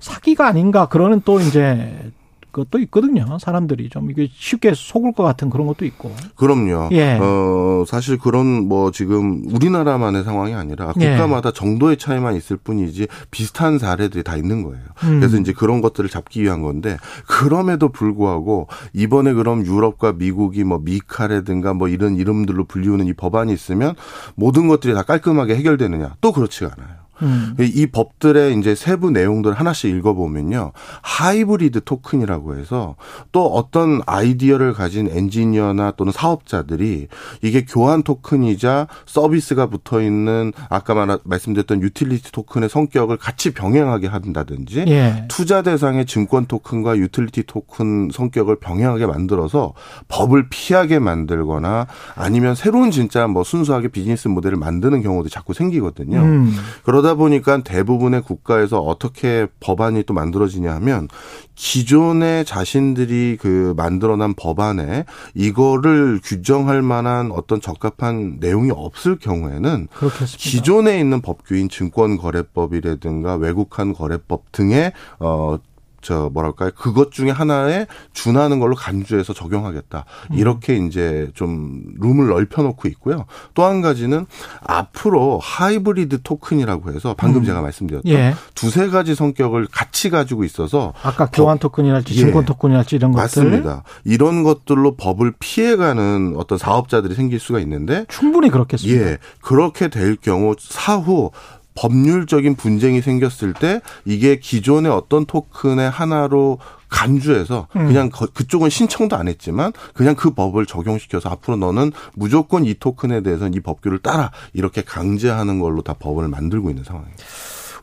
[0.00, 2.10] 사기가 아닌가 그러는 또 이제
[2.56, 3.36] 것도 있거든요.
[3.38, 6.10] 사람들이 좀 이게 쉽게 속을 것 같은 그런 것도 있고.
[6.36, 6.88] 그럼요.
[6.92, 7.18] 예.
[7.20, 11.10] 어, 사실 그런 뭐 지금 우리나라만의 상황이 아니라 예.
[11.10, 11.52] 국가마다 예.
[11.52, 14.82] 정도의 차이만 있을 뿐이지 비슷한 사례들이 다 있는 거예요.
[15.04, 15.20] 음.
[15.20, 16.96] 그래서 이제 그런 것들을 잡기 위한 건데
[17.26, 23.94] 그럼에도 불구하고 이번에 그럼 유럽과 미국이 뭐 미카라든가 뭐 이런 이름들로 불리우는 이 법안이 있으면
[24.34, 26.14] 모든 것들이 다 깔끔하게 해결되느냐?
[26.22, 27.05] 또 그렇지가 않아요.
[27.22, 27.54] 음.
[27.58, 30.72] 이 법들의 이제 세부 내용들 하나씩 읽어보면요.
[31.02, 32.96] 하이브리드 토큰이라고 해서
[33.32, 37.08] 또 어떤 아이디어를 가진 엔지니어나 또는 사업자들이
[37.42, 45.24] 이게 교환 토큰이자 서비스가 붙어 있는 아까 말씀드렸던 유틸리티 토큰의 성격을 같이 병행하게 한다든지 예.
[45.28, 49.74] 투자 대상의 증권 토큰과 유틸리티 토큰 성격을 병행하게 만들어서
[50.08, 56.18] 법을 피하게 만들거나 아니면 새로운 진짜 뭐 순수하게 비즈니스 모델을 만드는 경우도 자꾸 생기거든요.
[56.18, 56.54] 음.
[56.84, 61.06] 그러다 그러다 보니까 대부분의 국가에서 어떻게 법안이 또 만들어지냐 하면
[61.54, 65.04] 기존에 자신들이 그 만들어낸 법안에
[65.34, 70.36] 이거를 규정할 만한 어떤 적합한 내용이 없을 경우에는 그렇겠습니다.
[70.36, 75.58] 기존에 있는 법규인 증권거래법이라든가 외국한 거래법 등의 어
[76.06, 80.38] 저 뭐랄까요 그것 중에 하나에 준하는 걸로 간주해서 적용하겠다 음.
[80.38, 83.26] 이렇게 이제 좀 룸을 넓혀놓고 있고요.
[83.54, 84.26] 또 한 가지는
[84.60, 87.44] 앞으로 하이브리드 토큰이라고 해서 방금 음.
[87.44, 88.34] 제가 말씀드렸던 예.
[88.54, 92.18] 두세 가지 성격을 같이 가지고 있어서 아까 교환 토큰이랄지 예.
[92.18, 93.82] 증권 토큰이랄지 이런 것들 맞습니다.
[94.04, 99.00] 이런 것들로 법을 피해가는 어떤 사업자들이 생길 수가 있는데 충분히 그렇겠습니다.
[99.00, 101.32] 예, 그렇게 될 경우 사후
[101.76, 106.58] 법률적인 분쟁이 생겼을 때 이게 기존의 어떤 토큰의 하나로
[106.88, 107.86] 간주해서 음.
[107.86, 113.54] 그냥 그쪽은 신청도 안 했지만 그냥 그 법을 적용시켜서 앞으로 너는 무조건 이 토큰에 대해서는
[113.54, 117.24] 이 법규를 따라 이렇게 강제하는 걸로 다 법을 만들고 있는 상황입니다.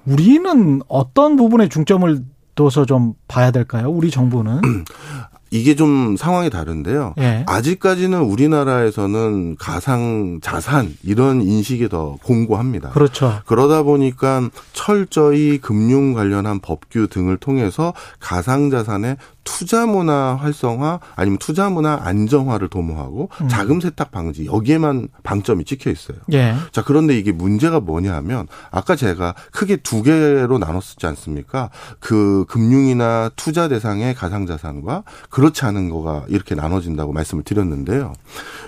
[0.06, 2.24] 우리는 어떤 부분에 중점을
[2.56, 3.90] 둬서 좀 봐야 될까요?
[3.90, 4.62] 우리 정부는
[5.54, 7.14] 이게 좀 상황이 다른데요.
[7.20, 7.44] 예.
[7.46, 12.90] 아직까지는 우리나라에서는 가상 자산 이런 인식이 더 공고합니다.
[12.90, 13.40] 그렇죠.
[13.46, 21.70] 그러다 보니까 철저히 금융 관련한 법규 등을 통해서 가상 자산의 투자 문화 활성화 아니면 투자
[21.70, 23.48] 문화 안정화를 도모하고 음.
[23.48, 26.18] 자금 세탁 방지 여기에만 방점이 찍혀 있어요.
[26.32, 26.56] 예.
[26.72, 31.70] 자 그런데 이게 문제가 뭐냐 하면 아까 제가 크게 두 개로 나눴었지 않습니까?
[32.00, 38.14] 그 금융이나 투자 대상의 가상 자산과 그렇지 않은 거가 이렇게 나눠진다고 말씀을 드렸는데요.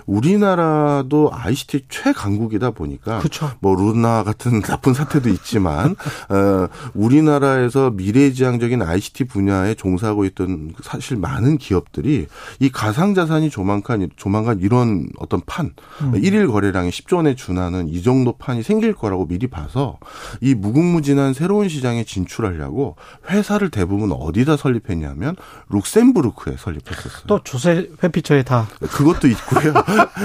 [0.05, 3.51] 우리나라도 ICT 최강국이다 보니까 그쵸.
[3.59, 5.95] 뭐 루나 같은 나쁜 사태도 있지만
[6.29, 12.27] 어, 우리나라에서 미래지향적인 ICT 분야에 종사하고 있던 사실 많은 기업들이
[12.59, 16.13] 이 가상자산이 조만간 조만간 이런 어떤 판 음.
[16.15, 19.97] 일일 거래량이 10조 원에 준하는 이 정도 판이 생길 거라고 미리 봐서
[20.41, 22.95] 이 무궁무진한 새로운 시장에 진출하려고
[23.29, 25.35] 회사를 대부분 어디다 설립했냐면
[25.69, 27.23] 룩셈부르크에 설립했었어요.
[27.27, 29.73] 또 조세 회피처에 다 그것도 있고요.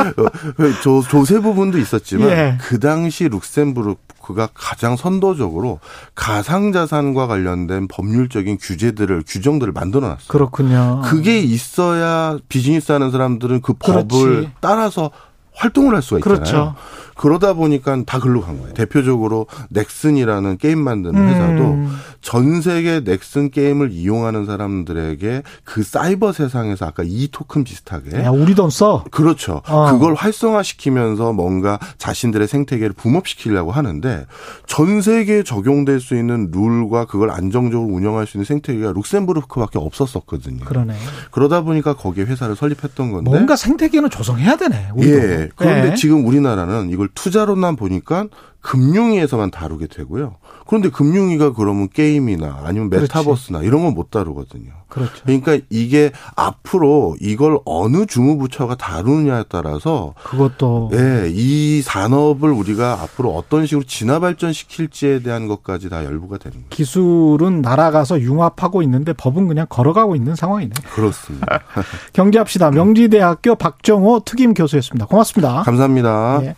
[0.83, 2.59] 조, 조세 부분도 있었지만 예.
[2.61, 5.81] 그 당시 룩셈부르크 가 가장 선도적으로
[6.15, 10.29] 가상자산과 관련된 법률적인 규제들을 규정들을 만들어 놨어요.
[10.29, 11.03] 그렇군요.
[11.05, 14.51] 그게 있어야 비즈니스 하는 사람들은 그 법을 그렇지.
[14.61, 15.11] 따라서
[15.55, 16.39] 활동을 할 수가 있잖아요.
[16.39, 16.75] 그렇죠.
[17.17, 18.73] 그러다 보니까 다 글로 간 거예요.
[18.73, 21.97] 대표적으로 넥슨이라는 게임 만드는 회사도 음.
[22.21, 28.55] 전 세계 넥슨 게임을 이용하는 사람들에게 그 사이버 세상에서 아까 이 토큰 비슷하게 야, 우리
[28.55, 29.05] 돈 써.
[29.11, 29.63] 그렇죠.
[29.69, 29.93] 어.
[29.93, 34.27] 그걸 활성화시키면서 뭔가 자신들의 생태계를 붐업시키려고 하는데
[34.67, 40.65] 전 세계에 적용될 수 있는 룰과 그걸 안정적으로 운영할 수 있는 생태계가 룩셈부르크밖에 없었었거든요.
[40.65, 40.95] 그러네.
[41.31, 44.91] 그러다 보니까 거기에 회사를 설립했던 건데 뭔가 생태계는 조성해야 되네.
[44.95, 45.17] 우리도.
[45.17, 45.49] 예.
[45.57, 45.95] 그런데 네.
[45.95, 48.27] 지금 우리나라는 이걸 투자로만 보니까
[48.61, 50.37] 금융위에서만 다루게 되고요.
[50.67, 53.67] 그런데 금융위가 그러면 게임이나 아니면 메타버스나 그렇지.
[53.69, 54.71] 이런 건 못 다루거든요.
[54.89, 55.13] 그렇죠.
[55.25, 63.67] 그러니까 이게 앞으로 이걸 어느 주무부처가 다루느냐에 따라서 그것도 예, 이 산업을 우리가 앞으로 어떤
[63.67, 66.67] 식으로 진화 발전시킬지에 대한 것까지 다 열부가 되는 거예요.
[66.71, 70.73] 기술은 날아가서 융합하고 있는데 법은 그냥 걸어가고 있는 상황이네.
[70.95, 71.61] 그렇습니다.
[72.13, 72.71] 경제합시다.
[72.71, 75.07] 명지대학교 박정호 특임 교수였습니다.
[75.07, 75.63] 고맙습니다.
[75.63, 76.41] 감사합니다.
[76.45, 76.55] 예.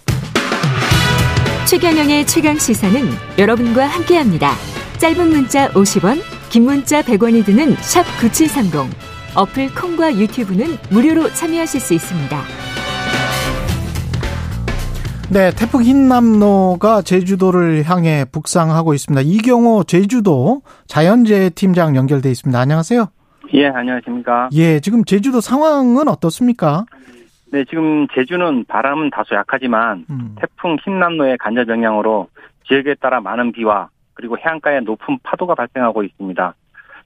[1.64, 3.00] 최경영의 최강 시사는
[3.38, 4.50] 여러분과 함께합니다.
[4.98, 6.20] 짧은 문자 50원,
[6.50, 8.90] 긴 문자 100원이 드는 샵 9730.
[9.36, 12.36] 어플 콩과 유튜브는 무료로 참여하실 수 있습니다.
[15.30, 19.22] 네, 태풍 흰남노가 제주도를 향해 북상하고 있습니다.
[19.22, 22.58] 이경호 제주도 자연재해 팀장 연결돼 있습니다.
[22.58, 23.06] 안녕하세요.
[23.54, 24.48] 예, 안녕하십니까.
[24.52, 26.84] 예, 지금 제주도 상황은 어떻습니까?
[27.52, 30.34] 네, 지금 제주는 바람은 다소 약하지만 음.
[30.40, 32.28] 태풍 흰남노의 간접 영향으로
[32.66, 36.54] 지역에 따라 많은 비와 그리고 해안가에 높은 파도가 발생하고 있습니다.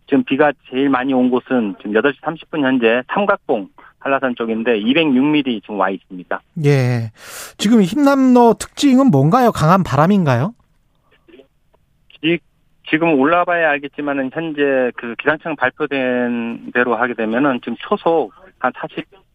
[0.06, 3.68] 지금 비가 제일 많이 온 곳은 지금 8시 30분 현재 삼각봉
[3.98, 6.40] 한라산 쪽인데 206mm 지금 와 있습니다.
[6.64, 7.10] 예.
[7.58, 9.50] 지금 흰남노 특징은 뭔가요?
[9.50, 10.54] 강한 바람인가요?
[12.88, 18.72] 지금 올라봐야 알겠지만은 현재 그 기상청 발표된 대로 하게 되면은 지금 초속 한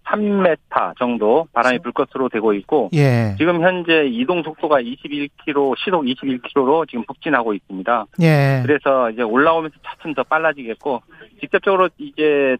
[0.05, 3.35] 43m 정도 바람이 불 것으로 되고 있고 예.
[3.37, 8.05] 지금 현재 이동 속도가 21km, 시속 21km로 지금 북진하고 있습니다.
[8.21, 8.61] 예.
[8.63, 11.01] 그래서 이제 올라오면서 차츰 더 빨라지겠고
[11.39, 12.57] 직접적으로 이제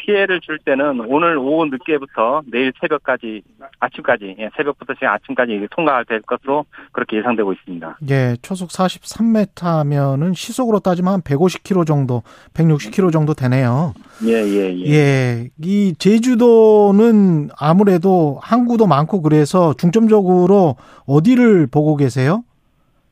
[0.00, 3.42] 피해를 줄 때는 오늘 오후 늦게부터 내일 새벽까지
[3.78, 7.98] 아침까지 예, 새벽부터 지금 아침까지 통과할 될 것으로 그렇게 예상되고 있습니다.
[8.10, 12.22] 예, 초속 43m면은 시속으로 따지면 한 150km 정도,
[12.54, 13.94] 160km 정도 되네요.
[14.24, 14.90] 예, 예, 예.
[14.90, 22.42] 예, 이 제주도는 아무래도 항구도 많고 그래서 중점적으로 어디를 보고 계세요?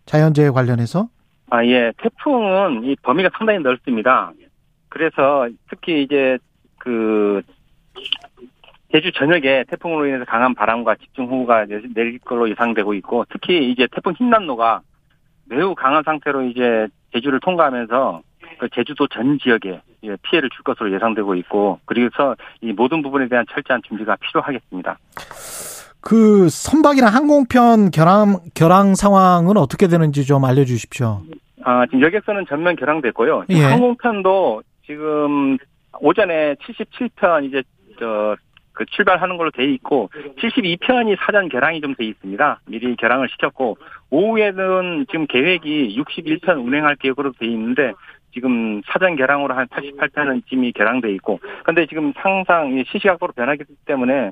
[0.06, 1.08] 자연재해 관련해서?
[1.50, 1.92] 아, 예.
[1.98, 4.32] 태풍은 이 범위가 상당히 넓습니다.
[4.88, 6.38] 그래서 특히 이제
[6.78, 7.42] 그
[8.92, 14.80] 제주 전역에 태풍으로 인해서 강한 바람과 집중호우가 내릴 걸로 예상되고 있고 특히 이제 태풍 흰남노가
[15.44, 18.22] 매우 강한 상태로 이제 제주를 통과하면서
[18.58, 19.80] 그 제주도 전 지역에
[20.22, 24.98] 피해를 줄 것으로 예상되고 있고 그래서 이 모든 부분에 대한 철저한 준비가 필요하겠습니다.
[26.00, 31.22] 그 선박이나 항공편 결항 결항 상황은 어떻게 되는지 좀 알려주십시오.
[31.64, 33.44] 아 지금 여객선은 전면 결항됐고요.
[33.50, 33.62] 예.
[33.62, 35.58] 항공편도 지금
[36.00, 37.62] 오전에 77편 이제
[37.98, 38.36] 저
[38.78, 40.08] 그 출발하는 걸로 돼 있고
[40.38, 42.60] 72편이 사전 결항이 좀 돼 있습니다.
[42.66, 43.76] 미리 결항을 시켰고
[44.10, 47.92] 오후에는 지금 계획이 61편 운행할 계획으로 돼 있는데
[48.32, 54.30] 지금 사전 결항으로 한 88편은 이미 결항돼 있고 근데 지금 상상 시시각도로 변하기 때문에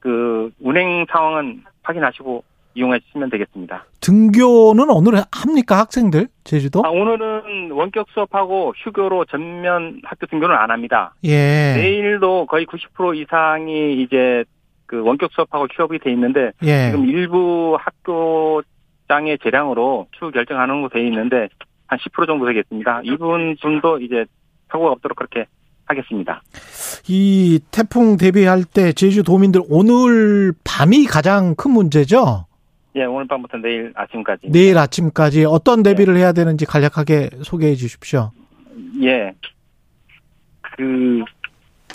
[0.00, 2.42] 그 운행 상황은 확인하시고
[2.76, 3.86] 이용해 주시면 되겠습니다.
[4.00, 6.84] 등교는 오늘 합니까 학생들 제주도?
[6.84, 11.14] 아, 오늘은 원격 수업하고 휴교로 전면 학교 등교는 안 합니다.
[11.24, 11.74] 예.
[11.74, 14.44] 내일도 거의 90% 이상이 이제
[14.84, 16.90] 그 원격 수업하고 휴업이 돼 있는데 예.
[16.90, 21.48] 지금 일부 학교장의 재량으로 추후 결정하는 거돼 있는데
[21.86, 23.00] 한 10% 정도 되겠습니다.
[23.04, 24.26] 이분 분도 이제
[24.70, 25.46] 사고가 없도록 그렇게
[25.86, 26.42] 하겠습니다.
[27.08, 32.45] 이 태풍 대비할 때 제주도민들 오늘 밤이 가장 큰 문제죠?
[32.96, 34.50] 예, 오늘 밤부터 내일 아침까지.
[34.50, 36.20] 내일 아침까지 어떤 대비를 네.
[36.20, 38.32] 해야 되는지 간략하게 소개해 주십시오.
[39.02, 39.32] 예.
[40.62, 41.22] 그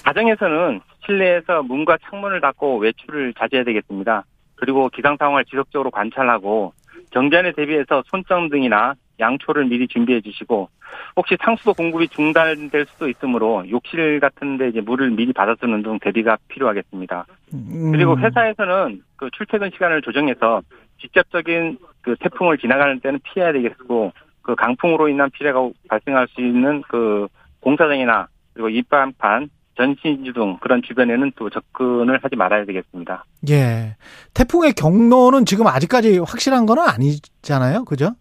[0.03, 4.25] 가정에서는 실내에서 문과 창문을 닫고 외출을 자제해야 되겠습니다.
[4.55, 6.73] 그리고 기상 상황을 지속적으로 관찰하고
[7.11, 10.69] 정전에 대비해서 손정 등이나 양초를 미리 준비해 주시고
[11.15, 17.25] 혹시 상수도 공급이 중단될 수도 있으므로 욕실 같은데 이제 물을 미리 받아두는 등 대비가 필요하겠습니다.
[17.53, 17.91] 음.
[17.91, 20.61] 그리고 회사에서는 그 출퇴근 시간을 조정해서
[20.99, 24.11] 직접적인 그 태풍을 지나가는 때는 피해야 되겠고
[24.41, 27.27] 그 강풍으로 인한 피해가 발생할 수 있는 그
[27.61, 33.25] 공사장이나 그리고 입반판 전신주 등 그런 주변에는 또 접근을 하지 말아야 되겠습니다.
[33.49, 33.95] 예.
[34.33, 37.85] 태풍의 경로는 지금 아직까지 확실한 건 아니잖아요.
[37.85, 38.11] 그죠?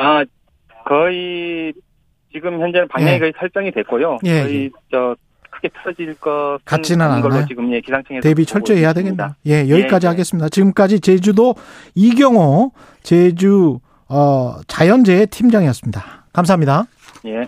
[0.00, 0.24] 아,
[0.86, 1.72] 거의
[2.32, 3.18] 지금 현재는 방향이 예.
[3.18, 4.18] 거의 설정이 됐고요.
[4.24, 4.42] 예.
[4.42, 5.14] 거의 저
[5.50, 9.36] 크게 터질 것 같지는 않은 걸로 지금 예, 기상청에서 대비 철저히 해야 되겠다.
[9.46, 10.10] 예, 여기까지 예, 예.
[10.10, 10.48] 하겠습니다.
[10.48, 11.54] 지금까지 제주도
[11.94, 12.72] 이경호
[13.02, 16.26] 제주 어, 자연재해 팀장이었습니다.
[16.32, 16.84] 감사합니다.
[17.26, 17.46] 예.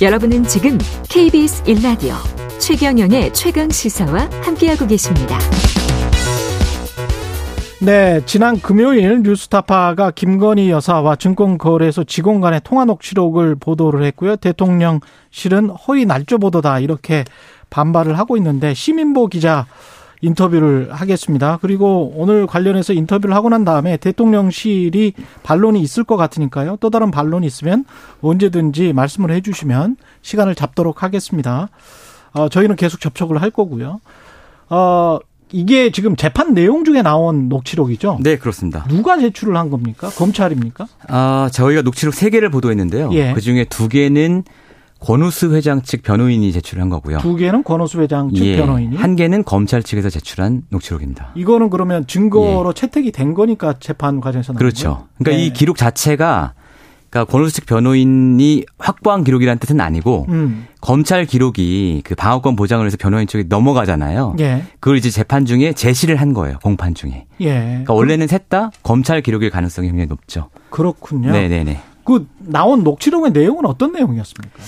[0.00, 0.78] 여러분은 지금
[1.08, 2.14] KBS 1라디오
[2.58, 5.38] 최경영의 최강 시사와 함께하고 계십니다.
[7.84, 14.36] 네, 지난 금요일 뉴스타파가 김건희 여사와 증권거래소 직원 간의 통화 녹취록을 보도를 했고요.
[14.36, 17.24] 대통령실은 허위 날조 보도다 이렇게
[17.70, 19.66] 반발을 하고 있는데 시민보 기자
[20.20, 21.58] 인터뷰를 하겠습니다.
[21.60, 26.76] 그리고 오늘 관련해서 인터뷰를 하고 난 다음에 대통령실이 반론이 있을 것 같으니까요.
[26.78, 27.84] 또 다른 반론이 있으면
[28.20, 31.68] 언제든지 말씀을 해주시면 시간을 잡도록 하겠습니다.
[32.32, 34.00] 어, 저희는 계속 접촉을 할 거고요.
[34.70, 35.18] 어,
[35.52, 38.18] 이게 지금 재판 내용 중에 나온 녹취록이죠?
[38.22, 38.84] 네, 그렇습니다.
[38.88, 40.08] 누가 제출을 한 겁니까?
[40.08, 40.86] 검찰입니까?
[41.08, 43.10] 아, 저희가 녹취록 3개를 보도했는데요.
[43.12, 43.32] 예.
[43.34, 44.44] 그중에 2개는
[44.98, 47.18] 권우수 회장 측 변호인이 제출한 거고요.
[47.18, 51.32] 두 개는 권우수 회장 측 예, 변호인이 한 개는 검찰 측에서 제출한 녹취록입니다.
[51.34, 52.72] 이거는 그러면 증거로 예.
[52.72, 54.82] 채택이 된 거니까 재판 과정에서 그렇죠.
[54.90, 55.08] 거예요?
[55.18, 55.46] 그러니까 네.
[55.46, 56.54] 이 기록 자체가
[57.12, 60.66] 그러니까 권오수 측 변호인이 확보한 기록이라는 뜻은 아니고 음.
[60.80, 64.36] 검찰 기록이 그 방어권 보장을 해서 변호인 쪽에 넘어가잖아요.
[64.40, 64.64] 예.
[64.80, 66.58] 그걸 이제 재판 중에 제시를 한 거예요.
[66.62, 67.26] 공판 중에.
[67.42, 67.52] 예.
[67.60, 70.48] 그러니까 원래는 셋 다 검찰 기록일 가능성이 굉장히 높죠.
[70.70, 71.30] 그렇군요.
[71.30, 71.80] 네네네.
[72.04, 74.58] 그 나온 녹취록의 내용은 어떤 내용이었습니까?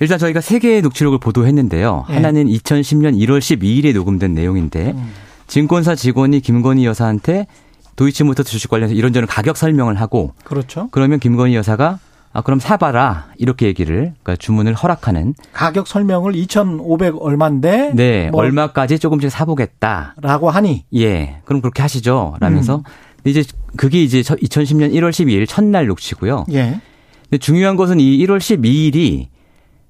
[0.00, 2.04] 일단 저희가 세 개의 녹취록을 보도했는데요.
[2.10, 2.14] 예.
[2.14, 5.10] 하나는 2010년 1월 12일에 녹음된 내용인데 음.
[5.46, 7.46] 증권사 직원이 김건희 여사한테
[7.96, 10.88] 도이치모터 주식 관련해서 이런저런 가격 설명을 하고 그렇죠.
[10.90, 11.98] 그러면 김건희 여사가
[12.32, 18.98] 아 그럼 사봐라 이렇게 얘기를 그러니까 주문을 허락하는 가격 설명을 2,500 얼마인데 네 뭐 얼마까지
[18.98, 22.82] 조금씩 사보겠다라고 하니 예 그럼 그렇게 하시죠 라면서 음.
[23.24, 23.44] 이제
[23.76, 26.44] 그게 이제 2010년 1월 12일 첫날 녹취고요.
[26.52, 26.80] 예.
[27.30, 29.28] 근데 중요한 것은 이 1월 12일이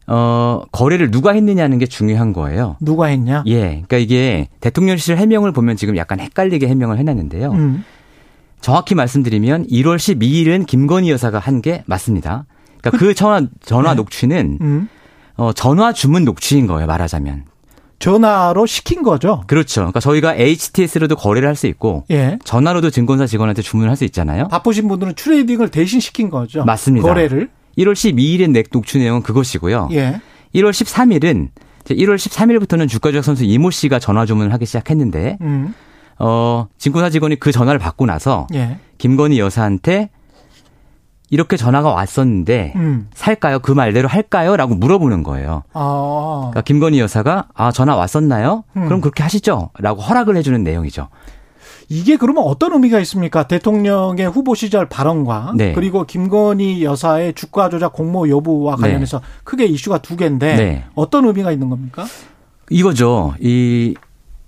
[0.06, 2.76] 어, 거래를 누가 했느냐는 게 중요한 거예요.
[2.80, 3.42] 누가 했냐?
[3.46, 3.60] 예.
[3.86, 7.50] 그러니까 이게 대통령실 해명을 보면 지금 약간 헷갈리게 해명을 해놨는데요.
[7.52, 7.84] 음.
[8.64, 12.46] 정확히 말씀드리면 1월 12일은 김건희 여사가 한 게 맞습니다.
[12.80, 13.96] 그러니까 그, 그 전화, 전화 네.
[13.96, 14.88] 녹취는 음.
[15.36, 17.44] 어, 전화 주문 녹취인 거예요, 말하자면.
[17.98, 19.42] 전화로 시킨 거죠.
[19.46, 19.82] 그렇죠.
[19.82, 22.38] 그러니까 저희가 HTS로도 거래를 할 수 있고 예.
[22.44, 24.48] 전화로도 증권사 직원한테 주문을 할 수 있잖아요.
[24.48, 26.64] 바쁘신 분들은 trading을 대신 시킨 거죠.
[26.64, 27.06] 맞습니다.
[27.06, 27.50] 거래를.
[27.78, 29.88] 1월 12일의 넥 녹취 내용은 그것이고요.
[29.92, 30.20] 예.
[30.54, 31.48] 1월 13일은
[31.84, 35.74] 1월 13일부터는 주가 조작 선수 이모 씨가 전화 주문을 하기 시작했는데 음.
[36.18, 38.78] 어, 증권사 직원이 그 전화를 받고 나서 예.
[38.98, 40.10] 김건희 여사한테
[41.30, 43.08] 이렇게 전화가 왔었는데 음.
[43.14, 43.58] 살까요?
[43.58, 44.56] 그 말대로 할까요?
[44.56, 45.64] 라고 물어보는 거예요.
[45.72, 46.50] 아.
[46.50, 48.64] 그러니까 김건희 여사가 아 전화 왔었나요?
[48.76, 48.84] 음.
[48.84, 49.70] 그럼 그렇게 하시죠.
[49.78, 51.08] 라고 허락을 해주는 내용이죠.
[51.88, 53.46] 이게 그러면 어떤 의미가 있습니까?
[53.46, 55.72] 대통령의 후보 시절 발언과 네.
[55.72, 58.82] 그리고 김건희 여사의 주가 조작 공모 여부와 네.
[58.82, 59.24] 관련해서 네.
[59.44, 60.84] 크게 이슈가 두 개인데 네.
[60.94, 62.04] 어떤 의미가 있는 겁니까?
[62.70, 63.34] 이거죠.
[63.40, 63.94] 이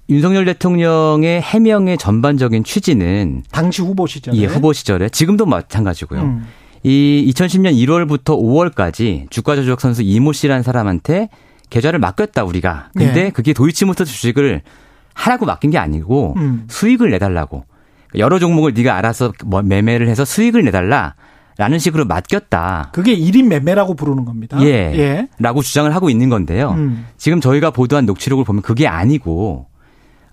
[0.09, 6.23] 윤석열 대통령의 해명의 전반적인 취지는 당시 후보 시절에 예, 후보 시절에 지금도 마찬가지고요.
[6.23, 6.47] 음.
[6.85, 11.29] 이 2010년 1월부터 5월까지 주가 조작 선수 이모 씨라는 사람한테
[11.71, 12.91] 계좌를 맡겼다 우리가.
[12.97, 13.31] 근데 네.
[13.31, 14.63] 그게 도이치모터 주식을
[15.15, 16.67] 하라고 맡긴 게 아니고 음.
[16.69, 17.65] 수익을 내달라고
[18.17, 21.15] 여러 종목을 네가 알아서 뭐 매매를 해서 수익을 내달라.
[21.59, 22.91] 라는 식으로 맡겼다.
[22.93, 24.59] 그게 1인 매매라고 부르는 겁니다.
[24.61, 24.67] 예.
[24.67, 25.29] 예.
[25.39, 26.73] 라고 주장을 하고 있는 건데요.
[26.73, 27.07] 음.
[27.17, 29.67] 지금 저희가 보도한 녹취록을 보면 그게 아니고,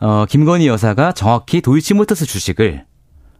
[0.03, 2.83] 어, 김건희 여사가 정확히 도이치모터스 주식을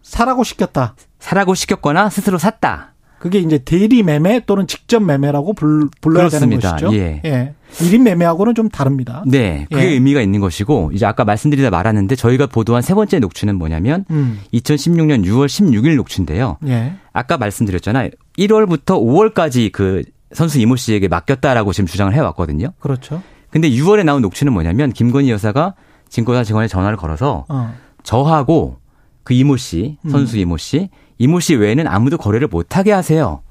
[0.01, 0.95] 사라고 시켰다.
[1.19, 2.93] 사라고 시켰거나 스스로 샀다.
[3.19, 6.75] 그게 이제 대리 매매 또는 직접 매매라고 불, 불러야 그렇습니다.
[6.77, 7.01] 되는 것이죠.
[7.01, 7.21] 예.
[7.25, 7.53] 예.
[7.73, 9.23] 1인 매매하고는 좀 다릅니다.
[9.27, 9.65] 네.
[9.69, 9.89] 그게 예.
[9.91, 14.39] 의미가 있는 것이고 이제 아까 말씀드리다 말았는데 저희가 보도한 세 번째 녹취는 뭐냐면 음.
[14.53, 16.57] 2016년 6월 16일 녹취인데요.
[16.67, 16.93] 예.
[17.11, 18.09] 아까 말씀드렸잖아요.
[18.37, 22.71] 1월부터 5월까지 그 선수 이모 씨에게 맡겼다라고 지금 주장을 해 왔거든요.
[22.79, 23.21] 그렇죠.
[23.49, 25.75] 근데 6월에 나온 녹취는 뭐냐면 김건희 여사가
[26.13, 27.73] 증권사 직원에 전화를 걸어서 어.
[28.03, 28.77] 저하고
[29.23, 30.41] 그 이모 씨, 선수 음.
[30.41, 33.41] 이모 씨, 이모 씨 외에는 아무도 거래를 못하게 하세요.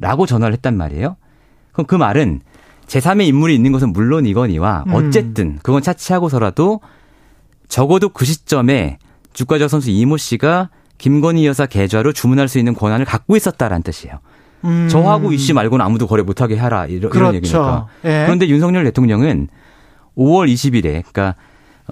[0.00, 1.16] 라고 전화를 했단 말이에요.
[1.70, 2.40] 그럼 그 말은
[2.88, 4.94] 제3의 인물이 있는 것은 물론이거니와 음.
[4.94, 6.80] 어쨌든 그건 차치하고서라도
[7.68, 8.98] 적어도 그 시점에
[9.32, 14.18] 주가적 선수 이모 씨가 김건희 여사 계좌로 주문할 수 있는 권한을 갖고 있었다라는 뜻이에요.
[14.64, 14.88] 음.
[14.90, 17.36] 저하고 이 씨 말고는 아무도 거래 못하게 하라 이런, 그렇죠.
[17.36, 17.86] 얘기니까.
[18.04, 18.24] 예.
[18.24, 19.46] 그런데 윤석열 대통령은
[20.16, 21.36] 5월 20일에 그러니까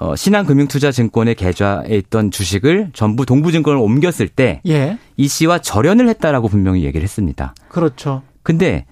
[0.00, 4.98] 어, 신한금융투자증권의 계좌에 있던 주식을 전부 동부증권을 옮겼을 때, 예.
[5.18, 7.54] 이 씨와 절연을 했다라고 분명히 얘기를 했습니다.
[7.68, 8.22] 그렇죠.
[8.42, 8.86] 근데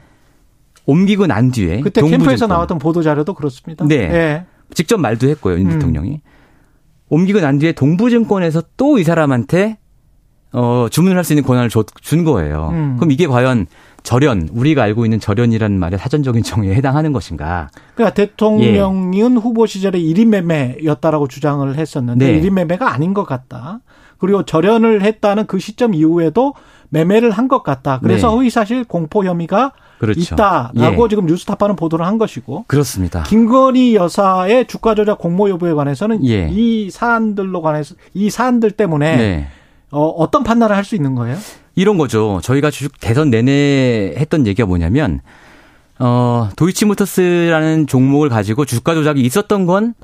[0.84, 2.18] 옮기고 난 뒤에 그때 동부증권.
[2.26, 3.86] 캠프에서 나왔던 보도 자료도 그렇습니다.
[3.86, 3.96] 네.
[3.96, 4.44] 예.
[4.74, 5.70] 직접 말도 했고요, 윤 음.
[5.72, 6.20] 대통령이.
[7.08, 9.78] 옮기고 난 뒤에 동부증권에서 또 이 사람한테
[10.52, 12.68] 어, 주문을 할 수 있는 권한을 줘, 준 거예요.
[12.72, 12.96] 음.
[12.98, 13.66] 그럼 이게 과연
[14.08, 17.68] 절연, 우리가 알고 있는 절연이라는 말의 사전적인 정의에 해당하는 것인가?
[17.94, 19.22] 그러니까 대통령은 예.
[19.22, 22.40] 후보 시절에 1인 매매였다라고 주장을 했었는데 네.
[22.40, 23.80] 1인 매매가 아닌 것 같다.
[24.16, 26.54] 그리고 절연을 했다는 그 시점 이후에도
[26.88, 27.98] 매매를 한 것 같다.
[28.02, 28.34] 그래서 네.
[28.36, 30.20] 허위사실 공포 혐의가 그렇죠.
[30.20, 31.08] 있다라고 예.
[31.10, 33.24] 지금 뉴스타파는 보도를 한 것이고 그렇습니다.
[33.24, 36.48] 김건희 여사의 주가 조작 공모 여부에 관해서는 예.
[36.50, 39.48] 이 사안들로 관해서 이 사안들 때문에 네.
[39.90, 41.36] 어, 어떤 판단을 할 수 있는 거예요?
[41.78, 42.40] 이런 거죠.
[42.42, 45.20] 저희가 주식 대선 내내 했던 얘기가 뭐냐면
[46.00, 49.94] 어, 도이치모터스라는 종목을 가지고 주가 조작이 있었던 건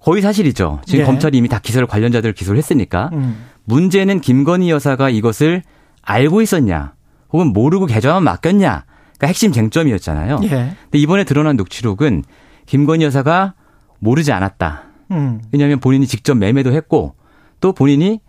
[0.00, 0.80] 거의 사실이죠.
[0.86, 1.04] 지금 네.
[1.04, 3.10] 검찰이 이미 다 기소를 관련자들을 기소를 했으니까.
[3.12, 3.44] 음.
[3.64, 5.62] 문제는 김건희 여사가 이것을
[6.00, 6.94] 알고 있었냐,
[7.32, 8.84] 혹은 모르고 계좌만 맡겼냐,
[9.18, 10.40] 가 핵심 쟁점이었잖아요.
[10.44, 10.48] 예.
[10.48, 12.24] 근데 이번에 드러난 녹취록은
[12.64, 13.54] 김건희 여사가
[13.98, 14.84] 모르지 않았다.
[15.10, 15.42] 음.
[15.52, 17.14] 왜냐하면 본인이 직접 매매도 했고
[17.60, 18.20] 또 본인이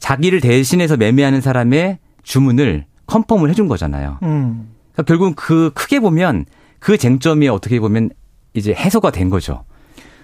[0.00, 4.18] 자기를 대신해서 매매하는 사람의 주문을 컨펌을 해준 거잖아요.
[4.22, 4.70] 음.
[4.92, 6.46] 그러니까 결국 그 크게 보면
[6.78, 8.10] 그 쟁점이 어떻게 보면
[8.54, 9.64] 이제 해소가 된 거죠.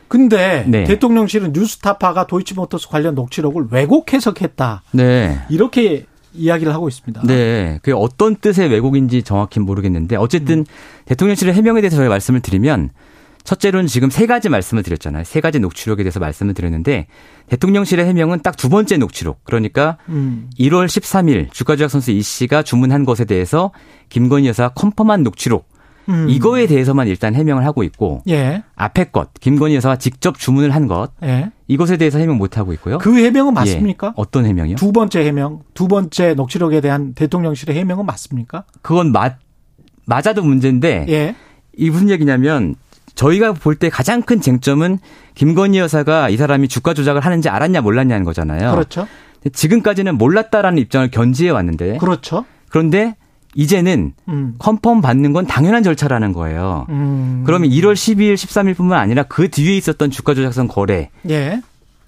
[0.09, 0.85] 근데 네.
[0.85, 4.83] 대통령실은 뉴스타파가 도이치모터스 관련 녹취록을 왜곡 해석했다.
[4.93, 5.39] 네.
[5.49, 7.23] 이렇게 이야기를 하고 있습니다.
[7.27, 7.79] 네.
[7.83, 10.65] 그게 어떤 뜻의 왜곡인지 정확히 모르겠는데 어쨌든 음.
[11.07, 12.91] 대통령실의 해명에 대해서 저희가 말씀을 드리면
[13.47, 15.25] 첫째로는 지금 세 가지 말씀을 드렸잖아요.
[15.25, 17.07] 세 가지 녹취록에 대해서 말씀을 드렸는데
[17.49, 19.45] 대통령실의 해명은 딱 두 번째 녹취록.
[19.45, 20.51] 그러니까 음.
[20.59, 23.71] 1월 13일 주가조작 선수 이 씨가 주문한 것에 대해서
[24.09, 25.69] 김건희 여사 컨펌한 녹취록.
[26.09, 26.27] 음.
[26.29, 28.63] 이거에 대해서만 일단 해명을 하고 있고 예.
[28.77, 31.11] 앞에 것 김건희 여사가 직접 주문을 한 것.
[31.23, 31.51] 예.
[31.69, 32.99] 이것에 대해서 해명 못 하고 있고요.
[32.99, 34.09] 그 해명은 맞습니까?
[34.09, 34.13] 예.
[34.17, 34.77] 어떤 해명이요?
[34.77, 38.65] 두 번째 해명, 두 번째 녹취록에 대한 대통령실의 해명은 맞습니까?
[38.83, 39.39] 그건 맞
[40.07, 41.35] 맞아도 문제인데 예.
[41.77, 42.75] 이 무슨 얘기냐면
[43.17, 44.99] 저희가 볼 때 가장 큰 쟁점은
[45.35, 48.71] 김건희 여사가 이 사람이 주가 조작을 하는지 알았냐 몰랐냐는 거잖아요.
[48.71, 49.09] 그렇죠.
[49.53, 51.99] 지금까지는 몰랐다라는 입장을 견지해 왔는데.
[51.99, 52.45] 그렇죠.
[52.69, 53.17] 그런데
[53.55, 54.55] 이제는 음.
[54.59, 56.87] 컨펌 받는 건 당연한 절차라는 거예요.
[56.91, 57.43] 음.
[57.47, 61.11] 그러면 1월 12일, 13일뿐만 아니라 그 뒤에 있었던 주가 조작성 거래.
[61.31, 61.61] 예.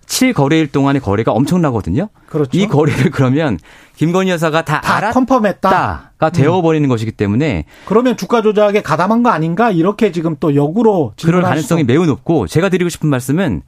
[0.08, 2.08] 7거래일 동안의 거래가 엄청나거든요.
[2.26, 2.50] 그렇죠.
[2.58, 3.58] 이 거래를 그러면
[3.96, 5.12] 김건희 여사가 다, 다 알았다.
[5.12, 6.32] 컨펌했다가 음.
[6.32, 6.88] 되어버리는 음.
[6.88, 12.06] 것이기 때문에 그러면 주가 조작에 가담한 거 아닌가 이렇게 지금 또 역으로 그럴 가능성이 매우
[12.06, 13.62] 높고 제가 드리고 싶은 말씀은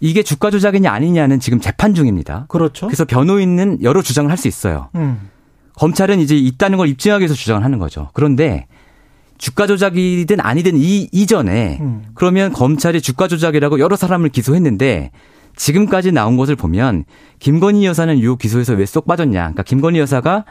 [0.00, 2.46] 이게 주가 조작이냐 아니냐는 지금 재판 중입니다.
[2.48, 2.86] 그렇죠.
[2.88, 4.88] 그래서 변호인은 여러 주장을 할 수 있어요.
[4.96, 5.30] 음.
[5.76, 8.10] 검찰은 이제 있다는 걸 입증하기 위해서 주장을 하는 거죠.
[8.12, 8.66] 그런데
[9.38, 12.04] 주가 조작이든 아니든 이 이전에 음.
[12.14, 15.10] 그러면 검찰이 주가 조작이라고 여러 사람을 기소했는데
[15.56, 17.04] 지금까지 나온 것을 보면
[17.38, 19.40] 김건희 여사는 이 기소에서 왜 쏙 빠졌냐.
[19.40, 20.44] 그러니까 김건희 여사가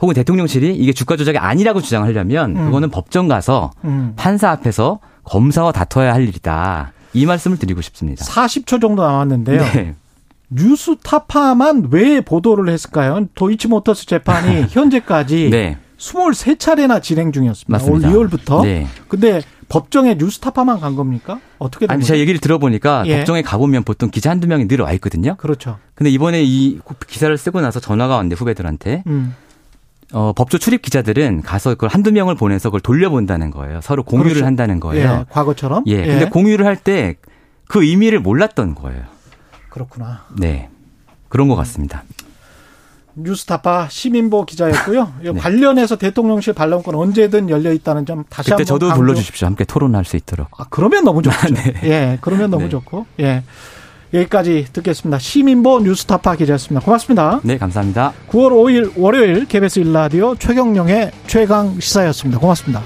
[0.00, 2.64] 혹은 대통령실이 이게 주가 조작이 아니라고 주장하려면 음.
[2.66, 4.12] 그거는 법정 가서 음.
[4.16, 6.92] 판사 앞에서 검사와 다퉈야 할 일이다.
[7.14, 8.24] 이 말씀을 드리고 싶습니다.
[8.24, 9.60] 40초 정도 남았는데요.
[9.72, 9.94] 네.
[10.50, 13.26] 뉴스타파만 왜 보도를 했을까요?
[13.34, 15.78] 도이치모터스 재판이 현재까지 네.
[15.98, 17.70] 23차례나 진행 중이었습니다.
[17.72, 18.08] 맞습니다.
[18.10, 18.62] 올 2월부터.
[18.62, 18.86] 네.
[19.08, 21.40] 근데 법정에 뉴스타파만 간 겁니까?
[21.58, 23.18] 어떻게 된 아니, 제가 얘기를 들어보니까 예.
[23.18, 25.34] 법정에 가보면 보통 기자 한두 명이 늘 와 있거든요.
[25.36, 25.78] 그렇죠.
[25.94, 29.02] 근데 이번에 이 기사를 쓰고 나서 전화가 왔는데 후배들한테.
[29.08, 29.34] 음.
[30.12, 33.80] 어, 법조 출입 기자들은 가서 그걸 한두 명을 보내서 그걸 돌려본다는 거예요.
[33.82, 34.46] 서로 공유를 그렇죠.
[34.46, 35.18] 한다는 거예요.
[35.20, 35.84] 예, 과거처럼?
[35.86, 35.92] 예.
[36.00, 36.06] 예.
[36.06, 37.16] 근데 공유를 할 때
[37.68, 39.02] 그 의미를 몰랐던 거예요.
[39.68, 40.24] 그렇구나.
[40.38, 40.70] 네.
[41.28, 42.02] 그런 것 같습니다.
[43.22, 45.12] 뉴스타파 시민보 기자였고요.
[45.22, 45.32] 네.
[45.32, 49.00] 관련해서 대통령실 반론권 언제든 열려 있다는 점 다시 한번 저도 강조.
[49.00, 49.46] 불러주십시오.
[49.46, 50.48] 함께 토론할 수 있도록.
[50.58, 51.36] 아 그러면 너무 좋죠.
[51.52, 51.74] 네.
[51.84, 52.70] 예, 그러면 너무 네.
[52.70, 53.42] 좋고 예.
[54.14, 55.18] 여기까지 듣겠습니다.
[55.18, 56.84] 시민보 뉴스타파 기자였습니다.
[56.84, 57.40] 고맙습니다.
[57.42, 58.14] 네, 감사합니다.
[58.30, 62.40] 9월 5일 월요일 KBS 일라디오 최경령의 최강 시사였습니다.
[62.40, 62.82] 고맙습니다.